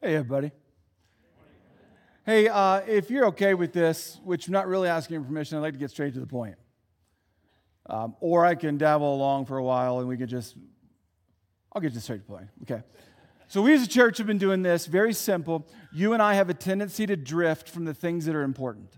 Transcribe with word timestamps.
Hey, 0.00 0.14
everybody. 0.14 0.52
Hey, 2.24 2.46
uh, 2.46 2.82
if 2.86 3.10
you're 3.10 3.26
okay 3.26 3.54
with 3.54 3.72
this, 3.72 4.20
which 4.22 4.46
I'm 4.46 4.52
not 4.52 4.68
really 4.68 4.88
asking 4.88 5.24
permission, 5.24 5.58
I'd 5.58 5.62
like 5.62 5.72
to 5.72 5.78
get 5.78 5.90
straight 5.90 6.14
to 6.14 6.20
the 6.20 6.26
point. 6.26 6.54
Um, 7.86 8.14
or 8.20 8.46
I 8.46 8.54
can 8.54 8.78
dabble 8.78 9.12
along 9.12 9.46
for 9.46 9.58
a 9.58 9.62
while 9.62 9.98
and 9.98 10.08
we 10.08 10.16
can 10.16 10.28
just, 10.28 10.54
I'll 11.72 11.82
get 11.82 11.94
to 11.94 12.00
straight 12.00 12.18
to 12.18 12.26
the 12.28 12.32
point. 12.32 12.48
Okay. 12.62 12.84
So 13.48 13.60
we 13.60 13.74
as 13.74 13.82
a 13.82 13.88
church 13.88 14.18
have 14.18 14.26
been 14.28 14.38
doing 14.38 14.62
this 14.62 14.86
very 14.86 15.12
simple. 15.12 15.66
You 15.92 16.12
and 16.12 16.22
I 16.22 16.34
have 16.34 16.48
a 16.48 16.54
tendency 16.54 17.04
to 17.06 17.16
drift 17.16 17.68
from 17.68 17.84
the 17.84 17.94
things 17.94 18.24
that 18.26 18.36
are 18.36 18.44
important. 18.44 18.96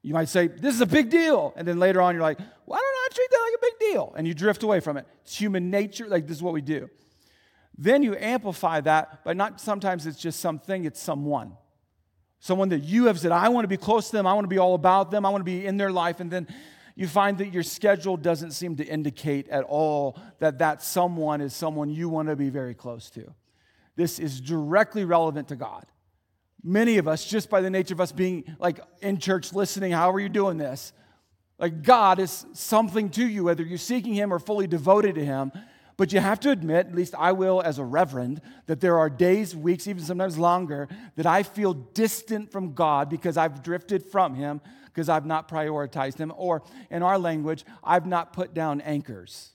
You 0.00 0.14
might 0.14 0.30
say, 0.30 0.46
This 0.46 0.74
is 0.74 0.80
a 0.80 0.86
big 0.86 1.10
deal. 1.10 1.52
And 1.54 1.68
then 1.68 1.78
later 1.78 2.00
on, 2.00 2.14
you're 2.14 2.22
like, 2.22 2.38
Why 2.64 2.78
don't 2.78 2.86
I 2.86 3.08
treat 3.12 3.30
that 3.30 3.42
like 3.44 3.54
a 3.58 3.60
big 3.60 3.92
deal? 3.92 4.14
And 4.16 4.26
you 4.26 4.32
drift 4.32 4.62
away 4.62 4.80
from 4.80 4.96
it. 4.96 5.06
It's 5.20 5.36
human 5.36 5.68
nature. 5.68 6.08
Like, 6.08 6.26
this 6.26 6.38
is 6.38 6.42
what 6.42 6.54
we 6.54 6.62
do. 6.62 6.88
Then 7.80 8.02
you 8.02 8.14
amplify 8.14 8.82
that, 8.82 9.24
but 9.24 9.38
not 9.38 9.58
sometimes 9.58 10.06
it's 10.06 10.20
just 10.20 10.40
something, 10.40 10.84
it's 10.84 11.00
someone. 11.00 11.56
Someone 12.38 12.68
that 12.68 12.84
you 12.84 13.06
have 13.06 13.18
said, 13.18 13.32
I 13.32 13.48
want 13.48 13.64
to 13.64 13.68
be 13.68 13.78
close 13.78 14.10
to 14.10 14.16
them, 14.16 14.26
I 14.26 14.34
want 14.34 14.44
to 14.44 14.48
be 14.48 14.58
all 14.58 14.74
about 14.74 15.10
them, 15.10 15.24
I 15.24 15.30
want 15.30 15.40
to 15.40 15.46
be 15.46 15.64
in 15.64 15.78
their 15.78 15.90
life. 15.90 16.20
And 16.20 16.30
then 16.30 16.46
you 16.94 17.08
find 17.08 17.38
that 17.38 17.54
your 17.54 17.62
schedule 17.62 18.18
doesn't 18.18 18.50
seem 18.50 18.76
to 18.76 18.84
indicate 18.84 19.48
at 19.48 19.64
all 19.64 20.20
that 20.40 20.58
that 20.58 20.82
someone 20.82 21.40
is 21.40 21.54
someone 21.54 21.88
you 21.88 22.10
want 22.10 22.28
to 22.28 22.36
be 22.36 22.50
very 22.50 22.74
close 22.74 23.08
to. 23.10 23.32
This 23.96 24.18
is 24.18 24.42
directly 24.42 25.06
relevant 25.06 25.48
to 25.48 25.56
God. 25.56 25.86
Many 26.62 26.98
of 26.98 27.08
us, 27.08 27.24
just 27.24 27.48
by 27.48 27.62
the 27.62 27.70
nature 27.70 27.94
of 27.94 28.00
us 28.02 28.12
being 28.12 28.44
like 28.58 28.80
in 29.00 29.16
church 29.16 29.54
listening, 29.54 29.92
how 29.92 30.10
are 30.10 30.20
you 30.20 30.28
doing 30.28 30.58
this? 30.58 30.92
Like 31.58 31.82
God 31.82 32.18
is 32.18 32.44
something 32.52 33.08
to 33.10 33.26
you, 33.26 33.44
whether 33.44 33.62
you're 33.62 33.78
seeking 33.78 34.12
Him 34.12 34.34
or 34.34 34.38
fully 34.38 34.66
devoted 34.66 35.14
to 35.14 35.24
Him. 35.24 35.52
But 36.00 36.14
you 36.14 36.20
have 36.20 36.40
to 36.40 36.50
admit, 36.50 36.86
at 36.86 36.94
least 36.94 37.14
I 37.14 37.32
will 37.32 37.60
as 37.60 37.78
a 37.78 37.84
reverend, 37.84 38.40
that 38.64 38.80
there 38.80 38.98
are 38.98 39.10
days, 39.10 39.54
weeks, 39.54 39.86
even 39.86 40.02
sometimes 40.02 40.38
longer, 40.38 40.88
that 41.16 41.26
I 41.26 41.42
feel 41.42 41.74
distant 41.74 42.50
from 42.50 42.72
God 42.72 43.10
because 43.10 43.36
I've 43.36 43.62
drifted 43.62 44.02
from 44.06 44.34
Him, 44.34 44.62
because 44.86 45.10
I've 45.10 45.26
not 45.26 45.46
prioritized 45.46 46.16
Him, 46.16 46.32
or 46.34 46.62
in 46.90 47.02
our 47.02 47.18
language, 47.18 47.66
I've 47.84 48.06
not 48.06 48.32
put 48.32 48.54
down 48.54 48.80
anchors. 48.80 49.50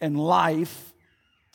And 0.00 0.18
life 0.18 0.94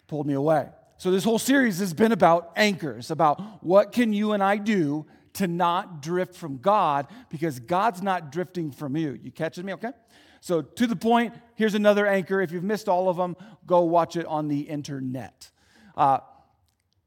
pulled 0.08 0.26
me 0.26 0.36
away. 0.36 0.70
So 0.96 1.12
this 1.12 1.26
whole 1.26 1.38
series 1.38 1.80
has 1.80 1.94
been 1.94 2.14
about 2.14 2.54
anchors, 2.56 3.12
about 3.12 3.62
what 3.62 3.92
can 3.92 4.14
you 4.14 4.32
and 4.32 4.42
I 4.42 4.56
do 4.56 5.06
to 5.34 5.48
not 5.48 6.02
drift 6.02 6.34
from 6.34 6.60
God 6.60 7.08
because 7.30 7.60
God's 7.60 8.02
not 8.02 8.32
drifting 8.32 8.72
from 8.72 8.96
you. 8.96 9.20
You 9.22 9.34
catching 9.34 9.66
me, 9.66 9.74
okay? 9.74 9.92
So, 10.42 10.62
to 10.62 10.88
the 10.88 10.96
point, 10.96 11.34
here's 11.56 11.74
another 11.74 12.06
anchor. 12.06 12.42
If 12.42 12.52
you've 12.52 12.64
missed 12.64 12.88
all 12.88 13.10
of 13.10 13.18
them, 13.18 13.36
go 13.66 13.82
watch 13.82 14.16
it 14.16 14.26
on 14.26 14.48
the 14.48 14.62
internet. 14.62 15.50
Uh, 15.96 16.20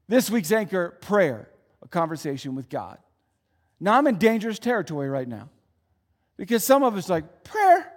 this 0.07 0.29
week's 0.29 0.51
anchor 0.51 0.97
prayer, 1.01 1.49
a 1.81 1.87
conversation 1.87 2.55
with 2.55 2.69
God. 2.69 2.97
Now, 3.79 3.97
I'm 3.97 4.07
in 4.07 4.17
dangerous 4.17 4.59
territory 4.59 5.09
right 5.09 5.27
now 5.27 5.49
because 6.37 6.63
some 6.63 6.83
of 6.83 6.95
us 6.95 7.09
like, 7.09 7.43
prayer, 7.43 7.91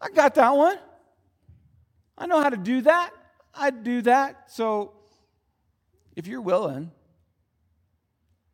I 0.00 0.10
got 0.10 0.34
that 0.36 0.50
one. 0.50 0.78
I 2.16 2.26
know 2.26 2.40
how 2.40 2.50
to 2.50 2.56
do 2.56 2.82
that. 2.82 3.10
I'd 3.54 3.82
do 3.82 4.02
that. 4.02 4.50
So, 4.52 4.92
if 6.16 6.26
you're 6.26 6.40
willing, 6.40 6.90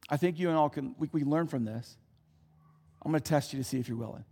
I 0.08 0.16
think 0.16 0.38
you 0.38 0.48
and 0.48 0.56
all 0.56 0.68
can, 0.68 0.94
we, 0.98 1.08
we 1.12 1.24
learn 1.24 1.46
from 1.46 1.64
this. 1.64 1.96
I'm 3.04 3.12
going 3.12 3.22
to 3.22 3.28
test 3.28 3.52
you 3.52 3.58
to 3.58 3.64
see 3.64 3.78
if 3.78 3.88
you're 3.88 3.96
willing. 3.96 4.24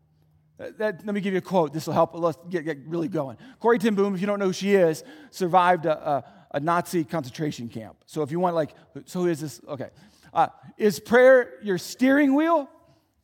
That, 0.78 1.05
let 1.05 1.14
me 1.14 1.20
give 1.20 1.32
you 1.32 1.38
a 1.38 1.42
quote. 1.42 1.72
This 1.72 1.86
will 1.86 1.94
help. 1.94 2.14
Let's 2.14 2.38
get, 2.48 2.64
get 2.64 2.78
really 2.86 3.08
going. 3.08 3.36
Corrie 3.58 3.78
ten 3.78 3.94
Boom, 3.94 4.14
if 4.14 4.20
you 4.20 4.27
don't 4.27 4.38
know 4.38 4.46
who 4.46 4.52
she 4.52 4.74
is, 4.74 5.05
survived 5.30 5.86
a, 5.86 6.08
a, 6.08 6.24
a 6.52 6.60
Nazi 6.60 7.05
concentration 7.05 7.68
camp. 7.68 7.96
So 8.06 8.22
if 8.22 8.30
you 8.30 8.38
want, 8.38 8.55
like, 8.55 8.74
so 9.06 9.20
who 9.20 9.28
is 9.28 9.40
this? 9.40 9.60
Okay. 9.66 9.90
Uh, 10.33 10.48
is 10.78 11.00
prayer 11.00 11.55
your 11.62 11.78
steering 11.78 12.34
wheel 12.34 12.68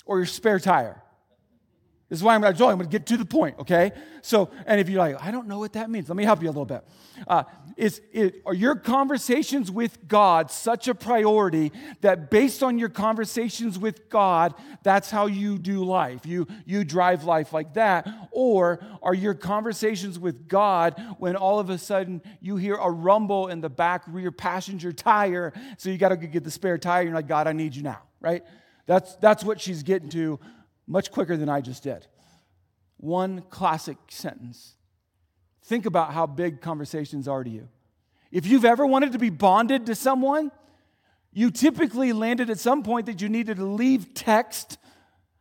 or 0.04 0.18
your 0.18 0.26
spare 0.26 0.58
tire? 0.58 1.02
This 2.08 2.20
is 2.20 2.22
why 2.22 2.34
I'm 2.34 2.40
going 2.40 2.54
to 2.54 2.64
I'm 2.64 2.78
going 2.78 2.88
to 2.88 2.90
get 2.90 3.06
to 3.06 3.18
the 3.18 3.26
point, 3.26 3.58
okay? 3.58 3.92
So, 4.22 4.50
and 4.66 4.80
if 4.80 4.88
you're 4.88 4.98
like, 4.98 5.22
I 5.22 5.30
don't 5.30 5.46
know 5.46 5.58
what 5.58 5.74
that 5.74 5.90
means, 5.90 6.08
let 6.08 6.16
me 6.16 6.24
help 6.24 6.42
you 6.42 6.48
a 6.48 6.50
little 6.50 6.64
bit. 6.64 6.82
Uh, 7.26 7.44
is, 7.76 8.00
it, 8.12 8.42
are 8.46 8.54
your 8.54 8.76
conversations 8.76 9.70
with 9.70 10.08
God 10.08 10.50
such 10.50 10.88
a 10.88 10.94
priority 10.94 11.70
that 12.00 12.30
based 12.30 12.62
on 12.62 12.78
your 12.78 12.88
conversations 12.88 13.78
with 13.78 14.08
God, 14.08 14.54
that's 14.82 15.10
how 15.10 15.26
you 15.26 15.58
do 15.58 15.84
life? 15.84 16.24
You, 16.24 16.46
you 16.64 16.82
drive 16.82 17.24
life 17.24 17.52
like 17.52 17.74
that? 17.74 18.08
Or 18.30 18.80
are 19.02 19.14
your 19.14 19.34
conversations 19.34 20.18
with 20.18 20.48
God 20.48 21.00
when 21.18 21.36
all 21.36 21.60
of 21.60 21.68
a 21.68 21.76
sudden 21.76 22.22
you 22.40 22.56
hear 22.56 22.76
a 22.76 22.90
rumble 22.90 23.48
in 23.48 23.60
the 23.60 23.70
back 23.70 24.02
rear 24.08 24.32
passenger 24.32 24.92
tire, 24.92 25.52
so 25.76 25.90
you 25.90 25.98
got 25.98 26.08
to 26.08 26.16
get 26.16 26.42
the 26.42 26.50
spare 26.50 26.78
tire, 26.78 27.02
you're 27.02 27.14
like, 27.14 27.28
God, 27.28 27.46
I 27.46 27.52
need 27.52 27.76
you 27.76 27.82
now, 27.82 28.00
right? 28.18 28.42
That's, 28.86 29.14
that's 29.16 29.44
what 29.44 29.60
she's 29.60 29.82
getting 29.82 30.08
to 30.10 30.40
much 30.88 31.12
quicker 31.12 31.36
than 31.36 31.48
I 31.48 31.60
just 31.60 31.84
did. 31.84 32.06
One 32.96 33.42
classic 33.50 33.98
sentence. 34.08 34.74
Think 35.64 35.86
about 35.86 36.12
how 36.12 36.26
big 36.26 36.60
conversations 36.60 37.28
are 37.28 37.44
to 37.44 37.50
you. 37.50 37.68
If 38.32 38.46
you've 38.46 38.64
ever 38.64 38.86
wanted 38.86 39.12
to 39.12 39.18
be 39.18 39.30
bonded 39.30 39.86
to 39.86 39.94
someone, 39.94 40.50
you 41.32 41.50
typically 41.50 42.12
landed 42.12 42.50
at 42.50 42.58
some 42.58 42.82
point 42.82 43.06
that 43.06 43.20
you 43.20 43.28
needed 43.28 43.58
to 43.58 43.64
leave 43.64 44.14
text 44.14 44.78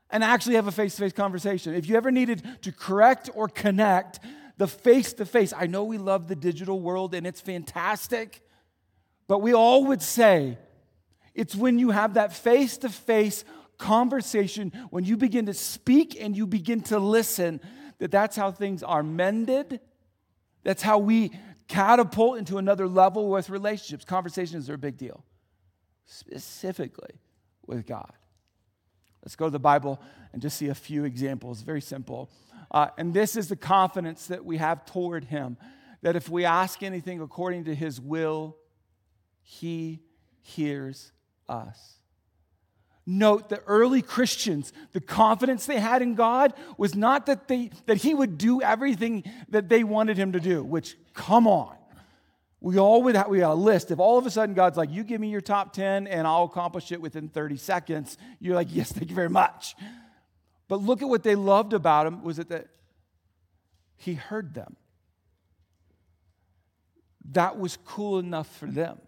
and 0.10 0.24
actually 0.24 0.56
have 0.56 0.68
a 0.68 0.72
face 0.72 0.96
to 0.96 1.04
face 1.04 1.14
conversation. 1.14 1.74
If 1.74 1.88
you 1.88 1.96
ever 1.96 2.12
needed 2.12 2.44
to 2.62 2.72
correct 2.72 3.30
or 3.34 3.48
connect, 3.48 4.20
the 4.58 4.68
face 4.68 5.14
to 5.14 5.26
face, 5.26 5.54
I 5.56 5.68
know 5.68 5.84
we 5.84 5.98
love 5.98 6.28
the 6.28 6.36
digital 6.36 6.80
world 6.80 7.16
and 7.16 7.26
it's 7.26 7.42
fantastic, 7.42 8.42
but 9.28 9.40
we 9.40 9.54
all 9.54 9.86
would 9.86 10.02
say 10.02 10.58
it's 11.34 11.56
when 11.56 11.78
you 11.80 11.92
have 11.92 12.16
that 12.16 12.34
face 12.34 12.78
to 12.80 12.90
face 12.90 13.46
conversation, 13.78 14.72
when 14.90 15.04
you 15.04 15.18
begin 15.18 15.46
to 15.46 15.54
speak 15.54 16.20
and 16.20 16.36
you 16.36 16.48
begin 16.48 16.82
to 16.82 17.00
listen, 17.00 17.60
that 18.00 18.12
that's 18.12 18.36
how 18.36 18.52
things 18.52 18.84
are 18.84 19.04
mended. 19.04 19.80
That's 20.64 20.82
how 20.82 20.98
we 20.98 21.32
catapult 21.68 22.38
into 22.38 22.58
another 22.58 22.88
level 22.88 23.30
with 23.30 23.50
relationships. 23.50 24.06
Conversations 24.06 24.70
are 24.70 24.76
a 24.76 24.78
big 24.78 24.98
deal, 24.98 25.24
specifically 26.06 27.20
with 27.66 27.86
God. 27.86 28.12
Let's 29.24 29.36
go 29.36 29.46
to 29.46 29.52
the 29.52 29.60
Bible 29.60 30.00
and 30.32 30.42
just 30.42 30.58
see 30.58 30.70
a 30.70 30.76
few 30.76 31.04
examples. 31.04 31.62
Very 31.62 31.82
simple. 31.82 32.30
Uh, 32.72 32.88
and 32.98 33.14
this 33.14 33.36
is 33.36 33.50
the 33.50 33.56
confidence 33.56 34.28
that 34.28 34.46
we 34.46 34.58
have 34.58 34.86
toward 34.86 35.26
Him 35.26 35.58
that 36.02 36.16
if 36.16 36.30
we 36.30 36.46
ask 36.46 36.84
anything 36.84 37.22
according 37.22 37.66
to 37.66 37.76
His 37.76 38.00
will, 38.00 38.56
He 39.42 40.02
hears 40.42 41.12
us. 41.50 41.97
Note 43.10 43.48
the 43.48 43.62
early 43.68 44.02
Christians, 44.02 44.74
the 44.92 45.00
confidence 45.00 45.66
they 45.66 45.80
had 45.80 46.02
in 46.02 46.14
God 46.14 46.54
was 46.78 46.94
not 46.94 47.26
that, 47.28 47.48
they, 47.48 47.72
that 47.86 47.96
He 47.98 48.14
would 48.14 48.38
do 48.38 48.62
everything 48.62 49.24
that 49.48 49.70
they 49.70 49.86
wanted 49.86 50.18
Him 50.18 50.34
to 50.34 50.42
do, 50.42 50.62
which, 50.62 50.98
come 51.14 51.48
on. 51.48 51.78
We 52.60 52.78
all 52.78 53.04
would 53.04 53.16
have, 53.16 53.30
we 53.30 53.40
have 53.40 53.52
a 53.52 53.56
list. 53.56 53.92
If 53.92 54.00
all 54.00 54.18
of 54.18 54.26
a 54.26 54.30
sudden 54.30 54.54
God's 54.54 54.76
like, 54.76 54.92
you 54.92 55.06
give 55.06 55.22
me 55.22 55.30
your 55.30 55.40
top 55.40 55.72
10 55.72 56.08
and 56.08 56.28
I'll 56.28 56.44
accomplish 56.44 56.92
it 56.92 57.00
within 57.00 57.30
30 57.30 57.56
seconds, 57.56 58.18
you're 58.42 58.56
like, 58.56 58.68
yes, 58.72 58.92
thank 58.92 59.10
you 59.10 59.16
very 59.16 59.30
much. 59.30 59.76
But 60.68 60.82
look 60.82 61.02
at 61.02 61.08
what 61.08 61.24
they 61.24 61.36
loved 61.36 61.72
about 61.72 62.08
him 62.08 62.24
was 62.24 62.38
that 62.38 62.68
he 63.96 64.16
heard 64.16 64.54
them. 64.54 64.76
That 67.32 67.58
was 67.58 67.78
cool 67.86 68.20
enough 68.20 68.54
for 68.58 68.66
them. 68.66 69.00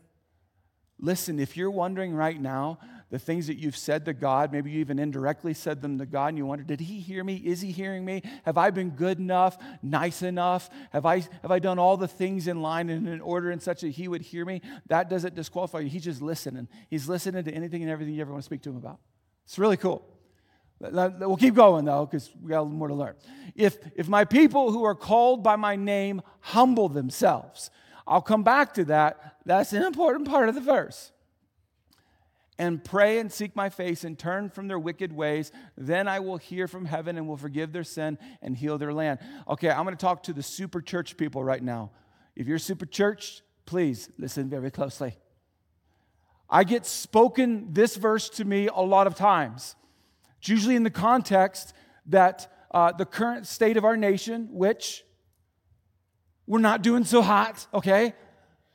Listen, 1.00 1.38
if 1.38 1.58
you're 1.58 1.72
wondering 1.72 2.14
right 2.14 2.40
now, 2.40 2.80
the 3.12 3.18
things 3.18 3.48
that 3.48 3.58
you've 3.58 3.76
said 3.76 4.06
to 4.06 4.14
God, 4.14 4.52
maybe 4.52 4.70
you 4.70 4.80
even 4.80 5.00
indirectly 5.00 5.56
said 5.56 5.82
them 5.82 5.98
to 5.98 6.06
God, 6.06 6.28
and 6.28 6.38
you 6.38 6.46
wonder, 6.46 6.64
did 6.64 6.80
He 6.80 7.00
hear 7.00 7.24
me? 7.24 7.38
Is 7.38 7.60
He 7.62 7.72
hearing 7.72 8.06
me? 8.06 8.22
Have 8.46 8.58
I 8.58 8.70
been 8.70 8.92
good 8.92 9.18
enough, 9.18 9.58
nice 9.82 10.22
enough? 10.22 10.70
Have 10.92 11.06
I, 11.08 11.22
have 11.42 11.50
I 11.50 11.58
done 11.58 11.80
all 11.80 11.98
the 11.98 12.08
things 12.08 12.48
in 12.48 12.62
line 12.62 12.90
and 12.90 13.08
in 13.08 13.20
order 13.20 13.50
in 13.50 13.60
such 13.60 13.82
that 13.82 13.90
He 13.90 14.08
would 14.08 14.22
hear 14.22 14.46
me? 14.46 14.62
That 14.88 15.10
doesn't 15.10 15.34
disqualify 15.34 15.80
you. 15.80 15.90
He's 15.90 16.04
just 16.04 16.22
listening. 16.22 16.68
He's 16.90 17.10
listening 17.10 17.44
to 17.46 17.52
anything 17.52 17.82
and 17.82 17.90
everything 17.90 18.14
you 18.14 18.22
ever 18.22 18.32
want 18.32 18.44
to 18.44 18.46
speak 18.46 18.62
to 18.64 18.70
Him 18.70 18.78
about. 18.78 19.00
It's 19.46 19.58
really 19.58 19.78
cool. 19.78 20.06
We'll 20.80 21.36
keep 21.36 21.56
going 21.56 21.86
though, 21.86 22.06
because 22.06 22.30
we 22.42 22.50
got 22.52 22.60
a 22.60 22.62
little 22.62 22.78
more 22.78 22.88
to 22.90 22.94
learn. 22.94 23.16
If, 23.56 23.80
if 23.96 24.08
my 24.08 24.24
people 24.24 24.72
who 24.72 24.84
are 24.84 24.96
called 24.96 25.44
by 25.44 25.56
my 25.56 25.76
name 25.76 26.22
humble 26.42 26.90
themselves, 26.90 27.72
I'll 28.08 28.22
come 28.22 28.44
back 28.44 28.76
to 28.76 28.86
that. 28.86 29.38
That's 29.46 29.74
an 29.74 29.84
important 29.84 30.30
part 30.30 30.48
of 30.48 30.56
the 30.56 30.62
verse 30.62 31.12
and 32.60 32.84
pray 32.84 33.20
and 33.20 33.32
seek 33.32 33.56
my 33.56 33.70
face 33.70 34.04
and 34.04 34.20
turn 34.20 34.50
from 34.50 34.68
their 34.68 34.78
wicked 34.78 35.14
ways, 35.14 35.52
then 35.78 36.10
I 36.10 36.20
will 36.20 36.38
hear 36.38 36.68
from 36.68 36.84
heaven 36.84 37.18
and 37.18 37.28
will 37.28 37.38
forgive 37.38 37.72
their 37.72 37.86
sin 37.86 38.20
and 38.42 38.56
heal 38.56 38.78
their 38.78 38.94
land. 38.94 39.20
Okay, 39.48 39.70
I'm 39.70 39.86
going 39.86 39.96
to 39.96 40.02
talk 40.02 40.24
to 40.24 40.34
the 40.34 40.44
super 40.44 40.82
church 40.82 41.16
people 41.16 41.42
right 41.42 41.64
now. 41.64 41.92
If 42.36 42.48
you're 42.48 42.60
super 42.60 42.86
church, 42.86 43.42
please 43.66 44.10
listen 44.18 44.50
very 44.50 44.70
closely. 44.70 45.18
I 46.50 46.66
get 46.66 46.86
spoken 46.86 47.74
this 47.74 47.96
verse 47.96 48.30
to 48.32 48.44
me 48.44 48.68
a 48.68 48.82
lot 48.82 49.08
of 49.08 49.16
times. 49.16 49.76
It's 50.40 50.50
usually 50.50 50.76
in 50.76 50.84
the 50.84 50.90
context 50.90 51.74
that 52.08 52.52
uh, 52.72 52.92
the 52.92 53.06
current 53.06 53.48
state 53.48 53.78
of 53.78 53.86
our 53.86 53.96
nation, 53.96 54.50
which 54.52 55.04
we're 56.46 56.60
not 56.60 56.82
doing 56.82 57.06
so 57.06 57.22
hot, 57.22 57.66
okay? 57.74 58.14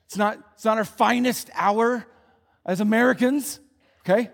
It's 0.06 0.16
not, 0.16 0.38
it's 0.54 0.64
not 0.64 0.78
our 0.78 0.84
finest 0.84 1.50
hour 1.54 2.06
as 2.64 2.80
Americans, 2.80 3.60
okay, 4.04 4.30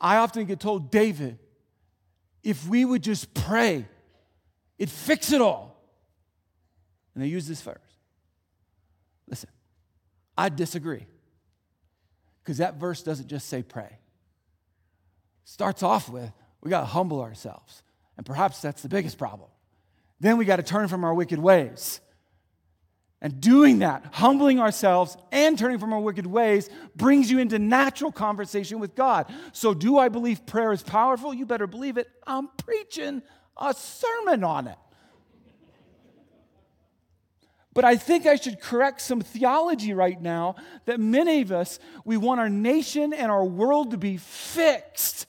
I 0.00 0.16
often 0.16 0.46
get 0.46 0.60
told, 0.60 0.90
David, 0.90 1.38
if 2.42 2.66
we 2.66 2.84
would 2.84 3.02
just 3.02 3.32
pray, 3.34 3.86
it'd 4.78 4.92
fix 4.92 5.32
it 5.32 5.40
all. 5.40 5.80
And 7.14 7.22
they 7.22 7.28
use 7.28 7.46
this 7.46 7.60
verse. 7.60 7.78
Listen, 9.28 9.50
I 10.36 10.48
disagree. 10.48 11.06
Because 12.42 12.58
that 12.58 12.74
verse 12.74 13.02
doesn't 13.02 13.28
just 13.28 13.48
say 13.48 13.62
pray. 13.62 13.98
Starts 15.44 15.82
off 15.82 16.08
with, 16.08 16.32
we 16.62 16.70
got 16.70 16.80
to 16.80 16.86
humble 16.86 17.20
ourselves. 17.20 17.82
And 18.16 18.26
perhaps 18.26 18.60
that's 18.60 18.82
the 18.82 18.88
biggest 18.88 19.18
problem. 19.18 19.48
Then 20.18 20.36
we 20.36 20.44
got 20.44 20.56
to 20.56 20.62
turn 20.62 20.88
from 20.88 21.04
our 21.04 21.14
wicked 21.14 21.38
ways. 21.38 22.00
And 23.22 23.40
doing 23.40 23.78
that, 23.78 24.04
humbling 24.10 24.58
ourselves 24.58 25.16
and 25.30 25.56
turning 25.56 25.78
from 25.78 25.92
our 25.92 26.00
wicked 26.00 26.26
ways, 26.26 26.68
brings 26.96 27.30
you 27.30 27.38
into 27.38 27.56
natural 27.56 28.10
conversation 28.10 28.80
with 28.80 28.96
God. 28.96 29.32
So, 29.52 29.74
do 29.74 29.96
I 29.96 30.08
believe 30.08 30.44
prayer 30.44 30.72
is 30.72 30.82
powerful? 30.82 31.32
You 31.32 31.46
better 31.46 31.68
believe 31.68 31.98
it. 31.98 32.08
I'm 32.26 32.48
preaching 32.48 33.22
a 33.56 33.72
sermon 33.74 34.42
on 34.42 34.66
it. 34.66 34.76
But 37.74 37.84
I 37.84 37.96
think 37.96 38.26
I 38.26 38.34
should 38.34 38.60
correct 38.60 39.00
some 39.00 39.20
theology 39.20 39.94
right 39.94 40.20
now 40.20 40.56
that 40.86 40.98
many 40.98 41.42
of 41.42 41.52
us, 41.52 41.78
we 42.04 42.16
want 42.16 42.40
our 42.40 42.50
nation 42.50 43.14
and 43.14 43.30
our 43.30 43.44
world 43.44 43.92
to 43.92 43.96
be 43.96 44.16
fixed. 44.16 45.26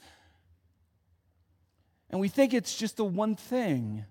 And 2.10 2.20
we 2.20 2.28
think 2.28 2.56
it's 2.56 2.76
just 2.76 2.98
the 2.98 3.06
one 3.06 3.36
thing. 3.36 4.06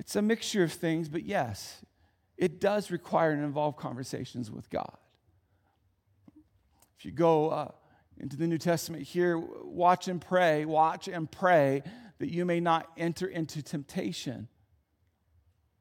It's 0.00 0.16
a 0.16 0.22
mixture 0.22 0.64
of 0.64 0.72
things, 0.72 1.08
but 1.08 1.22
yes, 1.22 1.82
it 2.36 2.60
does 2.60 2.90
require 2.90 3.30
and 3.30 3.42
involve 3.42 3.76
conversations 3.76 4.50
with 4.50 4.68
God. 4.70 4.96
If 6.98 7.04
you 7.04 7.12
go 7.12 7.50
uh, 7.50 7.70
into 8.18 8.36
the 8.36 8.46
New 8.46 8.58
Testament 8.58 9.02
here, 9.02 9.38
watch 9.38 10.08
and 10.08 10.20
pray, 10.20 10.64
watch 10.64 11.08
and 11.08 11.30
pray 11.30 11.82
that 12.18 12.32
you 12.32 12.44
may 12.44 12.60
not 12.60 12.90
enter 12.96 13.26
into 13.26 13.62
temptation. 13.62 14.48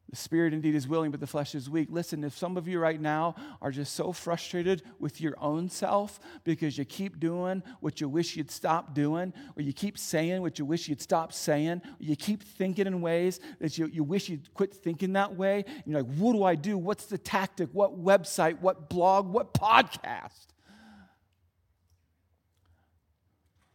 The 0.10 0.16
spirit 0.16 0.54
indeed 0.54 0.76
is 0.76 0.88
willing, 0.88 1.10
but 1.10 1.20
the 1.20 1.28
flesh 1.28 1.56
is 1.56 1.68
weak. 1.68 1.88
Listen, 1.90 2.24
if 2.24 2.38
some 2.38 2.58
of 2.58 2.68
you 2.68 2.80
right 2.80 3.02
now 3.02 3.36
are 3.60 3.72
just 3.72 3.96
so 3.96 4.12
frustrated 4.12 4.84
with 5.00 5.20
your 5.20 5.36
own 5.42 5.68
self 5.68 6.20
because 6.44 6.78
you 6.78 6.86
keep 6.86 7.20
doing 7.20 7.64
what 7.80 8.00
you 8.00 8.08
wish 8.08 8.36
you'd 8.36 8.52
stop 8.52 8.94
doing, 8.94 9.34
or 9.56 9.64
you 9.64 9.74
keep 9.74 9.98
saying 9.98 10.42
what 10.42 10.60
you 10.60 10.66
wish 10.66 10.88
you'd 10.88 11.02
stop 11.02 11.34
saying, 11.34 11.82
or 11.84 11.96
you 12.00 12.16
keep 12.16 12.44
thinking 12.44 12.86
in 12.86 13.02
ways 13.02 13.40
that 13.60 13.80
you, 13.80 13.88
you 13.88 14.04
wish 14.04 14.30
you'd 14.30 14.54
quit 14.54 14.76
thinking 14.76 15.14
that 15.14 15.36
way, 15.36 15.66
and 15.68 15.84
you're 15.88 16.02
like, 16.02 16.16
what 16.18 16.34
do 16.34 16.44
I 16.44 16.54
do? 16.54 16.78
What's 16.78 17.08
the 17.08 17.18
tactic? 17.18 17.70
What 17.74 18.00
website? 18.00 18.62
What 18.62 18.90
blog? 18.90 19.28
What 19.28 19.56
podcast? 19.56 20.46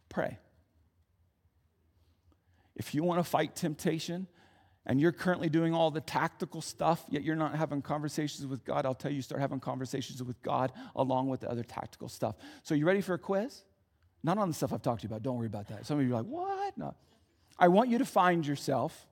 Pray. 0.07 0.37
If 2.77 2.95
you 2.95 3.03
want 3.03 3.19
to 3.19 3.29
fight 3.29 3.53
temptation, 3.53 4.27
and 4.85 4.99
you're 4.99 5.11
currently 5.11 5.49
doing 5.49 5.73
all 5.73 5.91
the 5.91 6.01
tactical 6.01 6.61
stuff, 6.61 7.03
yet 7.09 7.23
you're 7.23 7.35
not 7.35 7.55
having 7.55 7.81
conversations 7.81 8.45
with 8.47 8.65
God, 8.65 8.85
I'll 8.85 8.95
tell 8.95 9.11
you, 9.11 9.21
start 9.21 9.41
having 9.41 9.59
conversations 9.59 10.23
with 10.23 10.41
God 10.41 10.71
along 10.95 11.29
with 11.29 11.41
the 11.41 11.49
other 11.49 11.63
tactical 11.63 12.09
stuff. 12.09 12.35
So, 12.63 12.73
you 12.73 12.85
ready 12.85 13.01
for 13.01 13.13
a 13.13 13.19
quiz? 13.19 13.63
Not 14.23 14.37
on 14.37 14.47
the 14.47 14.53
stuff 14.53 14.73
I've 14.73 14.81
talked 14.81 15.01
to 15.01 15.07
you 15.07 15.09
about. 15.09 15.23
Don't 15.23 15.37
worry 15.37 15.47
about 15.47 15.67
that. 15.69 15.85
Some 15.85 15.99
of 15.99 16.05
you 16.05 16.13
are 16.13 16.17
like, 16.17 16.25
what? 16.25 16.77
No. 16.77 16.95
I 17.57 17.67
want 17.67 17.89
you 17.89 17.97
to 17.99 18.05
find 18.05 18.45
yourself 18.45 19.07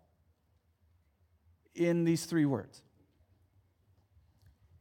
in 1.75 2.03
these 2.03 2.25
three 2.25 2.45
words. 2.45 2.81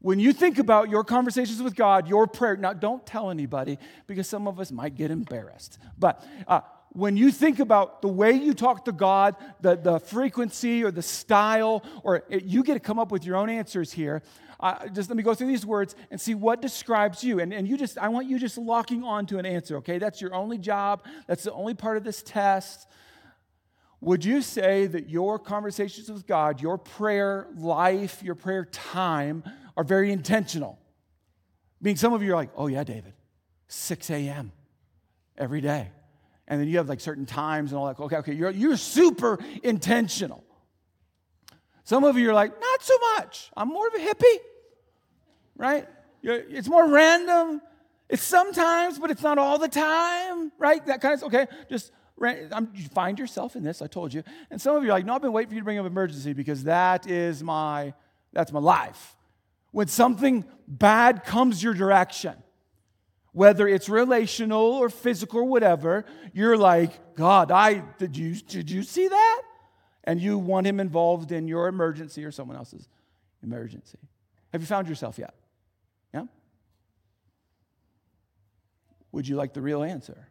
When 0.01 0.21
you 0.21 0.33
think 0.33 0.59
about 0.59 0.91
your 0.91 1.03
conversations 1.03 1.63
with 1.63 1.75
God, 1.75 2.09
your 2.09 2.27
prayer, 2.27 2.57
now 2.57 2.73
don't 2.73 3.05
tell 3.05 3.31
anybody 3.31 3.79
because 4.07 4.29
some 4.29 4.47
of 4.47 4.61
us 4.61 4.71
might 4.71 4.95
get 4.95 5.11
embarrassed. 5.11 5.79
But 5.99 6.25
uh, 6.47 6.61
when 6.93 7.17
you 7.17 7.31
think 7.31 7.59
about 7.61 8.03
the 8.03 8.09
way 8.09 8.33
you 8.33 8.55
talk 8.55 8.85
to 8.87 8.93
God, 8.93 9.37
the, 9.61 9.77
the 9.77 10.01
frequency 10.01 10.83
or 10.83 10.91
the 10.91 11.03
style, 11.03 11.85
or 12.03 12.25
it, 12.29 12.45
you 12.45 12.63
get 12.63 12.75
to 12.75 12.81
come 12.81 12.99
up 12.99 13.13
with 13.13 13.25
your 13.25 13.37
own 13.37 13.51
answers 13.51 13.93
here. 13.93 14.23
Uh, 14.61 14.89
just 14.89 15.09
let 15.09 15.17
me 15.17 15.23
go 15.23 15.35
through 15.35 15.47
these 15.47 15.67
words 15.67 15.95
and 16.11 16.21
see 16.21 16.35
what 16.35 16.61
describes 16.61 17.23
you. 17.23 17.39
And, 17.41 17.53
and 17.53 17.69
you 17.69 17.77
just, 17.77 17.99
I 17.99 18.09
want 18.09 18.29
you 18.29 18.39
just 18.39 18.59
locking 18.59 19.05
on 19.05 19.27
to 19.27 19.39
an 19.39 19.47
answer, 19.47 19.77
okay? 19.77 19.99
That's 19.99 20.21
your 20.21 20.35
only 20.35 20.59
job. 20.59 21.05
That's 21.27 21.45
the 21.45 21.53
only 21.53 21.75
part 21.75 21.97
of 21.97 22.05
this 22.05 22.23
test. 22.23 22.89
Would 24.01 24.25
you 24.25 24.43
say 24.43 24.87
that 24.87 25.09
your 25.09 25.39
conversations 25.39 26.11
with 26.11 26.27
God, 26.27 26.61
your 26.61 26.79
prayer 26.79 27.47
life, 27.57 28.23
your 28.23 28.35
prayer 28.35 28.65
time 28.65 29.45
are 29.77 29.85
very 29.85 30.11
intentional? 30.11 30.79
Being 31.81 31.97
some 31.97 32.13
of 32.13 32.23
you 32.23 32.33
are 32.33 32.37
like, 32.37 32.51
oh 32.57 32.67
yeah, 32.67 32.83
David, 32.83 33.13
6 33.69 34.11
a.m. 34.11 34.51
every 35.37 35.61
day 35.61 35.91
and 36.49 36.61
then 36.61 36.67
you 36.67 36.79
have 36.79 36.89
like 36.89 37.01
certain 37.01 37.27
times 37.27 37.71
and 37.71 37.79
all 37.79 37.87
that. 37.87 38.01
Okay, 38.01 38.17
okay, 38.17 38.33
you're, 38.33 38.51
you're 38.51 38.77
super 38.77 39.39
intentional. 39.63 40.43
Some 41.85 42.05
of 42.05 42.19
you 42.19 42.29
are 42.31 42.35
like, 42.35 42.59
not 42.59 42.83
so 42.83 42.95
much. 43.17 43.51
I'm 43.57 43.69
more 43.69 43.87
of 43.87 43.95
a 43.95 43.99
hippie, 43.99 44.39
right? 45.57 45.87
You're, 46.23 46.37
it's 46.37 46.69
more 46.69 46.89
random. 46.89 47.61
It's 48.09 48.23
sometimes, 48.23 48.99
but 48.99 49.11
it's 49.11 49.23
not 49.23 49.39
all 49.39 49.59
the 49.59 49.69
time, 49.69 50.51
right? 50.59 50.85
That 50.87 51.01
kind 51.01 51.15
of, 51.15 51.25
okay, 51.25 51.47
just 51.71 51.93
I'm, 52.21 52.71
you 52.75 52.89
find 52.89 53.19
yourself 53.19 53.55
in 53.55 53.63
this, 53.63 53.83
I 53.83 53.87
told 53.87 54.13
you. 54.13 54.23
And 54.51 54.61
some 54.61 54.75
of 54.75 54.83
you 54.83 54.89
are 54.89 54.95
like, 54.95 55.05
no, 55.05 55.15
I've 55.15 55.23
been 55.23 55.33
waiting 55.33 55.51
for 55.51 55.55
you 55.55 55.61
to 55.61 55.65
bring 55.65 55.79
up 55.79 55.87
emergency 55.87 56.33
because 56.33 56.65
that 56.65 57.09
is 57.09 57.43
my, 57.43 57.93
that's 58.33 58.53
my 58.53 58.61
life. 58.61 59.17
When 59.71 59.87
something 59.87 60.45
bad 60.67 61.25
comes 61.25 61.63
your 61.63 61.75
direction, 61.75 62.35
whether 63.39 63.69
it's 63.69 63.89
relational 63.89 64.73
or 64.73 64.91
physical 64.91 65.39
or 65.39 65.45
whatever, 65.45 66.05
you're 66.33 66.57
like, 66.57 67.15
God, 67.15 67.53
I 67.53 67.85
did 67.97 68.17
you 68.17 68.35
did 68.35 68.69
you 68.69 68.83
see 68.83 69.07
that? 69.07 69.43
And 70.03 70.21
you 70.21 70.39
want 70.39 70.67
him 70.67 70.81
involved 70.81 71.31
in 71.31 71.47
your 71.47 71.69
emergency 71.69 72.25
or 72.25 72.33
someone 72.33 72.57
else's 72.57 72.89
emergency. 73.41 74.01
Have 74.53 74.61
you 74.61 74.67
found 74.67 74.89
yourself 74.89 75.19
yet? 75.19 75.35
Yeah? 76.13 76.25
Would 79.13 79.29
you 79.29 79.37
like 79.37 79.55
the 79.55 79.63
real 79.63 79.85
answer? 79.85 80.27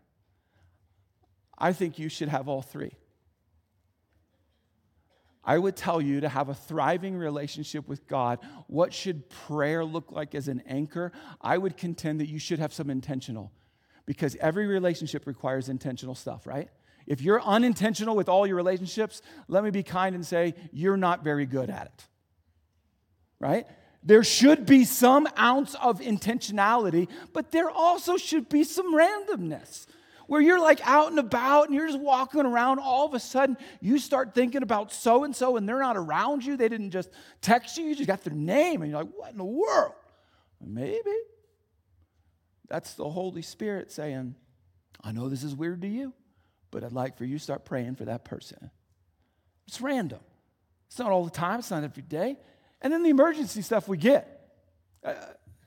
I 1.57 1.71
think 1.71 1.99
you 1.99 2.09
should 2.09 2.27
have 2.27 2.49
all 2.49 2.61
three. 2.61 2.91
I 5.47 5.57
would 5.57 5.77
tell 5.77 6.01
you 6.01 6.19
to 6.19 6.27
have 6.27 6.49
a 6.49 6.53
thriving 6.53 7.17
relationship 7.17 7.87
with 7.87 8.05
God. 8.05 8.39
What 8.67 8.93
should 8.93 9.29
prayer 9.29 9.85
look 9.85 10.11
like 10.11 10.35
as 10.35 10.49
an 10.49 10.61
anchor? 10.67 11.13
I 11.39 11.57
would 11.57 11.77
contend 11.77 12.19
that 12.19 12.27
you 12.27 12.37
should 12.37 12.59
have 12.59 12.73
some 12.73 12.89
intentional 12.89 13.53
because 14.05 14.35
every 14.41 14.67
relationship 14.67 15.25
requires 15.25 15.69
intentional 15.69 16.15
stuff, 16.15 16.45
right? 16.45 16.69
If 17.07 17.21
you're 17.21 17.41
unintentional 17.41 18.17
with 18.17 18.27
all 18.27 18.45
your 18.45 18.57
relationships, 18.57 19.21
let 19.47 19.63
me 19.63 19.71
be 19.71 19.83
kind 19.83 20.15
and 20.15 20.25
say 20.25 20.53
you're 20.73 20.97
not 20.97 21.23
very 21.23 21.45
good 21.45 21.69
at 21.69 21.85
it, 21.85 22.05
right? 23.39 23.65
There 24.03 24.25
should 24.25 24.65
be 24.65 24.83
some 24.83 25.29
ounce 25.39 25.75
of 25.75 26.01
intentionality, 26.01 27.07
but 27.31 27.51
there 27.51 27.69
also 27.69 28.17
should 28.17 28.49
be 28.49 28.65
some 28.65 28.93
randomness 28.93 29.85
where 30.27 30.41
you're 30.41 30.59
like 30.59 30.79
out 30.87 31.09
and 31.09 31.19
about 31.19 31.67
and 31.67 31.75
you're 31.75 31.87
just 31.87 31.99
walking 31.99 32.41
around. 32.41 32.79
All 32.79 33.05
of 33.05 33.13
a 33.13 33.19
sudden, 33.19 33.57
you 33.81 33.97
start 33.97 34.35
thinking 34.35 34.61
about 34.61 34.93
so 34.93 35.23
and 35.23 35.35
so, 35.35 35.57
and 35.57 35.67
they're 35.67 35.79
not 35.79 35.97
around 35.97 36.45
you. 36.45 36.55
They 36.55 36.69
didn't 36.69 36.91
just 36.91 37.09
text 37.41 37.77
you, 37.77 37.85
you 37.85 37.95
just 37.95 38.07
got 38.07 38.23
their 38.23 38.33
name, 38.33 38.81
and 38.81 38.91
you're 38.91 39.01
like, 39.01 39.11
what 39.15 39.31
in 39.31 39.37
the 39.37 39.43
world? 39.43 39.93
Maybe. 40.61 41.15
That's 42.67 42.93
the 42.93 43.09
Holy 43.09 43.41
Spirit 43.41 43.91
saying, 43.91 44.35
I 45.03 45.11
know 45.11 45.29
this 45.29 45.43
is 45.43 45.55
weird 45.55 45.81
to 45.81 45.87
you, 45.87 46.13
but 46.71 46.83
I'd 46.83 46.91
like 46.91 47.17
for 47.17 47.25
you 47.25 47.37
to 47.37 47.43
start 47.43 47.65
praying 47.65 47.95
for 47.95 48.05
that 48.05 48.25
person. 48.25 48.69
It's 49.67 49.81
random. 49.81 50.19
It's 50.87 50.99
not 50.99 51.11
all 51.11 51.23
the 51.23 51.31
time, 51.31 51.59
it's 51.59 51.71
not 51.71 51.83
every 51.83 52.03
day. 52.03 52.37
And 52.81 52.93
then 52.93 53.03
the 53.03 53.09
emergency 53.09 53.61
stuff 53.61 53.87
we 53.87 53.97
get. 53.97 54.33
Uh, 55.03 55.13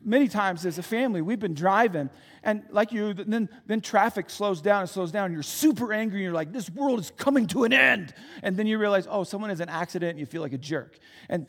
many 0.02 0.28
times 0.28 0.64
as 0.64 0.78
a 0.78 0.82
family 0.82 1.20
we've 1.20 1.40
been 1.40 1.54
driving 1.54 2.08
and 2.42 2.62
like 2.70 2.92
you 2.92 3.12
then 3.12 3.48
then 3.66 3.80
traffic 3.80 4.30
slows 4.30 4.62
down 4.62 4.80
and 4.80 4.90
slows 4.90 5.12
down 5.12 5.26
and 5.26 5.34
you're 5.34 5.42
super 5.42 5.92
angry 5.92 6.18
and 6.18 6.24
you're 6.24 6.32
like 6.32 6.52
this 6.52 6.70
world 6.70 6.98
is 6.98 7.10
coming 7.16 7.46
to 7.48 7.64
an 7.64 7.72
end. 7.72 8.14
And 8.42 8.56
then 8.56 8.66
you 8.66 8.78
realize 8.78 9.06
oh 9.10 9.24
someone 9.24 9.50
has 9.50 9.60
an 9.60 9.68
accident 9.68 10.10
and 10.10 10.18
you 10.18 10.26
feel 10.26 10.42
like 10.42 10.52
a 10.52 10.58
jerk. 10.58 10.98
And 11.28 11.46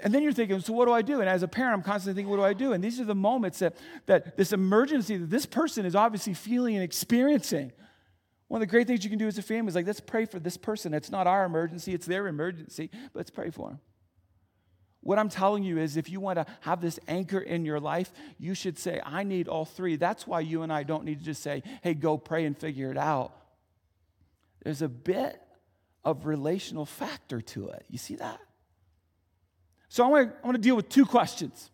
and 0.00 0.14
then 0.14 0.22
you're 0.22 0.32
thinking 0.32 0.60
so 0.60 0.72
what 0.74 0.84
do 0.84 0.92
i 0.92 1.02
do? 1.02 1.20
And 1.20 1.28
as 1.28 1.42
a 1.42 1.48
parent 1.48 1.74
i'm 1.74 1.82
constantly 1.82 2.18
thinking 2.18 2.30
what 2.30 2.36
do 2.36 2.44
i 2.44 2.52
do? 2.52 2.72
And 2.72 2.84
these 2.84 3.00
are 3.00 3.04
the 3.04 3.14
moments 3.14 3.60
that 3.60 3.76
that 4.06 4.36
this 4.36 4.52
emergency 4.52 5.16
that 5.16 5.30
this 5.30 5.46
person 5.46 5.86
is 5.86 5.94
obviously 5.94 6.34
feeling 6.34 6.74
and 6.74 6.84
experiencing. 6.84 7.72
One 8.48 8.62
of 8.62 8.68
the 8.68 8.70
great 8.70 8.86
things 8.86 9.02
you 9.02 9.10
can 9.10 9.18
do 9.18 9.26
as 9.26 9.38
a 9.38 9.42
family 9.42 9.70
is 9.70 9.74
like 9.74 9.86
let's 9.86 10.00
pray 10.00 10.26
for 10.26 10.38
this 10.38 10.58
person. 10.58 10.92
It's 10.92 11.10
not 11.10 11.26
our 11.26 11.46
emergency 11.46 11.94
it's 11.94 12.06
their 12.06 12.26
emergency 12.26 12.90
let's 13.14 13.30
pray 13.30 13.50
for 13.50 13.70
them 13.70 13.80
what 15.06 15.20
I'm 15.20 15.28
telling 15.28 15.62
you 15.62 15.78
is 15.78 15.96
if 15.96 16.10
you 16.10 16.18
want 16.18 16.36
to 16.36 16.46
have 16.62 16.80
this 16.80 16.98
anchor 17.06 17.38
in 17.38 17.64
your 17.64 17.78
life, 17.78 18.12
you 18.38 18.54
should 18.54 18.76
say, 18.76 19.00
I 19.04 19.22
need 19.22 19.46
all 19.46 19.64
three. 19.64 19.94
That's 19.94 20.26
why 20.26 20.40
you 20.40 20.62
and 20.62 20.72
I 20.72 20.82
don't 20.82 21.04
need 21.04 21.20
to 21.20 21.24
just 21.24 21.42
say, 21.42 21.62
hey, 21.82 21.94
go 21.94 22.18
pray 22.18 22.44
and 22.44 22.58
figure 22.58 22.90
it 22.90 22.98
out. 22.98 23.32
There's 24.64 24.82
a 24.82 24.88
bit 24.88 25.40
of 26.04 26.26
relational 26.26 26.84
factor 26.84 27.40
to 27.40 27.68
it. 27.68 27.84
You 27.88 27.98
see 27.98 28.16
that? 28.16 28.40
So 29.88 30.04
I 30.04 30.08
want 30.08 30.28
to, 30.28 30.36
I 30.42 30.46
want 30.46 30.56
to 30.56 30.62
deal 30.62 30.74
with 30.74 30.88
two 30.88 31.04
questions. 31.04 31.70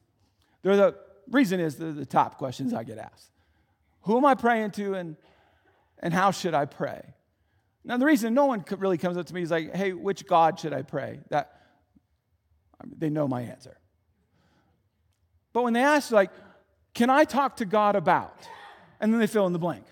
They're 0.61 0.77
the 0.77 0.95
reason 1.31 1.59
is 1.59 1.77
the, 1.77 1.87
the 1.87 2.05
top 2.05 2.37
questions 2.37 2.75
I 2.75 2.85
get 2.85 2.99
asked. 2.99 3.31
Who 4.03 4.19
am 4.19 4.27
I 4.27 4.35
praying 4.35 4.73
to 4.73 4.95
and, 4.95 5.17
and 6.01 6.13
how 6.13 6.33
should 6.33 6.53
I 6.53 6.67
pray? 6.67 7.03
Now, 7.83 7.97
the 7.97 8.05
reason 8.05 8.35
no 8.35 8.45
one 8.45 8.63
really 8.77 8.99
comes 8.99 9.17
up 9.17 9.27
to 9.27 9.35
me 9.35 9.41
is 9.41 9.51
like, 9.51 9.75
hey, 9.75 9.95
which 9.95 10.27
God 10.27 10.61
should 10.61 10.75
I 10.75 10.83
pray? 10.83 11.21
That 11.31 11.62
they 12.99 13.11
know 13.11 13.29
my 13.29 13.43
answer. 13.43 13.77
But 15.53 15.65
when 15.65 15.73
they 15.73 15.83
ask, 15.83 16.11
like, 16.11 16.31
can 16.95 17.11
I 17.11 17.25
talk 17.25 17.57
to 17.57 17.65
God 17.65 17.97
about? 17.97 18.37
And 19.01 19.13
then 19.13 19.21
they 19.21 19.27
fill 19.27 19.47
in 19.47 19.53
the 19.53 19.59
blank. 19.59 19.85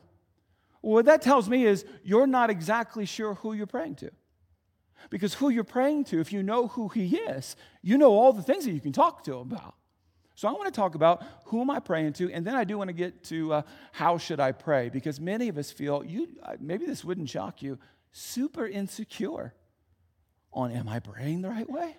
Well, 0.82 0.94
what 0.94 1.04
that 1.06 1.22
tells 1.22 1.48
me 1.48 1.66
is 1.66 1.84
you're 2.02 2.26
not 2.26 2.50
exactly 2.50 3.04
sure 3.04 3.34
who 3.34 3.52
you're 3.52 3.66
praying 3.66 3.96
to. 3.96 4.10
Because 5.08 5.34
who 5.34 5.48
you're 5.48 5.64
praying 5.64 6.04
to, 6.04 6.20
if 6.20 6.32
you 6.32 6.42
know 6.42 6.68
who 6.68 6.88
He 6.88 7.16
is, 7.16 7.56
you 7.82 7.98
know 7.98 8.12
all 8.12 8.32
the 8.32 8.42
things 8.42 8.64
that 8.64 8.72
you 8.72 8.80
can 8.80 8.92
talk 8.92 9.24
to 9.24 9.32
Him 9.32 9.52
about. 9.52 9.74
So 10.34 10.48
I 10.48 10.52
want 10.52 10.66
to 10.66 10.70
talk 10.72 10.94
about 10.94 11.22
who 11.46 11.60
am 11.60 11.68
I 11.68 11.80
praying 11.80 12.14
to, 12.14 12.32
and 12.32 12.46
then 12.46 12.54
I 12.54 12.64
do 12.64 12.78
want 12.78 12.88
to 12.88 12.94
get 12.94 13.24
to 13.24 13.52
uh, 13.52 13.62
how 13.92 14.16
should 14.16 14.40
I 14.40 14.52
pray, 14.52 14.88
because 14.88 15.20
many 15.20 15.48
of 15.48 15.58
us 15.58 15.70
feel 15.70 16.02
you. 16.02 16.28
Maybe 16.58 16.86
this 16.86 17.04
wouldn't 17.04 17.28
shock 17.28 17.60
you, 17.60 17.78
super 18.12 18.66
insecure 18.66 19.52
on 20.52 20.72
am 20.72 20.88
I 20.88 20.98
praying 21.00 21.42
the 21.42 21.50
right 21.50 21.68
way? 21.68 21.96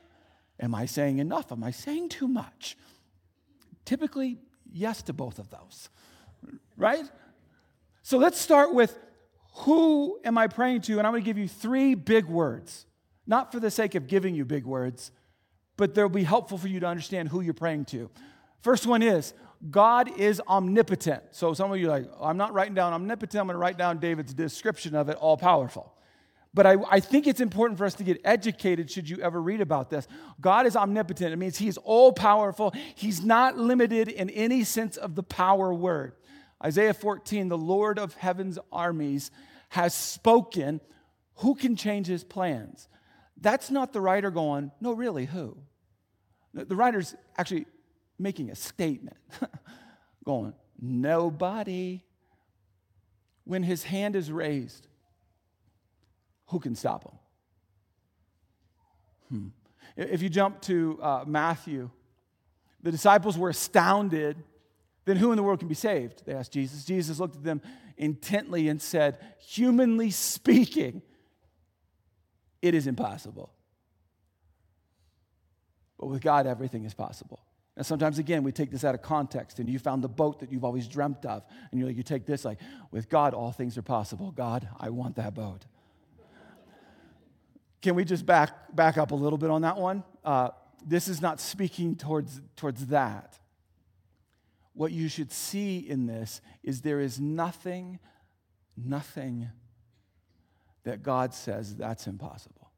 Am 0.61 0.75
I 0.75 0.85
saying 0.85 1.17
enough? 1.19 1.51
Am 1.51 1.63
I 1.63 1.71
saying 1.71 2.09
too 2.09 2.27
much? 2.27 2.77
Typically, 3.83 4.37
yes 4.71 5.01
to 5.03 5.13
both 5.13 5.39
of 5.39 5.49
those, 5.49 5.89
right? 6.77 7.03
So 8.03 8.17
let's 8.17 8.39
start 8.39 8.73
with 8.73 8.97
who 9.53 10.19
am 10.23 10.37
I 10.37 10.47
praying 10.47 10.81
to? 10.81 10.97
And 10.97 11.05
I'm 11.05 11.13
going 11.13 11.23
to 11.23 11.25
give 11.25 11.37
you 11.37 11.47
three 11.47 11.95
big 11.95 12.25
words, 12.25 12.85
not 13.27 13.51
for 13.51 13.59
the 13.59 13.71
sake 13.71 13.95
of 13.95 14.07
giving 14.07 14.35
you 14.35 14.45
big 14.45 14.65
words, 14.65 15.11
but 15.77 15.93
they'll 15.93 16.09
be 16.09 16.23
helpful 16.23 16.57
for 16.57 16.67
you 16.67 16.79
to 16.79 16.85
understand 16.85 17.29
who 17.29 17.41
you're 17.41 17.53
praying 17.53 17.85
to. 17.85 18.09
First 18.61 18.85
one 18.85 19.01
is 19.01 19.33
God 19.69 20.17
is 20.19 20.41
omnipotent. 20.47 21.23
So 21.31 21.53
some 21.53 21.71
of 21.71 21.77
you 21.79 21.87
are 21.87 21.99
like, 21.99 22.09
I'm 22.21 22.37
not 22.37 22.53
writing 22.53 22.73
down 22.73 22.93
omnipotent, 22.93 23.39
I'm 23.39 23.47
going 23.47 23.55
to 23.55 23.59
write 23.59 23.77
down 23.77 23.99
David's 23.99 24.33
description 24.33 24.95
of 24.95 25.09
it, 25.09 25.17
all 25.17 25.37
powerful. 25.37 25.93
But 26.53 26.67
I, 26.67 26.75
I 26.89 26.99
think 26.99 27.27
it's 27.27 27.39
important 27.39 27.77
for 27.77 27.85
us 27.85 27.93
to 27.95 28.03
get 28.03 28.19
educated 28.25 28.91
should 28.91 29.09
you 29.09 29.19
ever 29.19 29.41
read 29.41 29.61
about 29.61 29.89
this. 29.89 30.07
God 30.41 30.65
is 30.65 30.75
omnipotent. 30.75 31.31
It 31.31 31.37
means 31.37 31.57
He's 31.57 31.77
all 31.77 32.11
powerful. 32.11 32.73
He's 32.95 33.23
not 33.23 33.57
limited 33.57 34.09
in 34.09 34.29
any 34.29 34.63
sense 34.63 34.97
of 34.97 35.15
the 35.15 35.23
power 35.23 35.73
word. 35.73 36.13
Isaiah 36.63 36.93
14, 36.93 37.47
the 37.47 37.57
Lord 37.57 37.97
of 37.97 38.13
heaven's 38.15 38.59
armies 38.71 39.31
has 39.69 39.93
spoken. 39.93 40.81
Who 41.35 41.55
can 41.55 41.75
change 41.75 42.07
his 42.07 42.23
plans? 42.23 42.87
That's 43.39 43.71
not 43.71 43.93
the 43.93 44.01
writer 44.01 44.29
going, 44.29 44.71
no, 44.79 44.91
really, 44.91 45.25
who? 45.25 45.57
The 46.53 46.75
writer's 46.75 47.15
actually 47.37 47.65
making 48.19 48.51
a 48.51 48.55
statement, 48.55 49.17
going, 50.25 50.53
nobody. 50.79 52.03
When 53.43 53.63
his 53.63 53.83
hand 53.83 54.15
is 54.15 54.31
raised, 54.31 54.87
who 56.51 56.59
can 56.59 56.75
stop 56.75 57.03
him? 57.05 57.19
Hmm. 59.29 59.47
If 59.97 60.21
you 60.21 60.29
jump 60.29 60.61
to 60.63 60.99
uh, 61.01 61.23
Matthew, 61.25 61.89
the 62.83 62.91
disciples 62.91 63.37
were 63.37 63.49
astounded. 63.49 64.37
Then 65.05 65.17
who 65.17 65.31
in 65.31 65.37
the 65.37 65.43
world 65.43 65.59
can 65.59 65.67
be 65.67 65.75
saved? 65.75 66.23
They 66.25 66.33
asked 66.33 66.51
Jesus. 66.51 66.85
Jesus 66.85 67.19
looked 67.19 67.37
at 67.37 67.43
them 67.43 67.61
intently 67.97 68.67
and 68.67 68.81
said, 68.81 69.17
Humanly 69.39 70.11
speaking, 70.11 71.01
it 72.61 72.75
is 72.75 72.85
impossible. 72.85 73.51
But 75.97 76.07
with 76.07 76.21
God, 76.21 76.47
everything 76.47 76.83
is 76.83 76.93
possible. 76.93 77.39
And 77.77 77.85
sometimes, 77.85 78.19
again, 78.19 78.43
we 78.43 78.51
take 78.51 78.71
this 78.71 78.83
out 78.83 78.95
of 78.95 79.01
context, 79.01 79.59
and 79.59 79.69
you 79.69 79.79
found 79.79 80.03
the 80.03 80.09
boat 80.09 80.39
that 80.39 80.51
you've 80.51 80.65
always 80.65 80.87
dreamt 80.87 81.25
of, 81.25 81.43
and 81.71 81.79
you 81.79 81.87
like, 81.87 81.95
you 81.95 82.03
take 82.03 82.25
this 82.25 82.43
like, 82.43 82.59
with 82.91 83.07
God, 83.07 83.33
all 83.33 83.51
things 83.51 83.77
are 83.77 83.81
possible. 83.81 84.31
God, 84.31 84.67
I 84.79 84.89
want 84.89 85.15
that 85.15 85.33
boat. 85.33 85.65
Can 87.81 87.95
we 87.95 88.05
just 88.05 88.25
back, 88.25 88.75
back 88.75 88.97
up 88.97 89.11
a 89.11 89.15
little 89.15 89.37
bit 89.37 89.49
on 89.49 89.63
that 89.63 89.77
one? 89.77 90.03
Uh, 90.23 90.49
this 90.85 91.07
is 91.07 91.21
not 91.21 91.39
speaking 91.39 91.95
towards, 91.95 92.41
towards 92.55 92.87
that. 92.87 93.39
What 94.73 94.91
you 94.91 95.09
should 95.09 95.31
see 95.31 95.79
in 95.79 96.05
this 96.05 96.41
is 96.63 96.81
there 96.81 96.99
is 96.99 97.19
nothing, 97.19 97.99
nothing 98.77 99.49
that 100.83 101.03
God 101.03 101.33
says 101.33 101.75
that's 101.75 102.07
impossible. 102.07 102.71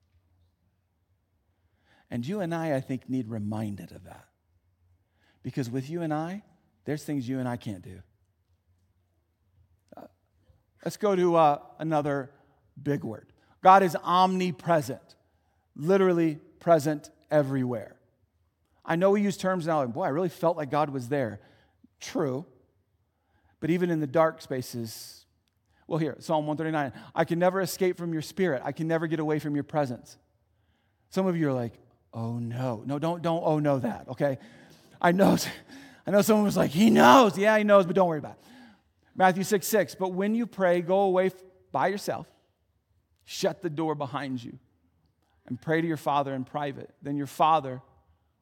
And 2.09 2.25
you 2.25 2.39
and 2.39 2.53
I, 2.53 2.75
I 2.75 2.81
think, 2.81 3.09
need 3.09 3.27
reminded 3.27 3.91
of 3.91 4.05
that. 4.05 4.25
Because 5.41 5.69
with 5.69 5.89
you 5.89 6.01
and 6.01 6.13
I, 6.13 6.43
there's 6.85 7.03
things 7.03 7.27
you 7.27 7.39
and 7.39 7.47
I 7.47 7.57
can't 7.57 7.81
do. 7.81 8.01
Uh, 9.95 10.03
let's 10.85 10.97
go 10.97 11.15
to 11.15 11.35
uh, 11.35 11.59
another 11.79 12.31
big 12.81 13.03
word 13.03 13.32
God 13.63 13.81
is 13.81 13.95
omnipresent, 14.03 15.15
literally 15.75 16.35
present 16.59 17.09
everywhere. 17.31 17.95
I 18.85 18.97
know 18.97 19.11
we 19.11 19.21
use 19.21 19.37
terms 19.37 19.65
now, 19.65 19.81
and 19.81 19.93
boy, 19.93 20.03
I 20.03 20.09
really 20.09 20.29
felt 20.29 20.57
like 20.57 20.69
God 20.69 20.89
was 20.89 21.07
there. 21.07 21.39
True. 22.01 22.45
But 23.61 23.69
even 23.69 23.89
in 23.89 24.01
the 24.01 24.07
dark 24.07 24.41
spaces, 24.41 25.25
well, 25.87 25.97
here, 25.97 26.17
Psalm 26.19 26.45
139 26.45 26.91
I 27.15 27.23
can 27.23 27.39
never 27.39 27.61
escape 27.61 27.97
from 27.97 28.11
your 28.11 28.21
spirit, 28.21 28.61
I 28.65 28.73
can 28.73 28.89
never 28.89 29.07
get 29.07 29.21
away 29.21 29.39
from 29.39 29.55
your 29.55 29.63
presence. 29.63 30.17
Some 31.09 31.25
of 31.25 31.37
you 31.37 31.47
are 31.47 31.53
like, 31.53 31.73
oh 32.13 32.39
no. 32.39 32.83
No, 32.85 32.99
don't, 32.99 33.21
don't, 33.21 33.41
oh 33.45 33.59
no, 33.59 33.79
that, 33.79 34.09
okay? 34.09 34.39
I 35.01 35.13
know, 35.13 35.37
I 36.07 36.11
know 36.11 36.21
someone 36.21 36.43
was 36.43 36.57
like, 36.57 36.71
he 36.71 36.89
knows. 36.89 37.37
Yeah, 37.37 37.57
he 37.57 37.63
knows, 37.63 37.85
but 37.85 37.95
don't 37.95 38.09
worry 38.09 38.19
about 38.19 38.33
it. 38.33 38.45
Matthew 39.15 39.43
6 39.43 39.65
6, 39.65 39.95
but 39.95 40.09
when 40.09 40.35
you 40.35 40.45
pray, 40.45 40.81
go 40.81 41.01
away 41.01 41.31
by 41.71 41.87
yourself 41.87 42.27
Shut 43.25 43.61
the 43.61 43.69
door 43.69 43.95
behind 43.95 44.43
you 44.43 44.57
and 45.47 45.61
pray 45.61 45.81
to 45.81 45.87
your 45.87 45.97
Father 45.97 46.33
in 46.33 46.43
private. 46.43 46.89
Then 47.01 47.15
your 47.15 47.27
Father, 47.27 47.81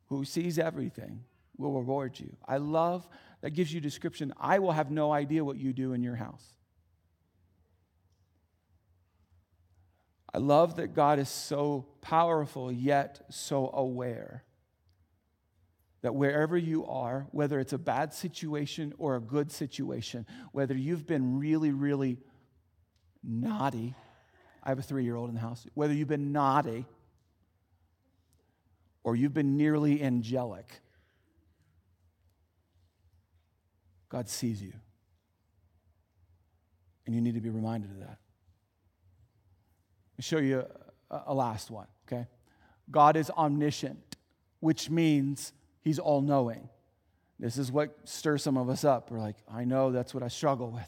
who 0.08 0.26
sees 0.26 0.60
everything, 0.60 1.24
will 1.58 1.74
reward 1.74 2.20
you. 2.20 2.36
I 2.48 2.58
love 2.58 3.08
that 3.42 3.52
gives 3.52 3.74
you 3.74 3.80
description. 3.80 4.34
I 4.40 4.60
will 4.60 4.72
have 4.72 4.92
no 4.92 5.12
idea 5.12 5.44
what 5.44 5.58
you 5.58 5.74
do 5.74 5.94
in 5.94 6.04
your 6.04 6.16
house. 6.16 6.46
I 10.34 10.38
love 10.38 10.78
that 10.78 10.94
God 10.94 11.20
is 11.20 11.30
so 11.30 11.88
powerful 12.02 12.72
yet 12.72 13.22
so 13.30 13.70
aware 13.74 14.44
that 16.02 16.16
wherever 16.16 16.58
you 16.58 16.86
are, 16.86 17.28
whether 17.32 17.60
it's 17.60 17.74
a 17.74 17.78
bad 17.78 18.14
situation 18.14 18.94
or 18.98 19.16
a 19.16 19.22
good 19.22 19.52
situation, 19.52 20.26
whether 20.52 20.74
you've 20.74 21.06
been 21.06 21.38
really, 21.38 21.72
really 21.72 22.18
naughty 23.24 23.94
I 24.64 24.70
have 24.70 24.80
a 24.80 24.84
three 24.84 25.04
year 25.04 25.16
old 25.16 25.30
in 25.30 25.36
the 25.36 25.42
house. 25.42 25.66
Whether 25.74 25.94
you've 25.94 26.08
been 26.08 26.32
naughty 26.32 26.86
or 29.04 29.16
you've 29.16 29.34
been 29.34 29.58
nearly 29.58 30.02
angelic, 30.04 30.68
God 34.10 34.30
sees 34.30 34.62
you. 34.62 34.74
And 37.06 37.16
you 37.16 37.22
need 37.22 37.36
to 37.36 37.42
be 37.42 37.50
reminded 37.50 37.92
of 37.92 38.00
that. 38.00 38.18
I'll 40.18 40.24
show 40.24 40.38
you 40.38 40.66
a, 41.10 41.22
a 41.28 41.34
last 41.34 41.72
one, 41.72 41.88
okay? 42.08 42.28
God 42.92 43.16
is 43.16 43.32
omniscient, 43.32 44.18
which 44.60 44.90
means 44.90 45.54
he's 45.82 45.98
all 45.98 46.22
knowing. 46.22 46.70
This 47.40 47.58
is 47.58 47.72
what 47.72 47.98
stirs 48.04 48.44
some 48.44 48.56
of 48.56 48.70
us 48.70 48.84
up. 48.84 49.10
We're 49.10 49.20
like, 49.20 49.38
I 49.52 49.64
know 49.64 49.92
that's 49.92 50.14
what 50.14 50.22
I 50.22 50.28
struggle 50.28 50.70
with. 50.70 50.88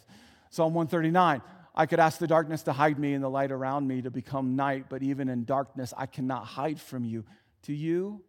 Psalm 0.51 0.75
139 0.75 1.41
I 1.75 1.85
could 1.87 1.99
ask 1.99 2.19
the 2.19 2.27
darkness 2.27 2.63
to 2.63 2.73
hide 2.73 2.99
me 2.99 3.13
and 3.13 3.23
the 3.23 3.29
light 3.29 3.51
around 3.51 3.87
me 3.87 4.01
to 4.03 4.11
become 4.11 4.55
night, 4.55 4.85
but 4.89 5.01
even 5.01 5.27
in 5.27 5.43
darkness, 5.43 5.93
I 5.97 6.05
cannot 6.05 6.45
hide 6.45 6.79
from 6.79 7.03
you. 7.03 7.25
To 7.63 7.73
you, 7.73 8.21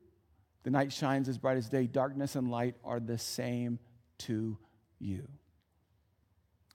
the 0.63 0.71
night 0.71 0.93
shines 0.93 1.29
as 1.29 1.37
bright 1.37 1.59
as 1.59 1.69
day. 1.69 1.87
Darkness 1.87 2.37
and 2.37 2.51
light 2.51 2.77
are 2.85 3.01
the 3.01 3.19
same 3.19 3.79
to 4.19 4.57
you. 4.99 5.29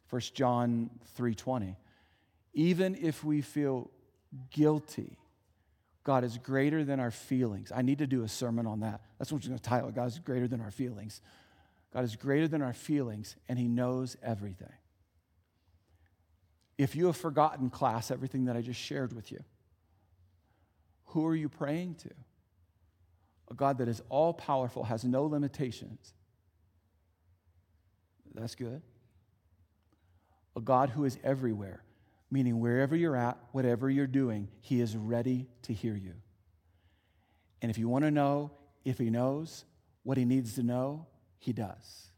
1 0.09 0.21
John 0.33 0.89
3:20. 1.17 1.75
Even 2.53 2.95
if 2.95 3.23
we 3.23 3.41
feel 3.41 3.89
guilty, 4.51 5.17
God 6.03 6.23
is 6.23 6.37
greater 6.37 6.83
than 6.83 6.99
our 6.99 7.11
feelings. 7.11 7.71
I 7.73 7.81
need 7.81 7.99
to 7.99 8.07
do 8.07 8.23
a 8.23 8.27
sermon 8.27 8.65
on 8.65 8.81
that. 8.81 9.01
That's 9.17 9.31
what 9.31 9.43
I'm 9.43 9.49
going 9.49 9.59
to 9.59 9.63
title. 9.63 9.91
God 9.91 10.07
is 10.07 10.19
greater 10.19 10.47
than 10.47 10.61
our 10.61 10.71
feelings. 10.71 11.21
God 11.93 12.03
is 12.03 12.15
greater 12.15 12.47
than 12.47 12.61
our 12.61 12.73
feelings, 12.73 13.35
and 13.47 13.57
He 13.57 13.67
knows 13.67 14.17
everything. 14.21 14.73
If 16.79 16.95
you 16.95 17.07
have 17.07 17.17
forgotten, 17.17 17.69
class, 17.69 18.09
everything 18.09 18.45
that 18.45 18.55
I 18.55 18.61
just 18.61 18.79
shared 18.79 19.11
with 19.11 19.33
you, 19.33 19.43
who 21.07 21.25
are 21.25 21.35
you 21.35 21.49
praying 21.49 21.95
to? 21.95 22.09
A 23.51 23.53
God 23.53 23.79
that 23.79 23.89
is 23.89 24.01
all 24.07 24.33
powerful, 24.33 24.85
has 24.85 25.03
no 25.03 25.25
limitations. 25.25 26.13
That's 28.33 28.55
good. 28.55 28.81
A 30.55 30.61
God 30.61 30.89
who 30.89 31.03
is 31.03 31.17
everywhere, 31.21 31.83
meaning 32.31 32.61
wherever 32.61 32.95
you're 32.95 33.17
at, 33.17 33.37
whatever 33.51 33.89
you're 33.89 34.07
doing, 34.07 34.47
He 34.61 34.79
is 34.79 34.95
ready 34.95 35.47
to 35.63 35.73
hear 35.73 35.97
you. 35.97 36.13
And 37.61 37.69
if 37.69 37.77
you 37.77 37.89
want 37.89 38.05
to 38.05 38.11
know 38.11 38.51
if 38.85 38.97
He 38.97 39.09
knows 39.09 39.65
what 40.03 40.17
He 40.17 40.23
needs 40.23 40.55
to 40.55 40.63
know, 40.63 41.07
He 41.39 41.51
does. 41.51 42.08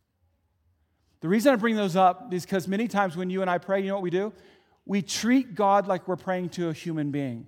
The 1.21 1.29
reason 1.29 1.53
I 1.53 1.55
bring 1.55 1.75
those 1.75 1.95
up 1.95 2.33
is 2.33 2.43
because 2.43 2.67
many 2.67 2.87
times 2.87 3.15
when 3.15 3.29
you 3.29 3.41
and 3.41 3.49
I 3.49 3.59
pray, 3.59 3.81
you 3.81 3.87
know 3.87 3.93
what 3.93 4.03
we 4.03 4.09
do? 4.09 4.33
We 4.85 5.01
treat 5.03 5.55
God 5.55 5.87
like 5.87 6.07
we're 6.07 6.15
praying 6.15 6.49
to 6.49 6.69
a 6.69 6.73
human 6.73 7.11
being. 7.11 7.47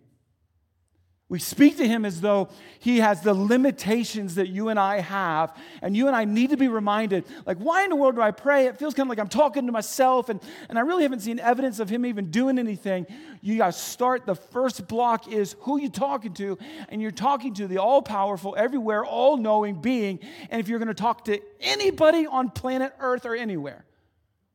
We 1.34 1.40
speak 1.40 1.78
to 1.78 1.88
him 1.88 2.06
as 2.06 2.22
though 2.22 2.50
he 2.78 3.00
has 3.00 3.22
the 3.22 3.34
limitations 3.34 4.36
that 4.36 4.50
you 4.50 4.70
and 4.70 4.80
I 4.80 5.00
have. 5.00 5.58
And 5.82 5.98
you 5.98 6.06
and 6.06 6.16
I 6.16 6.25
need 6.25 6.52
to 6.52 6.58
be 6.58 6.68
reminded 6.68 7.25
like, 7.48 7.58
why 7.58 7.84
in 7.84 7.90
the 7.90 7.96
world 7.96 8.13
do 8.13 8.22
I 8.22 8.30
pray? 8.30 8.68
It 8.68 8.78
feels 8.78 8.94
kind 8.94 9.08
of 9.08 9.10
like 9.10 9.18
I'm 9.18 9.30
talking 9.30 9.66
to 9.66 9.72
myself, 9.72 10.30
and, 10.30 10.40
and 10.70 10.78
I 10.78 10.82
really 10.82 11.02
haven't 11.02 11.22
seen 11.22 11.40
evidence 11.40 11.80
of 11.80 11.90
him 11.90 12.06
even 12.06 12.30
doing 12.30 12.60
anything. 12.60 13.08
You 13.42 13.58
got 13.58 13.74
to 13.74 13.80
start. 13.80 14.28
The 14.28 14.36
first 14.36 14.88
block 14.88 15.28
is 15.28 15.56
who 15.62 15.82
you 15.82 15.90
talking 15.90 16.36
to, 16.36 16.60
and 16.90 17.02
you're 17.02 17.10
talking 17.10 17.56
to 17.56 17.66
the 17.66 17.80
all 17.80 18.04
powerful, 18.04 18.54
everywhere, 18.56 19.04
all 19.04 19.36
knowing 19.36 19.82
being. 19.82 20.20
And 20.52 20.60
if 20.60 20.68
you're 20.68 20.78
going 20.78 20.88
to 20.90 20.94
talk 20.94 21.25
to 21.25 21.42
anybody 21.62 22.28
on 22.28 22.52
planet 22.52 22.94
Earth 23.00 23.25
or 23.25 23.36
anywhere, 23.36 23.86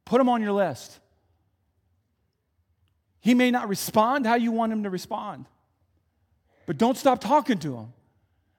put 0.04 0.20
him 0.20 0.28
on 0.28 0.42
your 0.42 0.52
list. 0.52 1.00
He 3.18 3.34
may 3.34 3.50
not 3.50 3.68
respond 3.68 4.26
how 4.26 4.36
you 4.36 4.52
want 4.52 4.72
him 4.72 4.84
to 4.84 4.90
respond. 4.90 5.46
But 6.68 6.76
don't 6.76 6.98
stop 6.98 7.18
talking 7.18 7.58
to 7.60 7.76
him. 7.76 7.94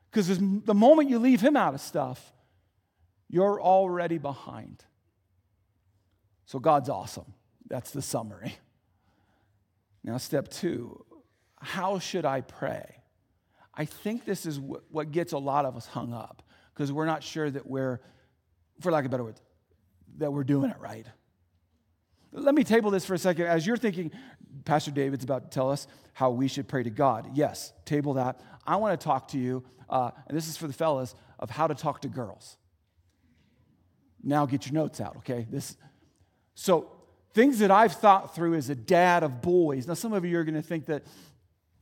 Because 0.10 0.40
the 0.40 0.74
moment 0.74 1.12
you 1.12 1.20
leave 1.20 1.42
him 1.42 1.56
out 1.56 1.76
of 1.76 1.80
stuff, 1.80 2.34
you're 3.30 3.62
already 3.62 4.18
behind. 4.18 4.84
So 6.48 6.58
God's 6.58 6.90
awesome. 6.90 7.32
That's 7.68 7.92
the 7.92 8.02
summary. 8.02 8.56
Now, 10.04 10.18
step 10.18 10.50
two 10.50 11.06
how 11.62 12.00
should 12.00 12.26
I 12.26 12.42
pray? 12.42 12.96
I 13.76 13.86
think 13.86 14.26
this 14.26 14.48
is 14.48 14.60
what 14.60 15.12
gets 15.12 15.34
a 15.34 15.38
lot 15.38 15.66
of 15.66 15.76
us 15.76 15.86
hung 15.86 16.12
up 16.12 16.42
because 16.74 16.92
we're 16.92 17.06
not 17.06 17.22
sure 17.22 17.52
that 17.52 17.68
we're, 17.68 18.00
for 18.80 18.92
lack 18.92 19.06
of 19.06 19.12
better 19.12 19.26
words, 19.26 19.42
that 20.18 20.32
we're 20.32 20.46
doing 20.46 20.72
it 20.72 20.78
right. 20.80 21.06
Let 22.32 22.54
me 22.54 22.64
table 22.64 22.92
this 22.92 23.06
for 23.06 23.14
a 23.14 23.18
second. 23.18 23.48
As 23.48 23.66
you're 23.66 23.78
thinking, 23.78 24.12
Pastor 24.66 24.92
David's 24.92 25.24
about 25.24 25.44
to 25.44 25.50
tell 25.50 25.72
us 25.72 25.88
how 26.14 26.30
we 26.30 26.48
should 26.48 26.68
pray 26.68 26.84
to 26.84 26.90
God. 26.90 27.30
Yes, 27.34 27.74
table 27.86 28.14
that. 28.16 28.40
I 28.68 28.76
want 28.76 29.00
to 29.00 29.04
talk 29.04 29.30
to 29.30 29.38
you, 29.40 29.64
uh, 29.90 30.12
and 30.28 30.38
this 30.38 30.48
is 30.48 30.58
for 30.58 30.68
the 30.68 30.74
fellas, 30.74 31.16
of 31.40 31.50
how 31.50 31.68
to 31.68 31.74
talk 31.74 32.02
to 32.02 32.08
girls. 32.08 32.58
Now 34.24 34.46
get 34.46 34.66
your 34.66 34.74
notes 34.74 35.02
out, 35.02 35.18
okay? 35.18 35.48
This, 35.50 35.76
so, 36.54 36.92
things 37.34 37.60
that 37.60 37.72
I've 37.72 37.94
thought 37.94 38.36
through 38.36 38.56
as 38.56 38.70
a 38.70 38.76
dad 38.76 39.24
of 39.24 39.42
boys. 39.42 39.88
Now, 39.88 39.94
some 39.94 40.14
of 40.14 40.26
you 40.26 40.38
are 40.38 40.44
going 40.44 40.56
to 40.56 40.62
think 40.62 40.88
that 40.88 41.04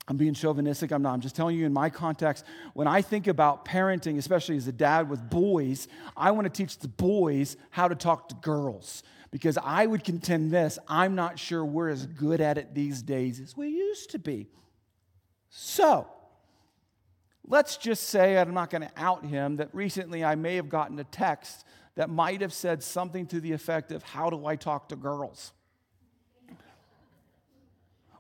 I'm 0.08 0.16
being 0.16 0.34
chauvinistic. 0.34 0.92
I'm 0.92 1.02
not. 1.02 1.14
I'm 1.14 1.22
just 1.22 1.36
telling 1.36 1.58
you 1.58 1.66
in 1.66 1.74
my 1.74 1.90
context, 1.90 2.46
when 2.74 2.88
I 2.88 3.02
think 3.02 3.28
about 3.28 3.66
parenting, 3.66 4.18
especially 4.18 4.56
as 4.56 4.68
a 4.68 4.72
dad 4.72 5.10
with 5.10 5.30
boys, 5.30 5.88
I 6.16 6.32
want 6.32 6.46
to 6.46 6.50
teach 6.50 6.78
the 6.78 6.88
boys 6.88 7.58
how 7.72 7.88
to 7.90 7.96
talk 7.96 8.30
to 8.30 8.36
girls 8.36 9.04
because 9.32 9.58
I 9.58 9.86
would 9.86 10.04
contend 10.04 10.52
this 10.52 10.80
I'm 10.88 11.16
not 11.16 11.40
sure 11.40 11.64
we're 11.66 11.90
as 11.90 12.06
good 12.06 12.42
at 12.42 12.58
it 12.58 12.74
these 12.74 13.02
days 13.02 13.40
as 13.40 13.56
we 13.56 13.70
used 13.70 14.12
to 14.12 14.20
be. 14.20 14.50
So, 15.50 16.08
let's 17.48 17.78
just 17.78 18.04
say, 18.04 18.38
I'm 18.38 18.54
not 18.54 18.70
going 18.70 18.84
to 18.84 18.92
out 18.98 19.26
him, 19.26 19.58
that 19.58 19.70
recently 19.74 20.24
I 20.24 20.36
may 20.36 20.56
have 20.56 20.70
gotten 20.70 21.00
a 21.00 21.04
text 21.06 21.66
that 21.96 22.10
might 22.10 22.42
have 22.42 22.54
said 22.54 22.84
something 22.84 23.26
to 23.28 23.40
the 23.40 23.54
effect 23.54 23.92
of, 23.92 24.04
How 24.04 24.30
do 24.30 24.46
I 24.46 24.56
talk 24.56 24.90
to 24.90 24.96
girls? 24.96 25.54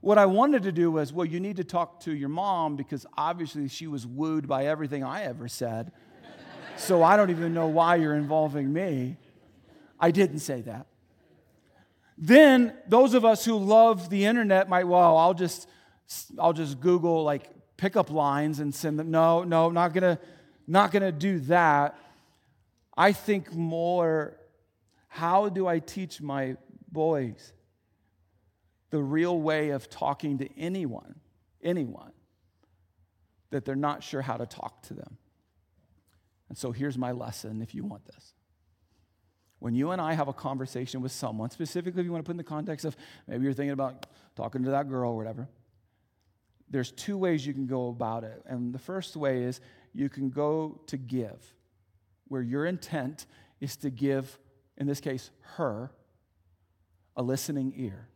What 0.02 0.18
I 0.18 0.26
wanted 0.26 0.64
to 0.64 0.72
do 0.72 0.92
was, 0.92 1.12
well, 1.12 1.26
you 1.26 1.40
need 1.40 1.58
to 1.58 1.64
talk 1.64 2.02
to 2.02 2.14
your 2.14 2.30
mom 2.30 2.76
because 2.76 3.06
obviously 3.18 3.68
she 3.68 3.88
was 3.88 4.06
wooed 4.06 4.48
by 4.48 4.68
everything 4.68 5.04
I 5.04 5.24
ever 5.24 5.48
said. 5.48 5.92
so 6.78 7.04
I 7.04 7.18
don't 7.18 7.30
even 7.30 7.54
know 7.54 7.68
why 7.68 7.96
you're 7.96 8.16
involving 8.16 8.72
me. 8.72 9.18
I 10.00 10.12
didn't 10.12 10.40
say 10.40 10.62
that. 10.62 10.86
Then 12.18 12.74
those 12.88 13.14
of 13.14 13.24
us 13.24 13.46
who 13.46 13.58
love 13.58 14.10
the 14.10 14.26
internet 14.26 14.68
might, 14.68 14.86
well, 14.86 15.18
I'll 15.18 15.36
just, 15.36 15.70
I'll 16.40 16.54
just 16.54 16.80
Google 16.80 17.24
like 17.24 17.50
pickup 17.78 18.10
lines 18.10 18.60
and 18.60 18.74
send 18.74 18.98
them. 18.98 19.12
No, 19.12 19.44
no, 19.44 19.70
not 19.70 19.94
gonna, 19.94 20.20
not 20.66 20.92
gonna 20.92 21.12
do 21.12 21.40
that. 21.42 21.98
I 22.98 23.12
think 23.12 23.54
more, 23.54 24.38
how 25.08 25.50
do 25.50 25.68
I 25.68 25.78
teach 25.78 26.20
my 26.20 26.58
boys 26.92 27.54
the 28.90 29.02
real 29.02 29.40
way 29.40 29.70
of 29.70 29.90
talking 29.90 30.40
to 30.40 30.50
anyone, 30.58 31.20
anyone, 31.62 32.14
that 33.52 33.64
they're 33.64 33.76
not 33.76 34.02
sure 34.02 34.24
how 34.24 34.38
to 34.38 34.48
talk 34.48 34.82
to 34.84 34.96
them? 34.96 35.18
And 36.50 36.58
so 36.58 36.72
here's 36.72 36.98
my 36.98 37.12
lesson 37.12 37.62
if 37.62 37.76
you 37.76 37.84
want 37.84 38.06
this. 38.06 38.34
When 39.60 39.74
you 39.74 39.92
and 39.92 40.00
I 40.00 40.14
have 40.14 40.28
a 40.28 40.34
conversation 40.34 41.02
with 41.02 41.12
someone, 41.12 41.50
specifically 41.50 42.02
if 42.02 42.06
you 42.06 42.12
want 42.12 42.24
to 42.24 42.28
put 42.28 42.34
in 42.34 42.38
the 42.38 42.44
context 42.44 42.86
of 42.86 42.96
maybe 43.28 43.44
you're 43.44 43.54
thinking 43.54 43.72
about 43.72 44.06
talking 44.36 44.64
to 44.64 44.72
that 44.72 44.88
girl 44.88 45.12
or 45.12 45.18
whatever, 45.18 45.48
there's 46.70 46.92
two 46.92 47.18
ways 47.18 47.48
you 47.48 47.54
can 47.54 47.66
go 47.66 47.90
about 47.90 48.24
it. 48.24 48.44
And 48.46 48.74
the 48.74 48.80
first 48.80 49.16
way 49.16 49.44
is 49.44 49.60
you 49.94 50.10
can 50.10 50.30
go 50.30 50.82
to 50.88 50.98
give, 50.98 51.56
where 52.28 52.42
your 52.42 52.66
intent 52.66 53.26
is 53.60 53.78
to 53.78 53.90
give, 53.90 54.38
in 54.78 54.86
this 54.86 55.00
case, 55.00 55.32
her, 55.56 55.92
a 57.16 57.24
listening 57.24 57.74
ear. 57.78 58.08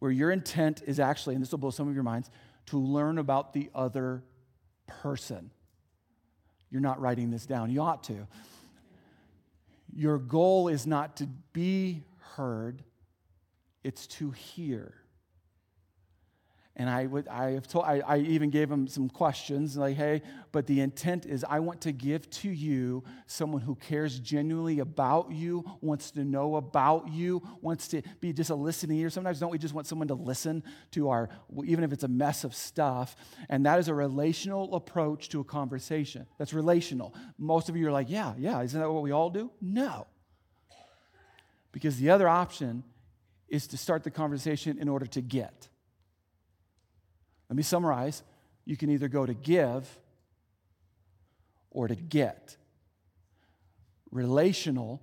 Where 0.00 0.10
your 0.10 0.32
intent 0.32 0.82
is 0.86 0.98
actually, 0.98 1.36
and 1.36 1.42
this 1.42 1.52
will 1.52 1.58
blow 1.58 1.70
some 1.70 1.88
of 1.88 1.94
your 1.94 2.02
minds, 2.02 2.30
to 2.66 2.78
learn 2.78 3.18
about 3.18 3.52
the 3.52 3.70
other 3.74 4.24
person. 4.86 5.50
You're 6.70 6.80
not 6.80 7.00
writing 7.00 7.30
this 7.30 7.46
down. 7.46 7.70
You 7.70 7.82
ought 7.82 8.02
to. 8.04 8.26
Your 9.96 10.18
goal 10.18 10.68
is 10.68 10.86
not 10.86 11.16
to 11.18 11.28
be 11.52 12.02
heard, 12.34 12.82
it's 13.84 14.06
to 14.08 14.32
hear. 14.32 15.03
And 16.76 16.90
I, 16.90 17.06
would, 17.06 17.28
I, 17.28 17.52
have 17.52 17.68
told, 17.68 17.84
I, 17.84 18.00
I 18.00 18.18
even 18.18 18.50
gave 18.50 18.68
him 18.68 18.88
some 18.88 19.08
questions 19.08 19.76
like, 19.76 19.96
hey, 19.96 20.22
but 20.50 20.66
the 20.66 20.80
intent 20.80 21.24
is 21.24 21.44
I 21.48 21.60
want 21.60 21.82
to 21.82 21.92
give 21.92 22.28
to 22.30 22.50
you 22.50 23.04
someone 23.28 23.62
who 23.62 23.76
cares 23.76 24.18
genuinely 24.18 24.80
about 24.80 25.30
you, 25.30 25.64
wants 25.80 26.10
to 26.12 26.24
know 26.24 26.56
about 26.56 27.08
you, 27.08 27.40
wants 27.60 27.86
to 27.88 28.02
be 28.20 28.32
just 28.32 28.50
a 28.50 28.56
listening 28.56 28.98
ear. 28.98 29.08
Sometimes 29.08 29.38
don't 29.38 29.52
we 29.52 29.58
just 29.58 29.72
want 29.72 29.86
someone 29.86 30.08
to 30.08 30.14
listen 30.14 30.64
to 30.92 31.10
our, 31.10 31.28
even 31.64 31.84
if 31.84 31.92
it's 31.92 32.02
a 32.02 32.08
mess 32.08 32.42
of 32.42 32.56
stuff? 32.56 33.14
And 33.48 33.64
that 33.66 33.78
is 33.78 33.86
a 33.86 33.94
relational 33.94 34.74
approach 34.74 35.28
to 35.28 35.38
a 35.38 35.44
conversation. 35.44 36.26
That's 36.38 36.52
relational. 36.52 37.14
Most 37.38 37.68
of 37.68 37.76
you 37.76 37.86
are 37.86 37.92
like, 37.92 38.10
yeah, 38.10 38.34
yeah, 38.36 38.60
isn't 38.62 38.80
that 38.80 38.90
what 38.90 39.04
we 39.04 39.12
all 39.12 39.30
do? 39.30 39.52
No. 39.60 40.08
Because 41.70 41.98
the 41.98 42.10
other 42.10 42.28
option 42.28 42.82
is 43.48 43.68
to 43.68 43.76
start 43.76 44.02
the 44.02 44.10
conversation 44.10 44.76
in 44.78 44.88
order 44.88 45.06
to 45.06 45.20
get. 45.20 45.68
Let 47.48 47.56
me 47.56 47.62
summarize. 47.62 48.22
You 48.64 48.76
can 48.76 48.90
either 48.90 49.08
go 49.08 49.26
to 49.26 49.34
give 49.34 49.88
or 51.70 51.88
to 51.88 51.94
get. 51.94 52.56
Relational, 54.10 55.02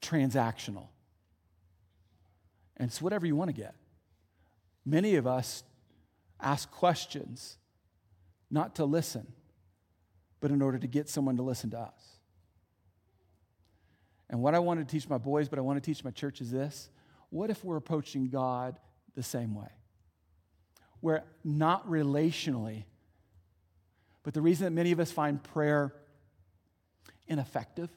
transactional. 0.00 0.88
And 2.76 2.88
it's 2.88 3.00
whatever 3.00 3.26
you 3.26 3.36
want 3.36 3.48
to 3.48 3.56
get. 3.56 3.74
Many 4.84 5.16
of 5.16 5.26
us 5.26 5.64
ask 6.40 6.70
questions 6.70 7.56
not 8.50 8.76
to 8.76 8.84
listen, 8.84 9.26
but 10.40 10.50
in 10.50 10.60
order 10.60 10.78
to 10.78 10.86
get 10.86 11.08
someone 11.08 11.36
to 11.36 11.42
listen 11.42 11.70
to 11.70 11.78
us. 11.78 12.18
And 14.28 14.40
what 14.40 14.54
I 14.54 14.58
want 14.58 14.80
to 14.80 14.84
teach 14.86 15.08
my 15.08 15.18
boys, 15.18 15.48
but 15.48 15.58
I 15.58 15.62
want 15.62 15.82
to 15.82 15.84
teach 15.84 16.04
my 16.04 16.10
church 16.10 16.40
is 16.40 16.50
this 16.50 16.88
what 17.30 17.50
if 17.50 17.64
we're 17.64 17.76
approaching 17.76 18.28
God 18.28 18.78
the 19.14 19.22
same 19.22 19.54
way? 19.54 19.70
We're 21.04 21.20
not 21.44 21.86
relationally. 21.86 22.84
But 24.22 24.32
the 24.32 24.40
reason 24.40 24.64
that 24.64 24.70
many 24.70 24.90
of 24.90 25.00
us 25.00 25.12
find 25.12 25.42
prayer 25.42 25.94
ineffective 27.28 27.90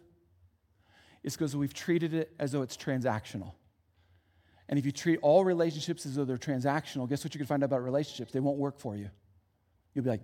is 1.23 1.37
because 1.37 1.55
we've 1.55 1.73
treated 1.73 2.13
it 2.13 2.33
as 2.37 2.51
though 2.51 2.63
it's 2.63 2.75
transactional. 2.75 3.53
And 4.67 4.77
if 4.77 4.85
you 4.85 4.91
treat 4.91 5.19
all 5.21 5.45
relationships 5.45 6.05
as 6.05 6.15
though 6.15 6.25
they're 6.25 6.35
transactional, 6.35 7.07
guess 7.07 7.23
what 7.23 7.33
you 7.33 7.37
can 7.37 7.47
find 7.47 7.63
out 7.63 7.67
about 7.67 7.81
relationships? 7.81 8.33
They 8.33 8.41
won't 8.41 8.57
work 8.57 8.77
for 8.77 8.97
you. 8.97 9.09
You'll 9.93 10.03
be 10.03 10.09
like, 10.09 10.23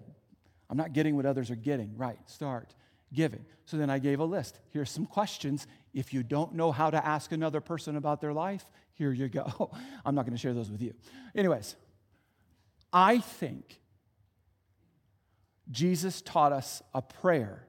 I'm 0.69 0.76
not 0.76 0.91
getting 0.91 1.15
what 1.15 1.26
others 1.26 1.50
are 1.52 1.56
getting. 1.56 1.96
Right, 1.96 2.19
start 2.30 2.76
giving. 3.13 3.46
So 3.63 3.78
then 3.78 3.89
I 3.89 4.00
gave 4.00 4.19
a 4.19 4.26
list. 4.26 4.60
Here's 4.72 4.91
some 4.91 5.06
questions. 5.06 5.67
If 5.93 6.13
you 6.13 6.22
don't 6.22 6.54
know 6.54 6.74
how 6.74 6.89
to 6.89 7.06
ask 7.06 7.32
another 7.32 7.62
person 7.62 7.96
about 7.96 8.19
their 8.19 8.34
life, 8.34 8.65
here 8.91 9.13
you 9.13 9.30
go. 9.30 9.72
I'm 10.06 10.15
not 10.15 10.26
going 10.26 10.36
to 10.36 10.41
share 10.41 10.54
those 10.54 10.69
with 10.69 10.82
you. 10.82 10.93
Anyways, 11.34 11.78
I 12.93 13.19
think 13.19 13.82
Jesus 15.71 16.21
taught 16.21 16.53
us 16.53 16.84
a 16.93 17.01
prayer 17.01 17.67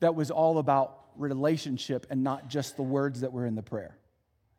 that 0.00 0.14
was 0.14 0.30
all 0.30 0.58
about 0.58 0.98
relationship 1.16 2.06
and 2.10 2.22
not 2.22 2.48
just 2.48 2.76
the 2.76 2.82
words 2.82 3.20
that 3.20 3.32
were 3.32 3.46
in 3.46 3.54
the 3.54 3.62
prayer. 3.62 3.96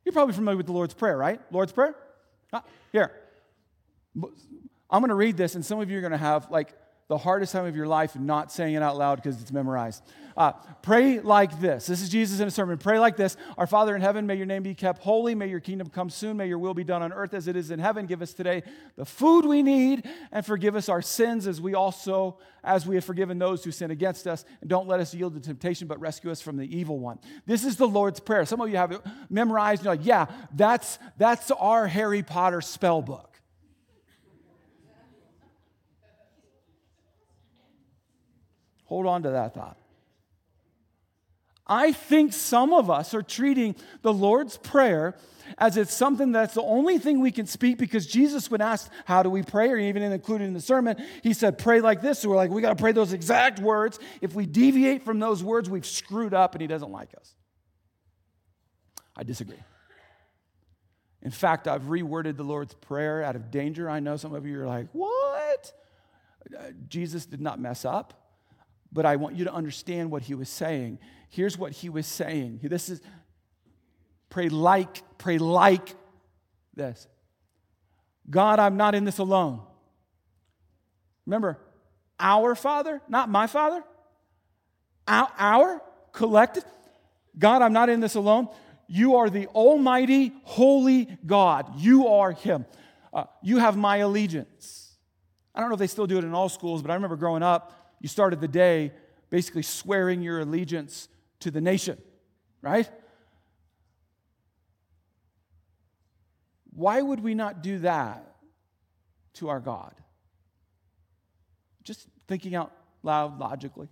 You're 0.06 0.14
probably 0.14 0.34
familiar 0.34 0.58
with 0.58 0.68
the 0.68 0.72
Lord's 0.72 0.94
Prayer, 0.94 1.18
right? 1.18 1.42
Lord's 1.52 1.74
Prayer? 1.74 1.96
Ah, 2.54 2.64
here. 2.92 3.12
I'm 4.16 5.02
going 5.02 5.10
to 5.10 5.16
read 5.16 5.36
this, 5.36 5.56
and 5.56 5.66
some 5.66 5.82
of 5.82 5.92
you 5.92 5.98
are 5.98 6.02
going 6.02 6.12
to 6.12 6.18
have 6.18 6.50
like 6.50 6.74
the 7.08 7.18
hardest 7.18 7.54
time 7.54 7.66
of 7.66 7.76
your 7.76 7.88
life 7.88 8.18
not 8.18 8.52
saying 8.52 8.76
it 8.76 8.84
out 8.84 8.98
loud 8.98 9.16
because 9.16 9.42
it's 9.42 9.52
memorized. 9.52 10.04
Uh, 10.36 10.52
pray 10.82 11.20
like 11.20 11.60
this. 11.62 11.88
This 11.88 12.02
is 12.02 12.10
Jesus 12.10 12.42
in 12.42 12.48
a 12.48 12.52
sermon. 12.52 12.78
Pray 12.78 13.00
like 13.00 13.16
this 13.16 13.38
Our 13.58 13.66
Father 13.66 13.96
in 13.96 14.02
heaven, 14.02 14.28
may 14.28 14.36
your 14.36 14.46
name 14.46 14.62
be 14.62 14.76
kept 14.76 15.02
holy. 15.02 15.34
May 15.34 15.48
your 15.48 15.62
kingdom 15.62 15.90
come 15.90 16.10
soon. 16.10 16.36
May 16.36 16.48
your 16.48 16.60
will 16.60 16.74
be 16.74 16.84
done 16.84 17.02
on 17.02 17.14
earth 17.14 17.34
as 17.34 17.48
it 17.48 17.56
is 17.56 17.72
in 17.72 17.80
heaven. 17.80 18.08
Give 18.08 18.22
us 18.22 18.34
today 18.34 18.62
the 18.98 19.06
food 19.06 19.46
we 19.46 19.64
need 19.64 20.08
and 20.32 20.46
forgive 20.46 20.76
us 20.76 20.90
our 20.90 21.02
sins 21.02 21.48
as 21.48 21.62
we 21.62 21.74
also, 21.74 22.38
as 22.64 22.86
we 22.86 22.96
have 22.96 23.06
forgiven 23.06 23.40
those 23.40 23.64
who 23.64 23.72
sin 23.72 23.90
against 23.90 24.28
us. 24.28 24.44
And 24.60 24.70
don't 24.70 24.88
let 24.88 25.00
us 25.00 25.14
yield 25.14 25.34
to 25.36 25.40
temptation, 25.40 25.88
but 25.88 26.00
rescue 26.02 26.30
us 26.30 26.42
from 26.42 26.58
the 26.58 26.78
evil 26.78 27.00
one. 27.00 27.20
This 27.46 27.64
is 27.64 27.78
the 27.78 27.88
Lord's 27.88 28.20
Prayer. 28.20 28.46
Some 28.46 28.60
of 28.60 28.70
you 28.70 28.76
have 28.76 28.92
it 28.92 29.02
memorized. 29.30 29.86
You're 29.86 29.96
like, 29.96 30.06
yeah, 30.06 30.26
that's, 30.54 31.00
that's 31.18 31.52
our 31.52 31.88
Harry 31.88 32.22
Potter 32.22 32.60
spell 32.60 33.02
book. 33.02 33.27
Hold 38.88 39.06
on 39.06 39.24
to 39.24 39.32
that 39.32 39.54
thought. 39.54 39.78
I 41.68 41.92
think 41.92 42.32
some 42.32 42.74
of 42.74 42.90
us 42.90 43.14
are 43.14 43.22
treating 43.22 43.76
the 44.02 44.14
Lord's 44.14 44.58
Prayer 44.58 45.16
as 45.58 45.76
it's 45.76 45.94
something 45.94 46.32
that's 46.32 46.54
the 46.54 46.62
only 46.62 46.98
thing 46.98 47.20
we 47.20 47.32
can 47.32 47.46
speak 47.46 47.78
because 47.78 48.06
Jesus 48.08 48.50
would 48.50 48.62
ask, 48.62 48.90
How 49.04 49.24
do 49.24 49.30
we 49.30 49.44
pray? 49.44 49.70
Or 49.70 49.78
even 49.78 50.02
included 50.02 50.46
in 50.46 50.54
the 50.54 50.62
sermon, 50.62 50.96
he 51.24 51.34
said, 51.34 51.58
Pray 51.58 51.82
like 51.82 52.02
this. 52.02 52.20
So 52.20 52.30
we're 52.30 52.38
like, 52.38 52.52
We 52.52 52.62
got 52.62 52.78
to 52.78 52.82
pray 52.82 52.94
those 52.94 53.12
exact 53.12 53.60
words. 53.60 54.00
If 54.22 54.34
we 54.34 54.46
deviate 54.46 55.04
from 55.04 55.20
those 55.20 55.44
words, 55.44 55.70
we've 55.70 55.86
screwed 55.86 56.34
up 56.34 56.56
and 56.56 56.62
he 56.62 56.68
doesn't 56.68 56.92
like 56.92 57.14
us. 57.20 57.36
I 59.16 59.24
disagree. 59.24 59.60
In 61.22 61.32
fact, 61.32 61.68
I've 61.68 61.84
reworded 61.84 62.38
the 62.38 62.44
Lord's 62.44 62.76
Prayer 62.76 63.24
out 63.24 63.36
of 63.36 63.52
danger. 63.52 63.90
I 63.90 64.00
know 64.00 64.16
some 64.16 64.34
of 64.34 64.46
you 64.46 64.62
are 64.62 64.68
like, 64.68 64.88
What? 64.94 65.74
Uh, 66.58 66.68
Jesus 66.88 67.26
did 67.26 67.42
not 67.42 67.60
mess 67.60 67.84
up 67.84 68.27
but 68.98 69.06
I 69.06 69.16
want 69.18 69.36
you 69.36 69.44
to 69.44 69.54
understand 69.54 70.10
what 70.10 70.24
he 70.24 70.34
was 70.34 70.50
saying. 70.50 70.98
Here's 71.30 71.56
what 71.56 71.72
he 71.72 71.88
was 71.88 72.08
saying. 72.08 72.62
This 72.64 72.90
is 72.90 73.00
pray 74.28 74.50
like, 74.50 75.04
pray 75.20 75.38
like 75.38 75.94
this. 76.74 77.08
God, 78.28 78.58
I'm 78.58 78.76
not 78.76 78.96
in 78.96 79.06
this 79.06 79.20
alone. 79.20 79.62
Remember, 81.28 81.60
our 82.20 82.56
Father, 82.56 83.00
not 83.08 83.30
my 83.30 83.46
Father. 83.46 83.84
Our, 85.08 85.30
our 85.38 85.82
collective. 86.12 86.66
God, 87.38 87.62
I'm 87.62 87.74
not 87.74 87.90
in 87.90 88.00
this 88.00 88.16
alone. 88.16 88.48
You 88.88 89.18
are 89.18 89.30
the 89.30 89.46
Almighty, 89.50 90.34
Holy 90.42 91.08
God. 91.24 91.80
You 91.80 92.08
are 92.08 92.32
Him. 92.32 92.66
Uh, 93.14 93.26
you 93.44 93.60
have 93.60 93.78
my 93.78 93.98
allegiance. 93.98 94.98
I 95.54 95.60
don't 95.60 95.70
know 95.70 95.76
if 95.76 95.80
they 95.80 95.86
still 95.86 96.08
do 96.08 96.18
it 96.18 96.24
in 96.24 96.34
all 96.34 96.50
schools, 96.50 96.82
but 96.82 96.90
I 96.90 96.96
remember 96.96 97.16
growing 97.16 97.44
up, 97.44 97.77
you 98.00 98.08
started 98.08 98.42
the 98.42 98.48
day 98.48 98.92
basically 99.30 99.64
swearing 99.64 100.22
your 100.22 100.40
allegiance 100.40 101.10
to 101.40 101.52
the 101.52 101.62
nation, 101.62 101.98
right? 102.62 102.90
Why 106.74 107.02
would 107.02 107.22
we 107.22 107.34
not 107.34 107.64
do 107.64 107.80
that 107.80 108.36
to 109.36 109.50
our 109.50 109.60
God? 109.60 109.94
Just 111.84 112.08
thinking 112.28 112.56
out 112.56 112.72
loud 113.04 113.40
logically. 113.40 113.90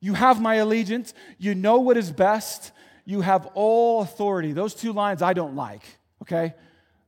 You 0.00 0.14
have 0.14 0.40
my 0.40 0.56
allegiance. 0.56 1.14
You 1.38 1.54
know 1.54 1.78
what 1.78 1.96
is 1.96 2.10
best. 2.10 2.72
You 3.04 3.20
have 3.20 3.46
all 3.54 4.02
authority. 4.02 4.52
Those 4.52 4.74
two 4.74 4.92
lines 4.92 5.22
I 5.22 5.32
don't 5.32 5.54
like, 5.54 5.82
okay? 6.22 6.54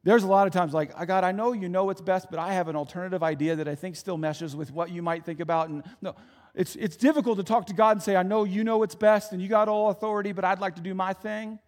There's 0.07 0.23
a 0.23 0.29
lot 0.29 0.47
of 0.47 0.53
times 0.53 0.73
like, 0.73 0.97
God, 1.09 1.25
I 1.25 1.33
know 1.33 1.53
you 1.53 1.69
know 1.69 1.83
what's 1.83 2.01
best, 2.01 2.31
but 2.31 2.38
I 2.38 2.53
have 2.53 2.69
an 2.69 2.77
alternative 2.77 3.25
idea 3.25 3.57
that 3.57 3.66
I 3.66 3.75
think 3.75 3.97
still 3.97 4.16
meshes 4.16 4.55
with 4.55 4.71
what 4.71 4.92
you 4.92 5.03
might 5.03 5.25
think 5.25 5.40
about. 5.40 5.69
And 5.69 5.83
no, 6.01 6.14
it's, 6.55 6.77
it's 6.77 6.97
difficult 6.97 7.38
to 7.38 7.42
talk 7.42 7.66
to 7.66 7.75
God 7.75 7.97
and 7.97 8.03
say, 8.03 8.14
I 8.14 8.23
know 8.23 8.45
you 8.45 8.62
know 8.62 8.79
what's 8.79 8.95
best 8.95 9.33
and 9.33 9.42
you 9.42 9.49
got 9.49 9.69
all 9.69 9.90
authority, 9.90 10.31
but 10.31 10.45
I'd 10.45 10.61
like 10.61 10.77
to 10.77 10.81
do 10.81 10.95
my 10.95 11.12
thing. 11.12 11.59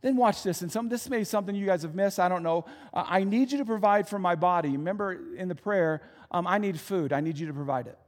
Then 0.00 0.16
watch 0.16 0.44
this, 0.44 0.62
and 0.62 0.70
some 0.70 0.88
this 0.88 1.10
may 1.10 1.18
be 1.18 1.24
something 1.24 1.56
you 1.56 1.66
guys 1.66 1.82
have 1.82 1.96
missed. 1.96 2.20
I 2.20 2.28
don't 2.28 2.44
know. 2.44 2.66
Uh, 2.92 3.04
I 3.04 3.24
need 3.24 3.50
you 3.50 3.58
to 3.58 3.64
provide 3.64 4.06
for 4.06 4.20
my 4.20 4.36
body. 4.36 4.68
Remember 4.68 5.34
in 5.36 5.48
the 5.48 5.54
prayer, 5.56 6.02
um, 6.30 6.46
I 6.46 6.58
need 6.58 6.78
food. 6.78 7.12
I 7.12 7.20
need 7.20 7.36
you 7.36 7.48
to 7.48 7.54
provide 7.54 7.88
it. 7.88 7.98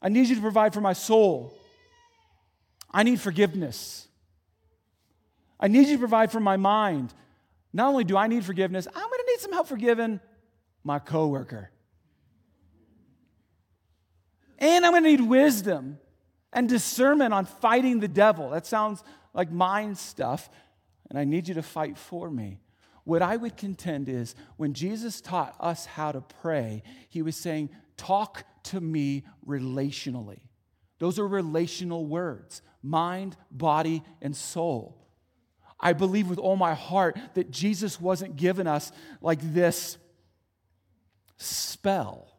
I 0.00 0.08
need 0.08 0.28
you 0.28 0.36
to 0.36 0.40
provide 0.40 0.72
for 0.72 0.80
my 0.80 0.94
soul. 0.94 1.52
I 2.90 3.02
need 3.02 3.20
forgiveness. 3.20 4.08
I 5.58 5.68
need 5.68 5.88
you 5.88 5.94
to 5.94 5.98
provide 5.98 6.30
for 6.30 6.40
my 6.40 6.56
mind. 6.56 7.14
Not 7.72 7.88
only 7.88 8.04
do 8.04 8.16
I 8.16 8.26
need 8.26 8.44
forgiveness, 8.44 8.86
I'm 8.86 8.94
going 8.94 9.20
to 9.20 9.26
need 9.28 9.40
some 9.40 9.52
help 9.52 9.66
forgiving 9.68 10.20
my 10.84 10.98
coworker. 10.98 11.70
And 14.58 14.84
I'm 14.86 14.92
going 14.92 15.04
to 15.04 15.10
need 15.10 15.20
wisdom 15.20 15.98
and 16.52 16.68
discernment 16.68 17.34
on 17.34 17.44
fighting 17.44 18.00
the 18.00 18.08
devil. 18.08 18.50
That 18.50 18.66
sounds 18.66 19.02
like 19.34 19.50
mind 19.50 19.98
stuff, 19.98 20.48
and 21.10 21.18
I 21.18 21.24
need 21.24 21.48
you 21.48 21.54
to 21.54 21.62
fight 21.62 21.98
for 21.98 22.30
me. 22.30 22.60
What 23.04 23.22
I 23.22 23.36
would 23.36 23.56
contend 23.56 24.08
is 24.08 24.34
when 24.56 24.72
Jesus 24.72 25.20
taught 25.20 25.54
us 25.60 25.86
how 25.86 26.12
to 26.12 26.20
pray, 26.20 26.82
he 27.08 27.22
was 27.22 27.36
saying, 27.36 27.70
Talk 27.96 28.44
to 28.64 28.80
me 28.80 29.24
relationally. 29.46 30.40
Those 30.98 31.18
are 31.18 31.28
relational 31.28 32.06
words 32.06 32.62
mind, 32.82 33.36
body, 33.50 34.02
and 34.22 34.34
soul. 34.34 35.05
I 35.78 35.92
believe 35.92 36.28
with 36.28 36.38
all 36.38 36.56
my 36.56 36.74
heart 36.74 37.18
that 37.34 37.50
Jesus 37.50 38.00
wasn't 38.00 38.36
given 38.36 38.66
us 38.66 38.92
like 39.20 39.40
this 39.52 39.98
spell. 41.36 42.32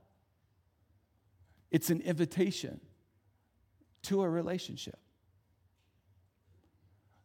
It's 1.70 1.90
an 1.90 2.02
invitation 2.02 2.80
to 4.04 4.24
a 4.24 4.30
relationship. 4.30 4.98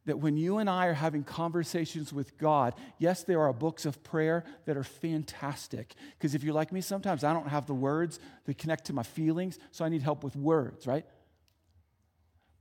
That 0.05 0.19
when 0.19 0.37
you 0.37 0.59
and 0.59 0.69
I 0.69 0.87
are 0.87 0.95
having 0.95 1.23
conversations 1.23 2.13
with 2.13 2.37
God, 2.37 2.75
yes, 2.99 3.23
there 3.23 3.41
are 3.41 3.53
books 3.53 3.87
of 3.87 4.03
prayer 4.03 4.45
that 4.65 4.77
are 4.77 4.83
fantastic. 4.83 5.95
Because 6.19 6.35
if 6.35 6.43
you're 6.43 6.55
like 6.55 6.73
me, 6.73 6.81
sometimes 6.81 7.23
I 7.23 7.33
don't 7.33 7.49
have 7.49 7.67
the 7.67 7.75
words 7.75 8.19
that 8.47 8.59
connect 8.59 8.87
to 8.87 8.93
my 8.93 9.05
feelings, 9.05 9.61
so 9.71 9.85
I 9.85 9.89
need 9.89 10.03
help 10.03 10.25
with 10.25 10.35
words, 10.35 10.89
right? 10.89 11.07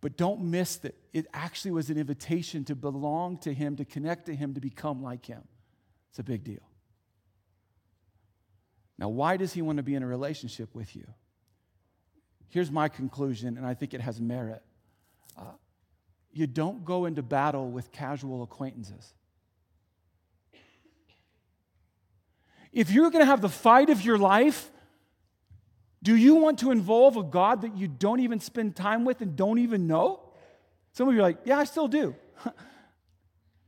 But 0.02 0.18
don't 0.18 0.42
miss 0.42 0.78
that 0.78 0.96
it 1.14 1.28
actually 1.32 1.72
was 1.72 1.92
an 1.92 1.98
invitation 1.98 2.66
to 2.66 2.76
belong 2.76 3.38
to 3.40 3.54
Him, 3.54 3.76
to 3.76 3.86
connect 3.86 4.26
to 4.26 4.36
Him, 4.36 4.56
to 4.56 4.60
become 4.60 5.04
like 5.04 5.28
Him. 5.28 5.44
It's 6.10 6.20
a 6.20 6.24
big 6.24 6.44
deal. 6.44 6.68
Now, 8.98 9.10
why 9.10 9.38
does 9.38 9.54
He 9.54 9.62
want 9.62 9.78
to 9.78 9.84
be 9.84 9.94
in 9.94 10.02
a 10.02 10.08
relationship 10.08 10.74
with 10.74 10.96
you? 10.96 11.06
Here's 12.50 12.72
my 12.72 12.90
conclusion, 12.90 13.58
and 13.58 13.66
I 13.66 13.76
think 13.76 13.94
it 13.94 14.02
has 14.02 14.20
merit. 14.20 14.62
Uh, 15.38 15.44
you 16.34 16.48
don't 16.48 16.84
go 16.84 17.06
into 17.06 17.22
battle 17.22 17.70
with 17.70 17.92
casual 17.92 18.44
acquaintances. 18.44 19.14
If 22.74 22.90
you're 22.90 23.10
going 23.10 23.22
to 23.22 23.26
have 23.26 23.42
the 23.42 23.50
fight 23.50 23.90
of 23.90 24.02
your 24.02 24.18
life, 24.18 24.72
do 26.04 26.16
you 26.16 26.36
want 26.36 26.60
to 26.60 26.72
involve 26.72 27.18
a 27.18 27.24
God 27.24 27.62
that 27.62 27.78
you 27.78 27.88
don't 27.88 28.22
even 28.22 28.40
spend 28.40 28.76
time 28.76 29.06
with 29.06 29.22
and 29.22 29.36
don't 29.36 29.60
even 29.60 29.88
know? 29.88 30.20
Some 30.94 31.08
of 31.08 31.14
you 31.14 31.20
are 31.20 31.24
like, 31.24 31.38
yeah, 31.46 31.60
I 31.60 31.64
still 31.64 31.88
do. 31.88 32.16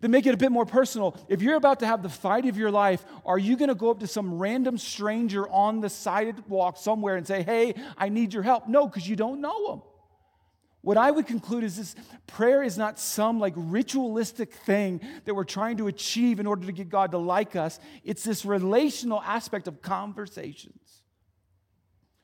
then 0.02 0.12
make 0.12 0.26
it 0.26 0.34
a 0.34 0.38
bit 0.38 0.52
more 0.52 0.66
personal. 0.66 1.16
If 1.30 1.42
you're 1.42 1.56
about 1.56 1.80
to 1.80 1.86
have 1.86 2.02
the 2.02 2.10
fight 2.10 2.46
of 2.46 2.58
your 2.58 2.72
life, 2.72 3.06
are 3.26 3.38
you 3.38 3.56
going 3.56 3.70
to 3.70 3.76
go 3.76 3.92
up 3.92 4.00
to 4.00 4.08
some 4.08 4.40
random 4.40 4.78
stranger 4.78 5.48
on 5.48 5.80
the 5.80 5.90
sidewalk 5.90 6.78
somewhere 6.78 7.16
and 7.16 7.26
say, 7.26 7.44
hey, 7.44 7.76
I 7.98 8.10
need 8.10 8.34
your 8.34 8.44
help? 8.44 8.68
No, 8.68 8.88
because 8.88 9.08
you 9.08 9.16
don't 9.16 9.40
know 9.40 9.70
them. 9.70 9.82
What 10.82 10.98
I 10.98 11.12
would 11.12 11.28
conclude 11.28 11.64
is 11.64 11.78
this 11.78 11.96
prayer 12.28 12.62
is 12.62 12.78
not 12.78 13.00
some 13.00 13.40
like 13.40 13.54
ritualistic 13.56 14.52
thing 14.52 15.00
that 15.24 15.34
we're 15.34 15.46
trying 15.46 15.78
to 15.78 15.88
achieve 15.88 16.42
in 16.42 16.48
order 16.48 16.66
to 16.66 16.74
get 16.74 16.90
God 16.90 17.12
to 17.12 17.18
like 17.18 17.56
us. 17.56 17.80
It's 18.04 18.24
this 18.24 18.44
relational 18.44 19.22
aspect 19.22 19.70
of 19.70 19.82
conversations. 19.82 21.03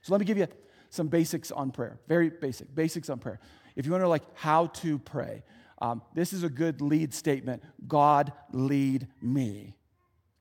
So 0.10 0.16
let 0.16 0.22
me 0.22 0.26
give 0.26 0.40
you 0.40 0.48
some 0.90 1.08
basics 1.08 1.52
on 1.52 1.70
prayer. 1.70 2.00
Very 2.08 2.32
basic, 2.32 2.74
basics 2.74 3.12
on 3.12 3.20
prayer. 3.20 3.40
If 3.76 3.86
you 3.86 3.92
want 3.92 4.02
to 4.02 4.06
know 4.06 4.10
like 4.10 4.24
how 4.34 4.66
to 4.66 4.98
pray, 4.98 5.44
um, 5.84 6.02
this 6.16 6.34
is 6.34 6.42
a 6.42 6.50
good 6.50 6.82
lead 6.82 7.14
statement. 7.14 7.62
God 7.88 8.34
lead 8.52 9.08
me. 9.22 9.78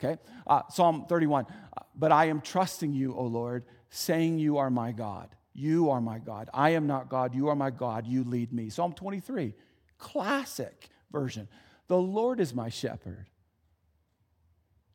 Okay, 0.03 0.19
uh, 0.47 0.63
Psalm 0.71 1.05
31. 1.07 1.45
Uh, 1.45 1.83
but 1.95 2.13
I 2.13 2.29
am 2.29 2.41
trusting 2.41 2.95
you, 2.95 3.15
O 3.15 3.25
Lord, 3.25 3.65
saying 3.91 4.39
you 4.39 4.57
are 4.57 4.71
my 4.71 4.91
God. 4.91 5.29
You 5.53 5.91
are 5.91 6.01
my 6.01 6.19
God. 6.19 6.49
I 6.55 6.71
am 6.71 6.87
not 6.87 7.11
God. 7.11 7.35
You 7.35 7.49
are 7.49 7.55
my 7.57 7.69
God. 7.69 8.07
You 8.07 8.25
lead 8.25 8.55
me. 8.55 8.71
Psalm 8.71 8.95
23, 8.95 9.55
classic 9.99 10.89
version. 11.13 11.47
The 11.89 11.99
Lord 11.99 12.41
is 12.41 12.55
my 12.55 12.71
shepherd. 12.71 13.27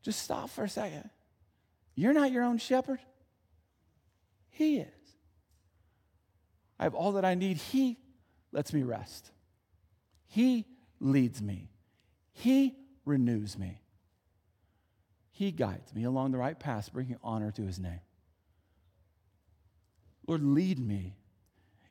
Just 0.01 0.23
stop 0.23 0.49
for 0.49 0.63
a 0.63 0.69
second. 0.69 1.11
You're 1.93 2.13
not 2.13 2.31
your 2.31 2.43
own 2.43 2.57
shepherd. 2.57 2.99
He 4.53 4.77
is. 4.77 4.87
I 6.79 6.83
have 6.83 6.93
all 6.93 7.13
that 7.13 7.25
I 7.25 7.33
need. 7.33 7.57
He 7.57 7.97
lets 8.51 8.71
me 8.71 8.83
rest. 8.83 9.31
He 10.27 10.65
leads 10.99 11.41
me. 11.41 11.69
He 12.31 12.75
renews 13.03 13.57
me. 13.57 13.81
He 15.31 15.51
guides 15.51 15.93
me 15.93 16.03
along 16.03 16.31
the 16.31 16.37
right 16.37 16.57
path, 16.57 16.93
bringing 16.93 17.17
honor 17.23 17.51
to 17.51 17.63
his 17.63 17.79
name. 17.79 17.99
Lord, 20.27 20.43
lead 20.43 20.79
me. 20.79 21.15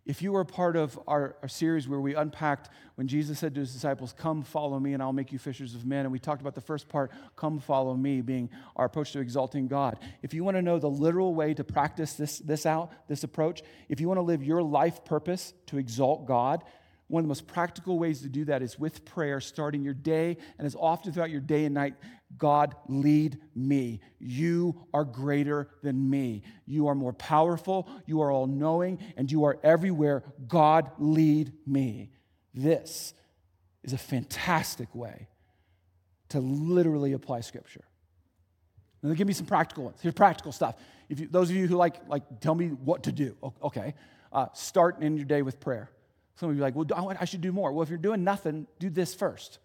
If 0.05 0.21
you 0.21 0.33
were 0.33 0.45
part 0.45 0.75
of 0.75 0.99
our, 1.07 1.37
our, 1.43 1.49
series 1.49 1.87
where 1.87 2.01
we 2.01 2.17
unpacked 2.17 2.71
when 2.97 3.07
Jesus 3.07 3.39
said 3.39 3.55
to 3.55 3.61
his 3.61 3.73
disciples, 3.73 4.13
Come 4.13 4.43
follow 4.43 4.81
me, 4.81 4.95
and 4.95 5.03
I'll 5.03 5.13
make 5.13 5.31
you 5.31 5.39
fishers 5.39 5.77
of 5.77 5.87
men, 5.87 6.01
and 6.01 6.11
we 6.11 6.19
talked 6.19 6.41
about 6.41 6.57
the 6.57 6.61
first 6.61 6.89
part, 6.89 7.13
Come 7.37 7.61
follow 7.61 7.95
me, 7.95 8.21
being 8.21 8.51
our 8.75 8.87
approach 8.87 9.13
to 9.13 9.21
exalting 9.21 9.69
God. 9.69 10.01
If 10.21 10.35
you 10.35 10.43
want 10.43 10.57
to 10.57 10.63
know 10.63 10.81
the 10.81 10.91
literal 10.91 11.37
way 11.37 11.55
to 11.55 11.63
practice 11.63 12.15
this, 12.15 12.39
this 12.39 12.67
out, 12.67 12.91
this 13.07 13.23
approach, 13.23 13.63
if 13.89 14.01
you 14.01 14.09
want 14.09 14.19
to 14.19 14.23
live 14.23 14.43
your 14.43 14.61
life 14.61 15.05
purpose 15.05 15.55
to 15.67 15.79
exalt 15.79 16.27
God, 16.27 16.65
one 17.13 17.21
of 17.21 17.25
the 17.25 17.29
most 17.29 17.47
practical 17.47 17.99
ways 17.99 18.23
to 18.23 18.29
do 18.31 18.47
that 18.47 18.63
is 18.63 18.79
with 18.79 19.05
prayer, 19.05 19.39
starting 19.39 19.85
your 19.85 19.93
day, 19.93 20.39
and 20.57 20.67
as 20.67 20.75
often 20.75 21.13
throughout 21.13 21.29
your 21.29 21.43
day 21.43 21.67
and 21.67 21.75
night, 21.75 21.95
God, 22.39 22.75
lead 22.89 23.39
me. 23.55 24.01
You 24.19 24.87
are 24.95 25.05
greater 25.05 25.69
than 25.83 26.09
me. 26.09 26.43
You 26.65 26.87
are 26.87 26.95
more 26.95 27.13
powerful, 27.13 27.87
you 28.07 28.23
are 28.23 28.33
all 28.33 28.47
knowing, 28.47 28.99
and 29.19 29.31
you 29.31 29.45
are 29.45 29.59
everywhere. 29.63 30.25
God, 30.49 30.91
lead 30.99 31.53
me. 31.67 32.13
This 32.55 33.13
is 33.83 33.93
a 33.93 33.99
fantastic 33.99 34.95
way 34.95 35.29
to 36.31 36.41
literally 36.41 37.13
apply 37.13 37.41
Scripture. 37.41 37.85
Now, 39.03 39.13
give 39.13 39.27
me 39.27 39.35
some 39.35 39.45
practical 39.45 39.85
ones. 39.85 39.99
Here's 40.01 40.15
practical 40.15 40.53
stuff. 40.53 40.77
If 41.11 41.21
you, 41.21 41.29
those 41.31 41.51
of 41.51 41.57
you 41.57 41.67
who 41.67 41.77
like, 41.77 42.09
like, 42.09 42.41
tell 42.41 42.55
me 42.55 42.69
what 42.69 43.03
to 43.03 43.13
do. 43.13 43.37
Okay, 43.63 43.93
uh, 44.33 44.47
start 44.55 45.03
in 45.03 45.19
your 45.19 45.27
day 45.27 45.43
with 45.43 45.61
prayer. 45.61 45.91
Some 46.37 46.51
of 46.51 46.57
you 46.57 46.63
are 46.63 46.67
like, 46.67 46.75
well, 46.75 47.17
I 47.21 47.25
should 47.25 47.41
do 47.41 47.53
more. 47.53 47.73
Well, 47.73 47.83
if 47.83 47.89
you're 47.89 47.99
doing 47.99 48.25
nothing, 48.25 48.67
do 48.79 48.91
this 48.91 49.15
first. 49.15 49.59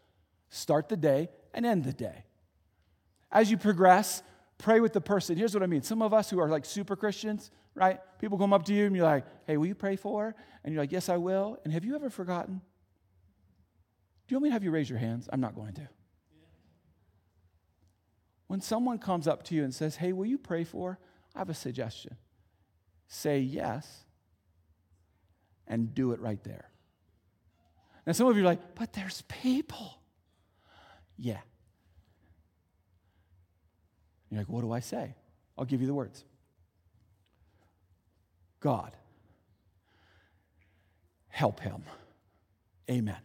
Start 0.50 0.90
the 0.90 0.98
day 0.98 1.30
and 1.54 1.66
end 1.66 1.84
the 1.84 1.94
day. 1.94 2.26
As 3.32 3.50
you 3.50 3.58
progress, 3.58 4.22
pray 4.58 4.80
with 4.80 4.94
the 4.94 5.02
person. 5.02 5.38
Here's 5.38 5.54
what 5.54 5.64
I 5.64 5.68
mean. 5.68 5.82
Some 5.82 6.02
of 6.02 6.14
us 6.14 6.30
who 6.30 6.40
are 6.40 6.50
like 6.50 6.66
super 6.66 6.96
Christians, 6.96 7.52
right? 7.76 8.00
People 8.20 8.38
come 8.38 8.54
up 8.54 8.66
to 8.66 8.74
you 8.74 8.86
and 8.86 8.96
you're 8.96 9.06
like, 9.06 9.26
hey, 9.46 9.58
will 9.58 9.68
you 9.68 9.76
pray 9.76 9.96
for? 9.96 10.36
And 10.64 10.74
you're 10.74 10.84
like, 10.84 10.92
yes, 10.92 11.10
I 11.10 11.18
will. 11.18 11.58
And 11.64 11.74
have 11.74 11.86
you 11.86 11.96
ever 11.96 12.10
forgotten? 12.10 12.62
Do 14.28 14.34
you 14.34 14.38
want 14.38 14.44
me 14.44 14.50
to 14.50 14.54
have 14.54 14.64
you 14.64 14.72
raise 14.72 14.90
your 14.90 15.00
hands? 15.00 15.30
I'm 15.32 15.40
not 15.40 15.56
going 15.56 15.74
to. 15.74 15.88
When 18.48 18.62
someone 18.62 18.98
comes 18.98 19.28
up 19.28 19.44
to 19.44 19.56
you 19.56 19.64
and 19.64 19.74
says, 19.74 19.98
hey, 19.98 20.14
will 20.14 20.26
you 20.26 20.38
pray 20.38 20.64
for? 20.64 21.00
I 21.36 21.40
have 21.40 21.50
a 21.50 21.54
suggestion. 21.54 22.16
Say 23.08 23.40
yes 23.40 24.06
and 25.68 25.94
do 25.94 26.12
it 26.12 26.20
right 26.20 26.44
there. 26.44 26.70
Now, 28.06 28.14
some 28.14 28.28
of 28.28 28.38
you 28.38 28.44
are 28.44 28.46
like, 28.46 28.76
but 28.76 28.94
there's 28.94 29.24
people. 29.24 30.00
Yeah. 31.18 31.40
You're 34.30 34.42
like, 34.42 34.50
what 34.50 34.62
do 34.62 34.72
I 34.72 34.80
say? 34.80 35.16
I'll 35.58 35.66
give 35.66 35.82
you 35.82 35.88
the 35.88 35.94
words 35.94 36.24
God, 38.60 38.96
help 41.30 41.60
him. 41.60 41.84
Amen. 42.90 43.18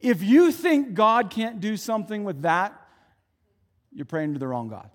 if 0.00 0.22
you 0.22 0.50
think 0.50 0.94
God 0.94 1.30
can't 1.30 1.60
do 1.60 1.76
something 1.76 2.24
with 2.24 2.42
that, 2.42 2.74
you're 3.92 4.06
praying 4.06 4.32
to 4.32 4.38
the 4.38 4.48
wrong 4.48 4.68
God. 4.68 4.90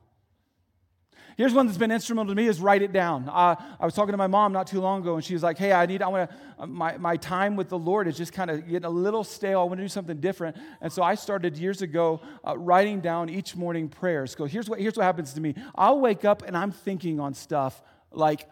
Here's 1.38 1.54
one 1.54 1.66
that's 1.66 1.78
been 1.78 1.92
instrumental 1.92 2.34
to 2.34 2.36
me 2.36 2.48
is 2.48 2.62
write 2.62 2.82
it 2.82 2.94
down. 2.94 3.28
Uh, 3.28 3.56
I 3.78 3.86
was 3.86 3.94
talking 3.94 4.14
to 4.14 4.18
my 4.18 4.28
mom 4.28 4.54
not 4.54 4.68
too 4.68 4.80
long 4.80 5.02
ago, 5.02 5.16
and 5.16 5.24
she 5.24 5.34
was 5.34 5.44
like, 5.44 5.58
hey, 5.58 5.74
I 5.74 5.86
need, 5.86 6.02
I 6.02 6.08
want 6.08 6.30
to, 6.30 6.36
uh, 6.60 6.66
my, 6.66 6.98
my 6.98 7.18
time 7.18 7.58
with 7.58 7.68
the 7.68 7.78
Lord 7.78 8.08
is 8.08 8.16
just 8.16 8.32
kind 8.32 8.50
of 8.50 8.66
getting 8.66 8.86
a 8.86 8.90
little 8.90 9.24
stale. 9.26 9.60
I 9.60 9.64
want 9.64 9.78
to 9.78 9.84
do 9.84 9.90
something 9.90 10.22
different. 10.22 10.56
And 10.80 10.94
so 10.94 11.04
I 11.04 11.16
started 11.16 11.58
years 11.58 11.82
ago 11.82 12.22
uh, 12.48 12.58
writing 12.58 13.02
down 13.02 13.30
each 13.30 13.54
morning 13.54 13.90
prayers. 13.90 14.34
So 14.38 14.46
here's 14.46 14.70
what, 14.70 14.80
here's 14.80 14.96
what 14.96 15.04
happens 15.04 15.34
to 15.34 15.42
me. 15.42 15.56
I'll 15.76 16.00
wake 16.00 16.24
up 16.24 16.42
and 16.44 16.56
I'm 16.56 16.72
thinking 16.72 17.20
on 17.20 17.34
stuff 17.34 17.84
like 18.12 18.50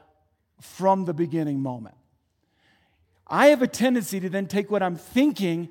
from 0.59 1.05
the 1.05 1.13
beginning 1.13 1.61
moment. 1.61 1.95
I 3.27 3.47
have 3.47 3.61
a 3.61 3.67
tendency 3.67 4.19
to 4.19 4.29
then 4.29 4.47
take 4.47 4.69
what 4.69 4.83
I'm 4.83 4.97
thinking 4.97 5.69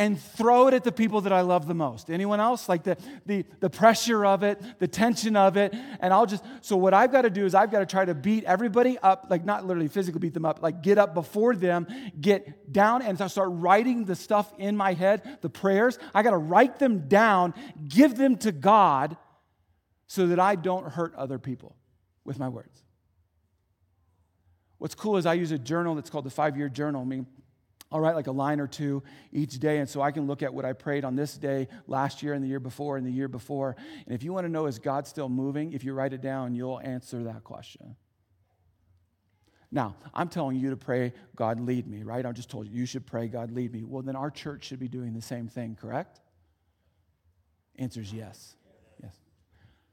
and 0.00 0.18
throw 0.18 0.66
it 0.66 0.72
at 0.72 0.82
the 0.82 0.90
people 0.90 1.20
that 1.20 1.32
I 1.32 1.42
love 1.42 1.66
the 1.66 1.74
most. 1.74 2.08
Anyone 2.08 2.40
else? 2.40 2.70
Like 2.70 2.84
the, 2.84 2.96
the, 3.26 3.44
the 3.60 3.68
pressure 3.68 4.24
of 4.24 4.42
it, 4.42 4.58
the 4.78 4.88
tension 4.88 5.36
of 5.36 5.58
it. 5.58 5.74
And 6.00 6.14
I'll 6.14 6.24
just, 6.24 6.42
so 6.62 6.74
what 6.74 6.94
I've 6.94 7.12
got 7.12 7.22
to 7.22 7.30
do 7.30 7.44
is 7.44 7.54
I've 7.54 7.70
got 7.70 7.80
to 7.80 7.86
try 7.86 8.06
to 8.06 8.14
beat 8.14 8.44
everybody 8.44 8.96
up, 9.02 9.26
like 9.28 9.44
not 9.44 9.66
literally 9.66 9.88
physically 9.88 10.20
beat 10.20 10.32
them 10.32 10.46
up, 10.46 10.62
like 10.62 10.82
get 10.82 10.96
up 10.96 11.12
before 11.12 11.54
them, 11.54 11.86
get 12.18 12.72
down 12.72 13.02
and 13.02 13.18
start 13.30 13.50
writing 13.52 14.06
the 14.06 14.16
stuff 14.16 14.50
in 14.56 14.74
my 14.74 14.94
head, 14.94 15.36
the 15.42 15.50
prayers. 15.50 15.98
I 16.14 16.22
got 16.22 16.30
to 16.30 16.38
write 16.38 16.78
them 16.78 17.06
down, 17.06 17.52
give 17.86 18.16
them 18.16 18.38
to 18.38 18.52
God 18.52 19.18
so 20.06 20.28
that 20.28 20.40
I 20.40 20.54
don't 20.54 20.90
hurt 20.90 21.14
other 21.14 21.38
people 21.38 21.76
with 22.24 22.38
my 22.38 22.48
words. 22.48 22.82
What's 24.78 24.94
cool 24.94 25.18
is 25.18 25.26
I 25.26 25.34
use 25.34 25.50
a 25.50 25.58
journal 25.58 25.94
that's 25.94 26.08
called 26.08 26.24
the 26.24 26.30
five 26.30 26.56
year 26.56 26.70
journal. 26.70 27.02
I 27.02 27.04
mean, 27.04 27.26
I'll 27.92 28.00
write 28.00 28.14
like 28.14 28.28
a 28.28 28.32
line 28.32 28.60
or 28.60 28.68
two 28.68 29.02
each 29.32 29.58
day, 29.58 29.78
and 29.78 29.88
so 29.88 30.00
I 30.00 30.12
can 30.12 30.26
look 30.26 30.42
at 30.42 30.54
what 30.54 30.64
I 30.64 30.72
prayed 30.72 31.04
on 31.04 31.16
this 31.16 31.36
day, 31.36 31.66
last 31.88 32.22
year, 32.22 32.34
and 32.34 32.44
the 32.44 32.48
year 32.48 32.60
before, 32.60 32.96
and 32.96 33.04
the 33.04 33.10
year 33.10 33.26
before. 33.26 33.74
And 34.06 34.14
if 34.14 34.22
you 34.22 34.32
want 34.32 34.44
to 34.44 34.48
know, 34.48 34.66
is 34.66 34.78
God 34.78 35.06
still 35.08 35.28
moving? 35.28 35.72
If 35.72 35.82
you 35.82 35.92
write 35.92 36.12
it 36.12 36.20
down, 36.20 36.54
you'll 36.54 36.80
answer 36.80 37.24
that 37.24 37.42
question. 37.42 37.96
Now, 39.72 39.96
I'm 40.14 40.28
telling 40.28 40.56
you 40.56 40.70
to 40.70 40.76
pray, 40.76 41.12
God 41.36 41.60
lead 41.60 41.86
me, 41.86 42.02
right? 42.02 42.26
I 42.26 42.32
just 42.32 42.50
told 42.50 42.66
you, 42.66 42.72
you 42.74 42.86
should 42.86 43.06
pray, 43.06 43.28
God 43.28 43.52
lead 43.52 43.72
me. 43.72 43.84
Well, 43.84 44.02
then 44.02 44.16
our 44.16 44.30
church 44.30 44.64
should 44.64 44.80
be 44.80 44.88
doing 44.88 45.12
the 45.12 45.22
same 45.22 45.48
thing, 45.48 45.76
correct? 45.80 46.20
Answer 47.76 48.00
is 48.00 48.12
yes. 48.12 48.56
Yes. 49.02 49.14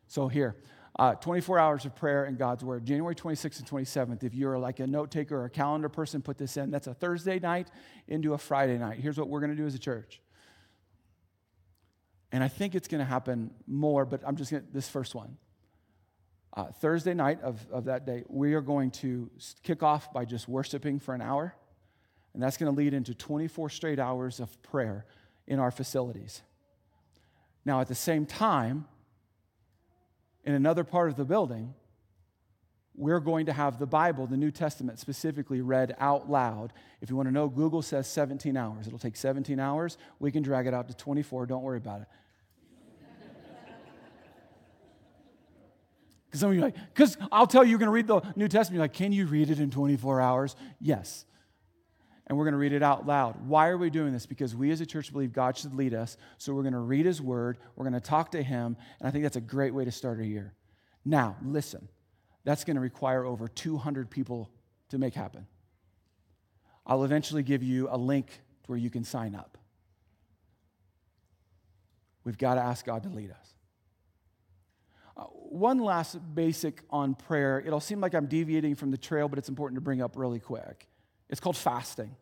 So 0.07 0.27
here, 0.27 0.55
uh, 0.99 1.13
24 1.15 1.59
hours 1.59 1.85
of 1.85 1.95
prayer 1.95 2.25
in 2.25 2.35
God's 2.35 2.63
Word. 2.63 2.85
January 2.85 3.13
26th 3.13 3.59
and 3.59 3.69
27th. 3.69 4.23
If 4.23 4.33
you're 4.33 4.57
like 4.57 4.79
a 4.79 4.87
note 4.87 5.11
taker 5.11 5.37
or 5.37 5.45
a 5.45 5.49
calendar 5.49 5.89
person, 5.89 6.21
put 6.21 6.37
this 6.37 6.57
in. 6.57 6.71
That's 6.71 6.87
a 6.87 6.93
Thursday 6.93 7.39
night 7.39 7.69
into 8.07 8.33
a 8.33 8.37
Friday 8.37 8.77
night. 8.77 8.99
Here's 8.99 9.17
what 9.17 9.29
we're 9.29 9.39
going 9.39 9.51
to 9.51 9.57
do 9.57 9.67
as 9.67 9.75
a 9.75 9.79
church. 9.79 10.21
And 12.31 12.43
I 12.43 12.47
think 12.47 12.75
it's 12.75 12.87
going 12.87 12.99
to 12.99 13.05
happen 13.05 13.51
more, 13.67 14.05
but 14.05 14.21
I'm 14.25 14.35
just 14.35 14.51
going 14.51 14.63
to, 14.63 14.73
this 14.73 14.89
first 14.89 15.13
one. 15.13 15.37
Uh, 16.53 16.65
Thursday 16.65 17.13
night 17.13 17.41
of, 17.41 17.65
of 17.71 17.85
that 17.85 18.05
day, 18.05 18.23
we 18.27 18.55
are 18.55 18.61
going 18.61 18.89
to 18.89 19.29
kick 19.61 19.83
off 19.83 20.11
by 20.11 20.25
just 20.25 20.47
worshiping 20.47 20.99
for 20.99 21.13
an 21.13 21.21
hour. 21.21 21.55
And 22.33 22.41
that's 22.41 22.57
going 22.57 22.73
to 22.73 22.77
lead 22.77 22.93
into 22.93 23.13
24 23.13 23.69
straight 23.69 23.99
hours 23.99 24.39
of 24.39 24.61
prayer 24.63 25.05
in 25.45 25.59
our 25.59 25.71
facilities. 25.71 26.41
Now, 27.63 27.81
at 27.81 27.87
the 27.87 27.95
same 27.95 28.25
time, 28.25 28.85
in 30.47 30.53
another 30.53 30.85
part 30.85 31.09
of 31.09 31.17
the 31.17 31.25
building, 31.25 31.73
we're 32.95 33.19
going 33.19 33.47
to 33.47 33.53
have 33.53 33.77
the 33.79 33.85
Bible, 33.85 34.25
the 34.25 34.37
New 34.37 34.49
Testament 34.49 34.97
specifically, 34.97 35.59
read 35.59 35.93
out 35.99 36.31
loud. 36.31 36.71
If 37.01 37.09
you 37.09 37.17
want 37.17 37.27
to 37.27 37.33
know, 37.33 37.49
Google 37.49 37.81
says 37.81 38.07
17 38.07 38.55
hours. 38.55 38.87
It'll 38.87 38.97
take 38.97 39.17
17 39.17 39.59
hours. 39.59 39.97
We 40.19 40.31
can 40.31 40.41
drag 40.41 40.65
it 40.65 40.73
out 40.73 40.87
to 40.87 40.95
24. 40.95 41.47
Don't 41.47 41.61
worry 41.61 41.77
about 41.77 42.01
it. 42.01 42.07
Because 46.27 46.41
some 46.41 46.49
of 46.49 46.55
you 46.55 46.61
like, 46.61 46.75
because 46.93 47.17
I'll 47.31 47.47
tell 47.47 47.63
you, 47.63 47.69
you're 47.69 47.79
going 47.79 47.87
to 47.87 47.91
read 47.91 48.07
the 48.07 48.21
New 48.35 48.47
Testament. 48.47 48.75
You're 48.75 48.83
like, 48.83 48.93
can 48.93 49.11
you 49.11 49.27
read 49.27 49.49
it 49.49 49.59
in 49.59 49.69
24 49.69 50.19
hours? 50.19 50.55
Yes 50.79 51.25
and 52.27 52.37
we're 52.37 52.43
going 52.43 52.53
to 52.53 52.59
read 52.59 52.73
it 52.73 52.83
out 52.83 53.07
loud. 53.07 53.47
Why 53.47 53.69
are 53.69 53.77
we 53.77 53.89
doing 53.89 54.11
this? 54.11 54.25
Because 54.25 54.53
we 54.53 54.69
as 54.71 54.81
a 54.81 54.85
church 54.85 55.11
believe 55.11 55.31
God 55.31 55.57
should 55.57 55.73
lead 55.73 55.93
us. 55.93 56.17
So 56.37 56.53
we're 56.53 56.61
going 56.61 56.73
to 56.73 56.79
read 56.79 57.05
His 57.05 57.21
Word, 57.21 57.57
we're 57.75 57.85
going 57.85 57.93
to 57.93 58.01
talk 58.01 58.31
to 58.31 58.43
Him, 58.43 58.75
and 58.99 59.07
I 59.07 59.11
think 59.11 59.23
that's 59.23 59.37
a 59.37 59.41
great 59.41 59.73
way 59.73 59.85
to 59.85 59.91
start 59.91 60.19
a 60.19 60.25
year. 60.25 60.53
Now, 61.05 61.37
listen, 61.41 61.87
that's 62.43 62.65
going 62.65 62.75
to 62.75 62.81
require 62.81 63.25
over 63.25 63.47
200 63.47 64.09
people 64.11 64.51
to 64.89 64.97
make 64.97 65.13
happen. 65.13 65.47
I'll 66.85 67.03
eventually 67.03 67.43
give 67.43 67.63
you 67.63 67.87
a 67.89 67.97
link 67.97 68.27
to 68.27 68.71
where 68.71 68.77
you 68.77 68.89
can 68.89 69.05
sign 69.05 69.33
up. 69.33 69.57
We've 72.25 72.37
got 72.37 72.55
to 72.55 72.61
ask 72.61 72.85
God 72.85 73.03
to 73.03 73.09
lead 73.09 73.31
us. 73.31 73.53
Uh, 75.15 75.23
one 75.23 75.79
last 75.79 76.17
basic 76.35 76.83
on 76.89 77.15
prayer. 77.15 77.63
It'll 77.65 77.79
seem 77.79 78.01
like 78.01 78.13
I'm 78.13 78.27
deviating 78.27 78.75
from 78.75 78.91
the 78.91 78.97
trail, 78.97 79.29
but 79.29 79.39
it's 79.39 79.49
important 79.49 79.77
to 79.77 79.81
bring 79.81 80.01
up 80.01 80.17
really 80.17 80.39
quick. 80.39 80.87
It's 81.29 81.39
called 81.39 81.57
fasting. 81.57 82.15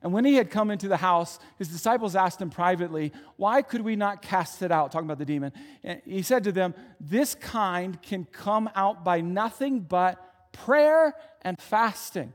And 0.00 0.12
when 0.12 0.24
he 0.24 0.34
had 0.34 0.50
come 0.50 0.70
into 0.70 0.86
the 0.86 0.96
house, 0.96 1.40
his 1.56 1.68
disciples 1.68 2.14
asked 2.14 2.40
him 2.40 2.50
privately, 2.50 3.12
Why 3.36 3.62
could 3.62 3.80
we 3.80 3.96
not 3.96 4.22
cast 4.22 4.62
it 4.62 4.70
out? 4.70 4.92
Talking 4.92 5.06
about 5.06 5.18
the 5.18 5.24
demon. 5.24 5.52
And 5.82 6.00
he 6.04 6.22
said 6.22 6.44
to 6.44 6.52
them, 6.52 6.74
This 7.00 7.34
kind 7.34 8.00
can 8.00 8.24
come 8.24 8.70
out 8.76 9.04
by 9.04 9.20
nothing 9.20 9.80
but 9.80 10.52
prayer 10.52 11.14
and 11.42 11.60
fasting. 11.60 12.32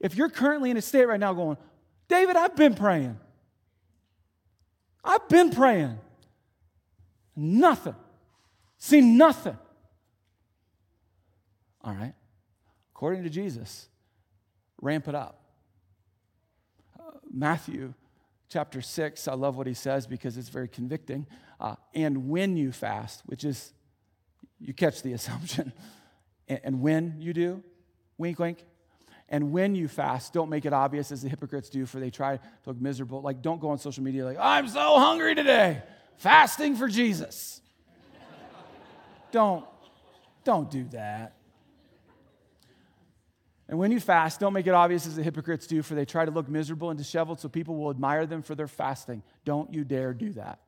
If 0.00 0.14
you're 0.16 0.30
currently 0.30 0.70
in 0.70 0.76
a 0.76 0.82
state 0.82 1.04
right 1.04 1.20
now 1.20 1.34
going, 1.34 1.58
David, 2.08 2.36
I've 2.36 2.56
been 2.56 2.74
praying. 2.74 3.18
I've 5.04 5.28
been 5.28 5.50
praying. 5.50 5.98
Nothing. 7.36 7.94
Seen 8.78 9.18
nothing. 9.18 9.58
All 11.82 11.92
right. 11.92 12.14
According 12.94 13.24
to 13.24 13.30
Jesus, 13.30 13.88
ramp 14.80 15.08
it 15.08 15.14
up. 15.14 15.42
Matthew 17.30 17.94
chapter 18.48 18.80
6, 18.80 19.28
I 19.28 19.34
love 19.34 19.56
what 19.56 19.66
he 19.66 19.74
says 19.74 20.06
because 20.06 20.36
it's 20.36 20.48
very 20.48 20.68
convicting. 20.68 21.26
Uh, 21.60 21.74
and 21.94 22.28
when 22.28 22.56
you 22.56 22.72
fast, 22.72 23.22
which 23.26 23.44
is, 23.44 23.72
you 24.58 24.72
catch 24.72 25.02
the 25.02 25.12
assumption. 25.14 25.72
and, 26.48 26.60
and 26.64 26.80
when 26.80 27.16
you 27.18 27.32
do, 27.32 27.62
wink, 28.16 28.38
wink. 28.38 28.64
And 29.30 29.52
when 29.52 29.74
you 29.74 29.88
fast, 29.88 30.32
don't 30.32 30.48
make 30.48 30.64
it 30.64 30.72
obvious 30.72 31.12
as 31.12 31.20
the 31.20 31.28
hypocrites 31.28 31.68
do, 31.68 31.84
for 31.84 32.00
they 32.00 32.08
try 32.08 32.38
to 32.38 32.42
look 32.64 32.80
miserable. 32.80 33.20
Like, 33.20 33.42
don't 33.42 33.60
go 33.60 33.68
on 33.68 33.78
social 33.78 34.02
media 34.02 34.24
like, 34.24 34.38
I'm 34.40 34.68
so 34.68 34.98
hungry 34.98 35.34
today, 35.34 35.82
fasting 36.16 36.76
for 36.76 36.88
Jesus. 36.88 37.60
don't, 39.32 39.66
don't 40.44 40.70
do 40.70 40.84
that. 40.92 41.34
And 43.68 43.78
when 43.78 43.92
you 43.92 44.00
fast, 44.00 44.40
don't 44.40 44.54
make 44.54 44.66
it 44.66 44.72
obvious 44.72 45.06
as 45.06 45.16
the 45.16 45.22
hypocrites 45.22 45.66
do, 45.66 45.82
for 45.82 45.94
they 45.94 46.06
try 46.06 46.24
to 46.24 46.30
look 46.30 46.48
miserable 46.48 46.88
and 46.90 46.98
disheveled 46.98 47.38
so 47.40 47.48
people 47.48 47.76
will 47.76 47.90
admire 47.90 48.24
them 48.24 48.42
for 48.42 48.54
their 48.54 48.68
fasting. 48.68 49.22
Don't 49.44 49.72
you 49.74 49.84
dare 49.84 50.14
do 50.14 50.32
that. 50.32 50.60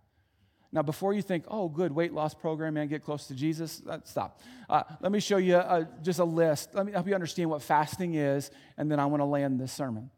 Now, 0.73 0.83
before 0.83 1.13
you 1.15 1.23
think, 1.23 1.45
oh, 1.49 1.69
good, 1.69 1.93
weight 1.93 2.13
loss 2.13 2.33
program, 2.33 2.75
man, 2.75 2.87
get 2.87 3.03
close 3.03 3.27
to 3.27 3.35
Jesus, 3.35 3.83
uh, 3.89 3.99
stop. 4.05 4.41
Uh, 4.69 4.85
let 5.01 5.11
me 5.11 5.19
show 5.19 5.39
you 5.39 5.61
just 6.03 6.21
a 6.21 6.25
list. 6.25 6.75
Let 6.75 6.87
me 6.87 6.93
help 6.93 7.09
you 7.09 7.15
understand 7.15 7.51
what 7.51 7.63
fasting 7.63 8.15
is, 8.15 8.51
and 8.77 8.91
then 8.91 9.01
I 9.01 9.07
want 9.07 9.21
to 9.21 9.25
land 9.25 9.59
this 9.59 9.73
sermon. 9.73 10.11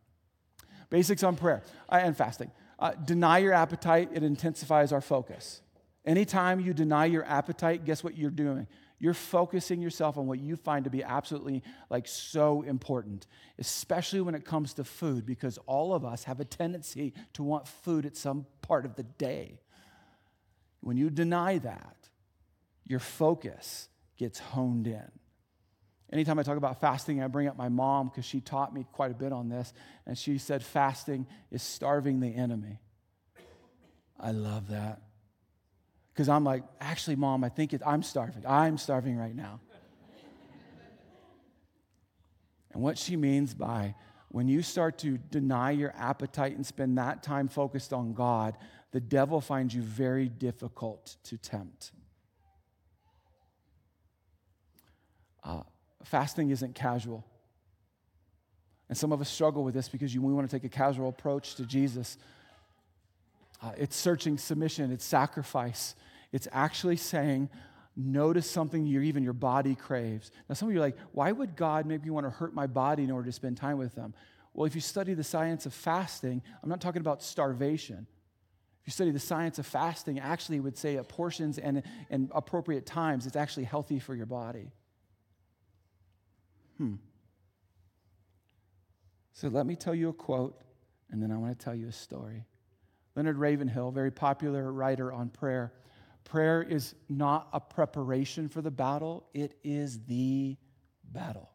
Basics 0.91 1.23
on 1.23 1.37
prayer 1.37 1.63
uh, 1.89 2.01
and 2.03 2.15
fasting. 2.15 2.51
Uh, 2.79 2.93
deny 2.93 3.39
your 3.39 3.55
appetite, 3.55 4.11
it 4.13 4.23
intensifies 4.23 4.93
our 4.93 5.01
focus. 5.01 5.62
Anytime 6.05 6.61
you 6.61 6.75
deny 6.75 7.07
your 7.07 7.25
appetite, 7.25 7.85
guess 7.85 8.03
what 8.03 8.17
you're 8.17 8.31
doing? 8.31 8.67
You're 8.99 9.15
focusing 9.15 9.81
yourself 9.81 10.17
on 10.17 10.27
what 10.27 10.41
you 10.41 10.57
find 10.57 10.85
to 10.85 10.91
be 10.91 11.03
absolutely 11.03 11.63
like 11.91 12.07
so 12.07 12.63
important, 12.63 13.27
especially 13.59 14.21
when 14.21 14.35
it 14.35 14.45
comes 14.45 14.75
to 14.75 14.85
food, 14.85 15.27
because 15.27 15.59
all 15.67 15.95
of 15.95 16.05
us 16.05 16.25
have 16.25 16.41
a 16.41 16.45
tendency 16.45 17.13
to 17.35 17.43
want 17.43 17.67
food 17.67 18.07
at 18.07 18.17
some 18.17 18.47
part 18.63 18.85
of 18.85 18.95
the 18.95 19.03
day. 19.03 19.61
When 20.81 20.97
you 20.97 21.11
deny 21.11 21.59
that, 21.59 21.97
your 22.85 23.01
focus 23.01 23.89
gets 24.17 24.39
honed 24.39 24.87
in. 24.87 25.11
Anytime 26.13 26.39
I 26.39 26.43
talk 26.43 26.59
about 26.59 26.81
fasting, 26.81 27.23
I 27.23 27.27
bring 27.27 27.49
up 27.49 27.57
my 27.57 27.69
mom 27.69 28.09
because 28.09 28.25
she 28.25 28.41
taught 28.41 28.75
me 28.75 28.85
quite 28.93 29.11
a 29.11 29.15
bit 29.15 29.33
on 29.33 29.49
this. 29.49 29.73
And 30.07 30.19
she 30.19 30.37
said, 30.39 30.63
fasting 30.63 31.27
is 31.51 31.63
starving 31.63 32.21
the 32.21 32.29
enemy. 32.29 32.79
I 34.21 34.33
love 34.33 34.69
that. 34.69 35.01
Because 36.13 36.29
I'm 36.29 36.45
like, 36.45 36.63
actually, 36.81 37.17
mom, 37.17 37.43
I 37.45 37.49
think 37.49 37.73
it, 37.73 37.83
I'm 37.87 38.03
starving. 38.03 38.45
I'm 38.47 38.79
starving 38.79 39.17
right 39.17 39.35
now. 39.35 39.61
and 42.73 42.83
what 42.83 42.99
she 42.99 43.17
means 43.17 43.55
by 43.55 43.95
when 44.29 44.49
you 44.49 44.63
start 44.63 44.99
to 44.99 45.19
deny 45.19 45.71
your 45.71 45.93
appetite 45.97 46.57
and 46.57 46.65
spend 46.67 46.97
that 46.97 47.23
time 47.23 47.49
focused 47.49 47.93
on 47.93 48.15
God, 48.15 48.57
the 48.91 49.01
devil 49.01 49.41
finds 49.41 49.75
you 49.75 49.83
very 49.83 50.29
difficult 50.29 51.17
to 51.25 51.37
tempt. 51.37 51.93
Uh, 55.45 55.63
fasting 56.05 56.51
isn't 56.51 56.75
casual. 56.75 57.27
And 58.89 58.97
some 58.97 59.13
of 59.13 59.21
us 59.21 59.29
struggle 59.29 59.65
with 59.65 59.75
this 59.75 59.89
because 59.89 60.15
you, 60.15 60.23
we 60.23 60.33
want 60.33 60.49
to 60.49 60.55
take 60.55 60.65
a 60.65 60.75
casual 60.75 61.09
approach 61.09 61.55
to 61.57 61.65
Jesus. 61.65 62.19
Uh, 63.63 63.71
it's 63.77 63.95
searching 63.95 64.37
submission, 64.39 64.91
it's 64.91 65.05
sacrifice. 65.05 65.95
It's 66.33 66.49
actually 66.51 66.97
saying, 66.97 67.49
notice 67.97 68.51
something 68.51 68.87
you 68.87 69.03
even 69.03 69.23
your 69.23 69.35
body 69.35 69.75
craves. 69.75 70.31
Now, 70.49 70.55
some 70.55 70.69
of 70.69 70.75
you 70.75 70.81
are 70.81 70.85
like, 70.85 70.97
why 71.13 71.31
would 71.31 71.55
God 71.57 71.87
make 71.87 72.03
me 72.03 72.11
want 72.11 72.27
to 72.27 72.31
hurt 72.31 72.55
my 72.55 72.67
body 72.67 73.05
in 73.05 73.11
order 73.11 73.27
to 73.27 73.33
spend 73.33 73.57
time 73.57 73.79
with 73.79 73.95
them? 73.95 74.15
Well, 74.55 74.67
if 74.67 74.75
you 74.75 74.81
study 74.81 75.15
the 75.15 75.25
science 75.25 75.65
of 75.67 75.75
fasting, 75.75 76.43
I'm 76.63 76.69
not 76.69 76.81
talking 76.81 77.01
about 77.01 77.23
starvation. 77.23 78.07
If 78.83 78.89
you 78.89 78.93
study 78.93 79.13
the 79.13 79.21
science 79.21 79.59
of 79.59 79.67
fasting, 79.67 80.19
actually 80.19 80.59
would 80.59 80.77
say 80.77 80.97
at 80.97 81.09
portions 81.09 81.59
and, 81.59 81.83
and 82.11 82.31
appropriate 82.35 82.85
times, 82.85 83.27
it's 83.27 83.37
actually 83.37 83.65
healthy 83.65 84.01
for 84.01 84.15
your 84.15 84.27
body. 84.27 84.73
Hmm. 86.79 86.95
So 89.33 89.49
let 89.49 89.67
me 89.67 89.77
tell 89.77 89.95
you 89.95 90.09
a 90.09 90.13
quote, 90.13 90.61
and 91.11 91.23
then 91.23 91.31
I 91.31 91.37
want 91.37 91.57
to 91.57 91.65
tell 91.65 91.75
you 91.75 91.89
a 91.89 91.93
story. 91.93 92.45
Leonard 93.15 93.39
Ravenhill, 93.39 93.91
very 93.91 94.11
popular 94.11 94.73
writer 94.73 95.13
on 95.13 95.29
prayer. 95.29 95.73
Prayer 96.25 96.63
is 96.63 96.95
not 97.09 97.49
a 97.53 97.61
preparation 97.61 98.49
for 98.49 98.63
the 98.63 98.71
battle, 98.71 99.27
it 99.35 99.59
is 99.63 100.05
the 100.07 100.57
battle. 101.05 101.51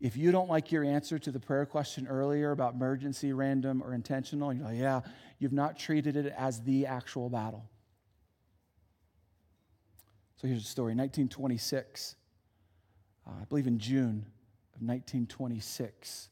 If 0.00 0.16
you 0.16 0.30
don't 0.30 0.48
like 0.48 0.70
your 0.70 0.84
answer 0.84 1.18
to 1.18 1.32
the 1.32 1.40
prayer 1.40 1.66
question 1.66 2.06
earlier 2.06 2.52
about 2.52 2.74
emergency, 2.74 3.32
random, 3.32 3.82
or 3.82 3.94
intentional, 3.94 4.52
you're 4.52 4.64
like, 4.64 4.78
yeah, 4.78 5.00
you've 5.38 5.52
not 5.52 5.76
treated 5.76 6.16
it 6.16 6.32
as 6.36 6.62
the 6.62 6.86
actual 6.86 7.28
battle. 7.28 7.68
So 10.36 10.46
here's 10.46 10.62
a 10.62 10.66
story 10.66 10.94
1926, 10.94 12.14
uh, 13.26 13.30
I 13.40 13.44
believe 13.46 13.66
in 13.66 13.80
June 13.80 14.24
of 14.76 14.82
1926, 14.82 16.28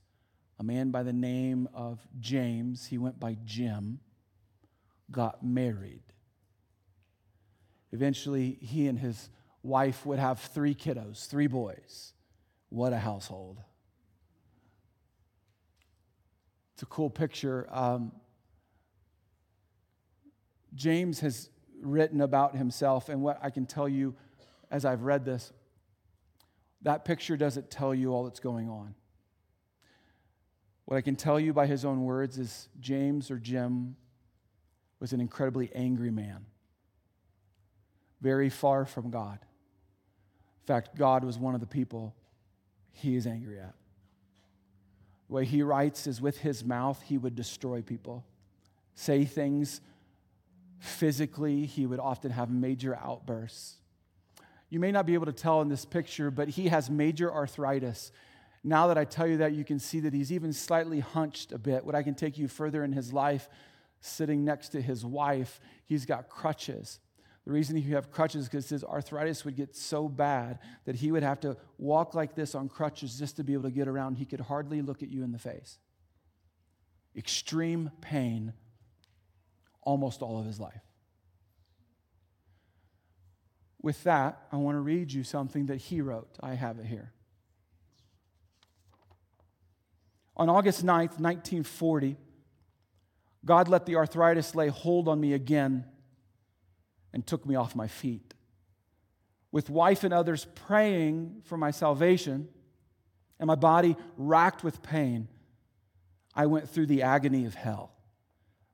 a 0.59 0.65
man 0.65 0.91
by 0.91 1.03
the 1.03 1.13
name 1.13 1.69
of 1.75 2.01
James, 2.19 2.87
he 2.87 2.99
went 2.99 3.21
by 3.21 3.37
Jim, 3.45 4.01
got 5.11 5.45
married. 5.45 6.03
Eventually, 7.93 8.59
he 8.61 8.89
and 8.89 8.99
his 8.99 9.29
wife 9.63 10.07
would 10.07 10.19
have 10.19 10.41
three 10.41 10.75
kiddos, 10.75 11.27
three 11.27 11.47
boys. 11.47 12.13
What 12.69 12.93
a 12.93 12.99
household. 12.99 13.59
It's 16.75 16.83
a 16.83 16.87
cool 16.87 17.11
picture. 17.11 17.67
Um, 17.71 18.13
James 20.75 21.21
has 21.21 21.49
written 21.81 22.21
about 22.21 22.57
himself, 22.57 23.09
and 23.09 23.23
what 23.23 23.39
I 23.43 23.51
can 23.51 23.67
tell 23.67 23.89
you 23.89 24.15
as 24.71 24.85
I've 24.85 25.03
read 25.03 25.25
this, 25.25 25.53
that 26.83 27.05
picture 27.05 27.37
doesn't 27.37 27.71
tell 27.71 27.95
you 27.95 28.13
all 28.13 28.25
that's 28.25 28.41
going 28.41 28.69
on. 28.69 28.95
What 30.87 30.97
I 30.97 31.01
can 31.01 31.17
tell 31.17 31.39
you 31.39 31.53
by 31.53 31.67
his 31.67 31.85
own 31.85 32.05
words 32.05 32.39
is 32.39 32.69
James 32.81 33.31
or 33.31 33.39
Jim 33.39 33.97
was 35.01 35.13
an 35.13 35.21
incredibly 35.21 35.71
angry 35.75 36.11
man, 36.11 36.47
very 38.21 38.49
far 38.49 38.85
from 38.87 39.11
God. 39.11 39.39
In 40.63 40.67
fact, 40.67 40.97
God 40.97 41.23
was 41.25 41.39
one 41.39 41.55
of 41.55 41.61
the 41.61 41.67
people 41.67 42.15
he 42.93 43.17
is 43.17 43.27
angry 43.27 43.59
at. 43.59 43.75
The 45.29 45.35
way 45.35 45.45
he 45.45 45.63
writes 45.63 46.07
is 46.07 46.21
with 46.21 46.39
his 46.39 46.65
mouth, 46.65 47.03
he 47.03 47.19
would 47.19 47.35
destroy 47.35 47.83
people, 47.83 48.25
say 48.95 49.25
things 49.25 49.81
physically, 50.79 51.67
he 51.67 51.85
would 51.85 52.01
often 52.01 52.31
have 52.31 52.49
major 52.49 52.97
outbursts. 52.97 53.77
You 54.71 54.79
may 54.79 54.93
not 54.93 55.05
be 55.05 55.15
able 55.15 55.27
to 55.27 55.33
tell 55.33 55.63
in 55.63 55.69
this 55.69 55.85
picture, 55.85 56.31
but 56.31 56.49
he 56.49 56.69
has 56.69 56.91
major 56.91 57.33
arthritis. 57.33 58.13
Now 58.67 58.89
that 58.89 58.99
I 58.99 59.05
tell 59.05 59.29
you 59.29 59.37
that, 59.37 59.53
you 59.53 59.65
can 59.65 59.79
see 59.79 60.01
that 60.01 60.13
he's 60.13 60.33
even 60.33 60.53
slightly 60.53 60.99
hunched 60.99 61.53
a 61.53 61.59
bit. 61.59 61.87
What 61.87 61.95
I 61.95 62.03
can 62.03 62.17
take 62.17 62.37
you 62.37 62.49
further 62.49 62.83
in 62.83 62.91
his 62.91 63.13
life, 63.13 63.49
sitting 64.01 64.45
next 64.45 64.71
to 64.71 64.83
his 64.83 65.05
wife, 65.05 65.61
he's 65.85 66.05
got 66.05 66.29
crutches. 66.29 66.99
The 67.45 67.53
reason 67.53 67.77
he 67.77 67.93
have 67.93 68.11
crutches 68.11 68.43
is 68.43 68.49
because 68.49 68.69
his 68.69 68.83
arthritis 68.83 69.45
would 69.45 69.55
get 69.55 69.77
so 69.77 70.09
bad 70.09 70.59
that 70.85 70.97
he 70.97 71.13
would 71.13 71.23
have 71.23 71.39
to 71.43 71.57
walk 71.79 72.17
like 72.17 72.35
this 72.35 72.57
on 72.57 72.69
crutches 72.69 73.17
just 73.17 73.37
to 73.37 73.45
be 73.45 73.53
able 73.53 73.63
to 73.63 73.71
get 73.71 73.87
around. 73.87 74.17
He 74.17 74.25
could 74.25 74.41
hardly 74.41 74.83
look 74.83 75.01
at 75.01 75.11
you 75.11 75.23
in 75.23 75.31
the 75.31 75.39
face. 75.39 75.79
Extreme 77.17 77.93
pain 78.01 78.53
almost 79.81 80.23
all 80.23 80.41
of 80.41 80.45
his 80.45 80.59
life. 80.59 80.83
With 83.81 84.03
that, 84.03 84.43
I 84.51 84.57
want 84.57 84.75
to 84.75 84.81
read 84.81 85.13
you 85.13 85.23
something 85.23 85.67
that 85.67 85.77
he 85.77 86.01
wrote. 86.01 86.37
I 86.41 86.55
have 86.55 86.81
it 86.81 86.87
here. 86.87 87.13
On 90.37 90.49
August 90.49 90.85
9th, 90.85 91.19
1940, 91.19 92.17
God 93.45 93.69
let 93.69 93.87
the 93.87 93.97
arthritis 93.97 94.55
lay 94.55 94.69
hold 94.69 95.09
on 95.09 95.21
me 95.21 95.33
again 95.33 95.85
and 97.13 97.27
took 97.27 97.47
me 97.47 97.55
off 97.55 97.75
my 97.75 97.87
feet. 97.87 98.35
With 99.51 99.71
wife 99.71 100.05
and 100.05 100.13
others 100.13 100.47
praying 100.67 101.43
for 101.45 101.57
my 101.57 101.71
salvation 101.71 102.49
and 103.39 103.47
my 103.47 103.55
body 103.55 103.97
racked 104.19 104.63
with 104.63 104.83
pain, 104.83 105.29
I 106.35 106.47
went 106.47 106.69
through 106.69 106.87
the 106.87 107.03
agony 107.03 107.47
of 107.47 107.55
hell. 107.55 107.93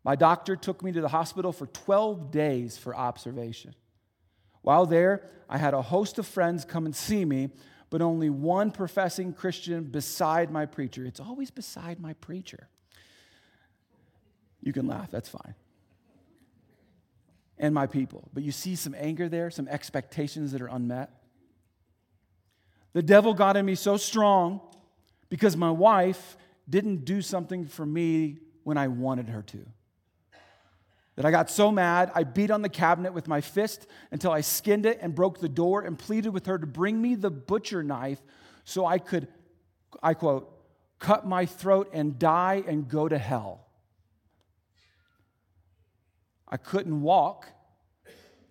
My 0.02 0.16
doctor 0.16 0.56
took 0.56 0.82
me 0.82 0.90
to 0.92 1.00
the 1.00 1.08
hospital 1.08 1.52
for 1.52 1.66
12 1.66 2.32
days 2.32 2.76
for 2.76 2.96
observation. 2.96 3.74
While 4.62 4.86
there, 4.86 5.28
I 5.48 5.58
had 5.58 5.74
a 5.74 5.82
host 5.82 6.18
of 6.18 6.26
friends 6.26 6.64
come 6.64 6.86
and 6.86 6.96
see 6.96 7.24
me, 7.24 7.50
but 7.92 8.02
only 8.02 8.30
one 8.30 8.72
professing 8.72 9.32
Christian 9.32 9.84
beside 9.84 10.50
my 10.50 10.66
preacher. 10.66 11.04
It's 11.04 11.20
always 11.20 11.52
beside 11.52 12.00
my 12.00 12.14
preacher. 12.14 12.68
You 14.60 14.72
can 14.72 14.88
laugh, 14.88 15.10
that's 15.10 15.28
fine 15.28 15.54
and 17.62 17.72
my 17.72 17.86
people. 17.86 18.28
But 18.34 18.42
you 18.42 18.50
see 18.50 18.74
some 18.74 18.94
anger 18.98 19.28
there, 19.28 19.48
some 19.50 19.68
expectations 19.68 20.52
that 20.52 20.60
are 20.60 20.66
unmet. 20.66 21.10
The 22.92 23.02
devil 23.02 23.34
got 23.34 23.56
in 23.56 23.64
me 23.64 23.76
so 23.76 23.96
strong 23.96 24.60
because 25.30 25.56
my 25.56 25.70
wife 25.70 26.36
didn't 26.68 27.04
do 27.04 27.22
something 27.22 27.66
for 27.66 27.86
me 27.86 28.38
when 28.64 28.76
I 28.76 28.88
wanted 28.88 29.28
her 29.28 29.42
to. 29.42 29.64
That 31.16 31.26
I 31.26 31.30
got 31.30 31.50
so 31.50 31.70
mad, 31.70 32.10
I 32.14 32.24
beat 32.24 32.50
on 32.50 32.62
the 32.62 32.68
cabinet 32.68 33.12
with 33.12 33.28
my 33.28 33.42
fist 33.42 33.86
until 34.10 34.32
I 34.32 34.40
skinned 34.40 34.86
it 34.86 34.98
and 35.02 35.14
broke 35.14 35.40
the 35.40 35.48
door 35.48 35.82
and 35.82 35.98
pleaded 35.98 36.30
with 36.30 36.46
her 36.46 36.58
to 36.58 36.66
bring 36.66 37.02
me 37.02 37.14
the 37.14 37.30
butcher 37.30 37.82
knife 37.82 38.20
so 38.64 38.86
I 38.86 38.98
could, 38.98 39.28
I 40.02 40.14
quote, 40.14 40.50
cut 40.98 41.26
my 41.26 41.44
throat 41.44 41.90
and 41.92 42.18
die 42.18 42.62
and 42.66 42.88
go 42.88 43.08
to 43.08 43.18
hell. 43.18 43.66
I 46.48 46.56
couldn't 46.56 47.02
walk, 47.02 47.48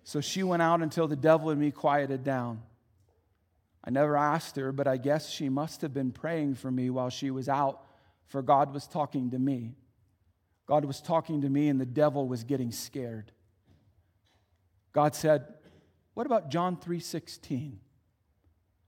so 0.04 0.20
she 0.20 0.42
went 0.42 0.62
out 0.62 0.82
until 0.82 1.08
the 1.08 1.16
devil 1.16 1.50
in 1.50 1.58
me 1.58 1.70
quieted 1.70 2.22
down. 2.22 2.62
I 3.84 3.90
never 3.90 4.16
asked 4.16 4.56
her, 4.56 4.70
but 4.70 4.86
I 4.86 4.96
guess 4.96 5.30
she 5.30 5.48
must 5.48 5.82
have 5.82 5.92
been 5.92 6.12
praying 6.12 6.54
for 6.54 6.70
me 6.70 6.90
while 6.90 7.10
she 7.10 7.30
was 7.30 7.48
out, 7.48 7.84
for 8.26 8.42
God 8.42 8.72
was 8.72 8.86
talking 8.86 9.30
to 9.30 9.38
me. 9.38 9.74
God 10.72 10.86
was 10.86 11.02
talking 11.02 11.42
to 11.42 11.50
me, 11.50 11.68
and 11.68 11.78
the 11.78 11.84
devil 11.84 12.26
was 12.26 12.44
getting 12.44 12.72
scared. 12.72 13.30
God 14.94 15.14
said, 15.14 15.44
What 16.14 16.24
about 16.24 16.48
John 16.48 16.78
3:16? 16.78 17.74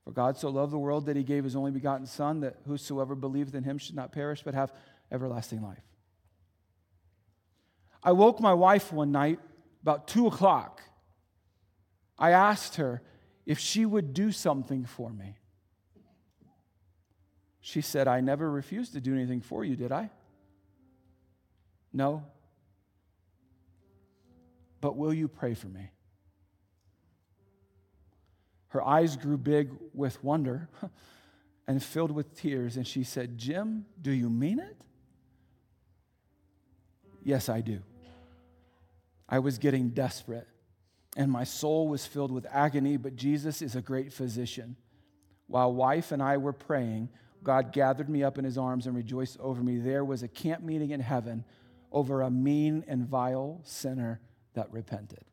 For 0.02 0.10
God 0.10 0.38
so 0.38 0.48
loved 0.48 0.72
the 0.72 0.78
world 0.78 1.04
that 1.04 1.14
he 1.14 1.22
gave 1.22 1.44
his 1.44 1.54
only 1.54 1.72
begotten 1.72 2.06
Son, 2.06 2.40
that 2.40 2.56
whosoever 2.66 3.14
believeth 3.14 3.54
in 3.54 3.64
him 3.64 3.76
should 3.76 3.96
not 3.96 4.12
perish, 4.12 4.42
but 4.42 4.54
have 4.54 4.72
everlasting 5.12 5.60
life. 5.60 5.84
I 8.02 8.12
woke 8.12 8.40
my 8.40 8.54
wife 8.54 8.90
one 8.90 9.12
night 9.12 9.38
about 9.82 10.08
two 10.08 10.26
o'clock. 10.26 10.80
I 12.18 12.30
asked 12.30 12.76
her 12.76 13.02
if 13.44 13.58
she 13.58 13.84
would 13.84 14.14
do 14.14 14.32
something 14.32 14.86
for 14.86 15.10
me. 15.10 15.36
She 17.60 17.82
said, 17.82 18.08
I 18.08 18.22
never 18.22 18.50
refused 18.50 18.94
to 18.94 19.02
do 19.02 19.12
anything 19.12 19.42
for 19.42 19.66
you, 19.66 19.76
did 19.76 19.92
I? 19.92 20.08
No. 21.94 22.24
But 24.80 24.96
will 24.96 25.14
you 25.14 25.28
pray 25.28 25.54
for 25.54 25.68
me? 25.68 25.90
Her 28.68 28.84
eyes 28.84 29.16
grew 29.16 29.38
big 29.38 29.70
with 29.94 30.22
wonder 30.22 30.68
and 31.68 31.82
filled 31.82 32.10
with 32.10 32.36
tears, 32.36 32.76
and 32.76 32.86
she 32.86 33.04
said, 33.04 33.38
Jim, 33.38 33.86
do 34.02 34.10
you 34.10 34.28
mean 34.28 34.58
it? 34.58 34.76
Yes, 37.22 37.48
I 37.48 37.60
do. 37.60 37.80
I 39.28 39.38
was 39.38 39.56
getting 39.56 39.90
desperate, 39.90 40.48
and 41.16 41.30
my 41.30 41.44
soul 41.44 41.88
was 41.88 42.04
filled 42.04 42.32
with 42.32 42.46
agony, 42.50 42.96
but 42.96 43.16
Jesus 43.16 43.62
is 43.62 43.76
a 43.76 43.80
great 43.80 44.12
physician. 44.12 44.76
While 45.46 45.72
wife 45.72 46.12
and 46.12 46.22
I 46.22 46.36
were 46.36 46.52
praying, 46.52 47.08
God 47.42 47.72
gathered 47.72 48.08
me 48.08 48.22
up 48.24 48.36
in 48.36 48.44
his 48.44 48.58
arms 48.58 48.86
and 48.86 48.96
rejoiced 48.96 49.38
over 49.38 49.62
me. 49.62 49.78
There 49.78 50.04
was 50.04 50.22
a 50.22 50.28
camp 50.28 50.62
meeting 50.62 50.90
in 50.90 51.00
heaven 51.00 51.44
over 51.94 52.22
a 52.22 52.30
mean 52.30 52.84
and 52.88 53.06
vile 53.06 53.60
sinner 53.62 54.20
that 54.54 54.70
repented. 54.72 55.24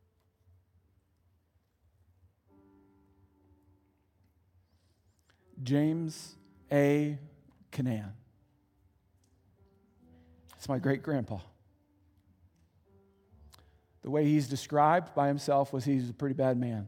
James 5.63 6.35
A. 6.71 7.17
Canaan. 7.71 8.13
It's 10.55 10.69
my 10.69 10.77
great 10.77 11.01
grandpa. 11.01 11.39
The 14.03 14.11
way 14.11 14.25
he's 14.25 14.47
described 14.47 15.15
by 15.15 15.27
himself 15.27 15.73
was 15.73 15.83
he's 15.83 16.09
a 16.09 16.13
pretty 16.13 16.35
bad 16.35 16.57
man. 16.57 16.87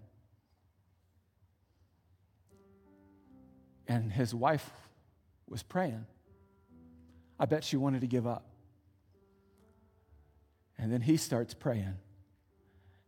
And 3.87 4.11
his 4.11 4.33
wife 4.33 4.69
was 5.49 5.63
praying. 5.63 6.05
I 7.39 7.45
bet 7.45 7.63
she 7.63 7.77
wanted 7.77 8.01
to 8.01 8.07
give 8.07 8.25
up. 8.25 8.52
And 10.83 10.91
then 10.91 10.99
he 10.99 11.15
starts 11.15 11.53
praying, 11.53 11.95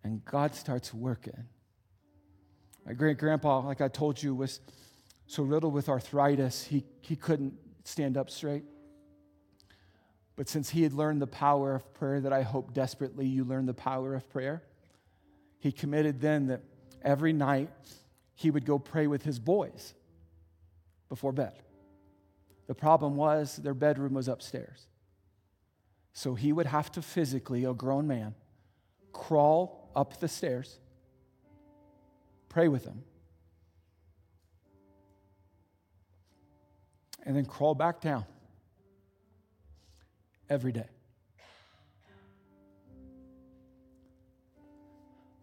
and 0.02 0.24
God 0.24 0.56
starts 0.56 0.94
working. 0.94 1.44
My 2.86 2.94
great 2.94 3.18
grandpa, 3.18 3.60
like 3.60 3.82
I 3.82 3.90
told 3.90 4.24
you, 4.24 4.34
was 4.34 4.62
so 5.28 5.44
riddled 5.44 5.74
with 5.74 5.90
arthritis, 5.90 6.64
he, 6.64 6.86
he 7.02 7.18
couldn't 7.18 7.54
stand 7.84 8.16
up 8.16 8.30
straight. 8.30 8.64
But 10.38 10.48
since 10.48 10.70
he 10.70 10.84
had 10.84 10.94
learned 10.94 11.22
the 11.22 11.28
power 11.28 11.76
of 11.76 11.94
prayer 11.94 12.22
that 12.22 12.32
I 12.32 12.44
hope 12.44 12.74
desperately 12.74 13.26
you 13.26 13.44
learn 13.44 13.66
the 13.66 13.74
power 13.74 14.16
of 14.16 14.30
prayer, 14.30 14.64
he 15.60 15.74
committed 15.74 16.22
then 16.22 16.48
that 16.48 16.62
every 17.02 17.34
night 17.34 17.72
he 18.36 18.52
would 18.52 18.64
go 18.64 18.80
pray 18.80 19.08
with 19.08 19.24
his 19.24 19.38
boys 19.38 19.96
before 21.10 21.34
bed. 21.34 21.56
The 22.68 22.76
problem 22.76 23.18
was 23.18 23.58
their 23.58 23.74
bedroom 23.74 24.14
was 24.14 24.30
upstairs. 24.30 24.88
So 26.18 26.34
he 26.34 26.54
would 26.54 26.66
have 26.66 26.90
to 26.94 27.02
physically, 27.02 27.66
a 27.66 27.74
grown 27.74 28.08
man, 28.08 28.36
crawl 29.12 29.92
up 29.94 30.18
the 30.22 30.30
stairs, 30.30 30.80
pray 32.48 32.70
with 32.70 32.86
them, 32.86 33.04
and 37.24 37.36
then 37.36 37.44
crawl 37.44 37.76
back 37.76 38.00
down 38.00 38.24
every 40.50 40.72
day. 40.72 40.88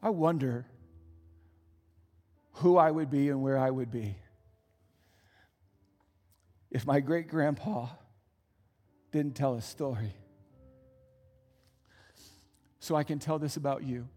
I 0.02 0.08
wonder 0.08 0.64
who 2.54 2.78
I 2.78 2.90
would 2.90 3.10
be 3.10 3.28
and 3.28 3.42
where 3.42 3.58
I 3.58 3.70
would 3.70 3.90
be 3.90 4.16
if 6.70 6.86
my 6.86 7.00
great 7.00 7.28
grandpa 7.28 7.88
didn't 9.10 9.36
tell 9.36 9.52
a 9.52 9.60
story. 9.60 10.14
So 12.82 12.96
I 12.96 13.04
can 13.04 13.20
tell 13.20 13.38
this 13.38 13.56
about 13.56 13.84
you. 13.84 14.08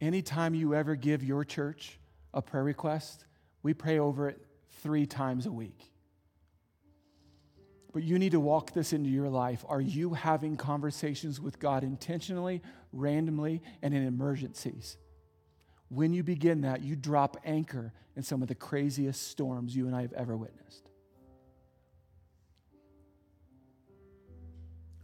Anytime 0.00 0.52
you 0.52 0.74
ever 0.74 0.96
give 0.96 1.22
your 1.22 1.44
church 1.44 1.96
a 2.34 2.42
prayer 2.42 2.64
request, 2.64 3.24
we 3.62 3.72
pray 3.72 4.00
over 4.00 4.28
it 4.28 4.44
three 4.82 5.06
times 5.06 5.46
a 5.46 5.52
week. 5.52 5.92
But 7.92 8.02
you 8.02 8.18
need 8.18 8.32
to 8.32 8.40
walk 8.40 8.72
this 8.72 8.92
into 8.92 9.10
your 9.10 9.28
life. 9.28 9.64
Are 9.68 9.80
you 9.80 10.12
having 10.12 10.56
conversations 10.56 11.40
with 11.40 11.60
God 11.60 11.84
intentionally, 11.84 12.62
randomly, 12.92 13.62
and 13.80 13.94
in 13.94 14.08
emergencies? 14.08 14.96
When 15.88 16.12
you 16.12 16.24
begin 16.24 16.62
that, 16.62 16.82
you 16.82 16.96
drop 16.96 17.36
anchor 17.44 17.92
in 18.16 18.24
some 18.24 18.42
of 18.42 18.48
the 18.48 18.56
craziest 18.56 19.28
storms 19.28 19.76
you 19.76 19.86
and 19.86 19.94
I 19.94 20.02
have 20.02 20.14
ever 20.14 20.36
witnessed. 20.36 20.90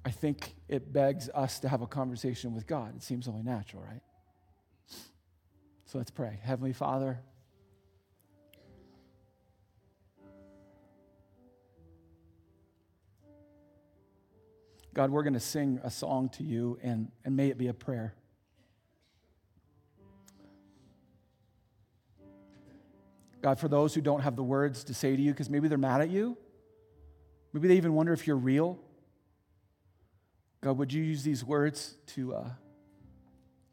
I 0.08 0.10
think 0.10 0.54
it 0.70 0.90
begs 0.90 1.28
us 1.34 1.60
to 1.60 1.68
have 1.68 1.82
a 1.82 1.86
conversation 1.86 2.54
with 2.54 2.66
God. 2.66 2.96
It 2.96 3.02
seems 3.02 3.28
only 3.28 3.42
natural, 3.42 3.82
right? 3.82 4.00
So 5.84 5.98
let's 5.98 6.10
pray. 6.10 6.40
Heavenly 6.42 6.72
Father, 6.72 7.20
God, 14.94 15.10
we're 15.10 15.24
going 15.24 15.34
to 15.34 15.40
sing 15.40 15.78
a 15.84 15.90
song 15.90 16.30
to 16.30 16.42
you, 16.42 16.78
and, 16.82 17.10
and 17.26 17.36
may 17.36 17.48
it 17.48 17.58
be 17.58 17.68
a 17.68 17.74
prayer. 17.74 18.14
God, 23.42 23.60
for 23.60 23.68
those 23.68 23.92
who 23.94 24.00
don't 24.00 24.20
have 24.20 24.36
the 24.36 24.42
words 24.42 24.84
to 24.84 24.94
say 24.94 25.14
to 25.14 25.20
you, 25.20 25.32
because 25.32 25.50
maybe 25.50 25.68
they're 25.68 25.76
mad 25.76 26.00
at 26.00 26.08
you, 26.08 26.38
maybe 27.52 27.68
they 27.68 27.76
even 27.76 27.92
wonder 27.92 28.14
if 28.14 28.26
you're 28.26 28.36
real. 28.36 28.78
God, 30.60 30.78
would 30.78 30.92
you 30.92 31.02
use 31.02 31.22
these 31.22 31.44
words 31.44 31.94
to, 32.08 32.34
uh, 32.34 32.50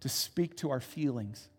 to 0.02 0.10
speak 0.10 0.56
to 0.58 0.70
our 0.70 0.80
feelings? 0.80 1.50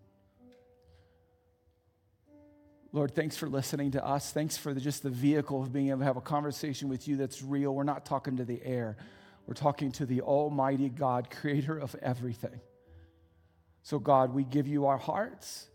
Lord, 2.92 3.14
thanks 3.14 3.36
for 3.36 3.48
listening 3.48 3.90
to 3.90 4.04
us. 4.04 4.32
Thanks 4.32 4.56
for 4.56 4.72
the, 4.72 4.80
just 4.80 5.02
the 5.02 5.10
vehicle 5.10 5.62
of 5.62 5.72
being 5.72 5.88
able 5.88 5.98
to 5.98 6.04
have 6.04 6.16
a 6.16 6.22
conversation 6.22 6.88
with 6.88 7.06
you 7.08 7.16
that's 7.16 7.42
real. 7.42 7.74
We're 7.74 7.84
not 7.84 8.06
talking 8.06 8.36
to 8.36 8.44
the 8.44 8.62
air. 8.64 8.96
We're 9.46 9.54
talking 9.54 9.92
to 9.92 10.06
the 10.06 10.22
Almighty 10.22 10.88
God, 10.88 11.28
creator 11.30 11.76
of 11.76 11.94
everything. 12.00 12.60
So, 13.82 13.98
God, 13.98 14.32
we 14.32 14.44
give 14.44 14.66
you 14.66 14.86
our 14.86 14.96
hearts. 14.96 15.66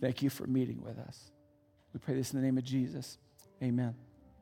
Thank 0.00 0.22
you 0.22 0.30
for 0.30 0.46
meeting 0.46 0.82
with 0.82 0.98
us. 0.98 1.30
We 1.92 2.00
pray 2.00 2.14
this 2.14 2.32
in 2.32 2.40
the 2.40 2.44
name 2.44 2.58
of 2.58 2.64
Jesus. 2.64 3.18
Amen. 3.62 3.94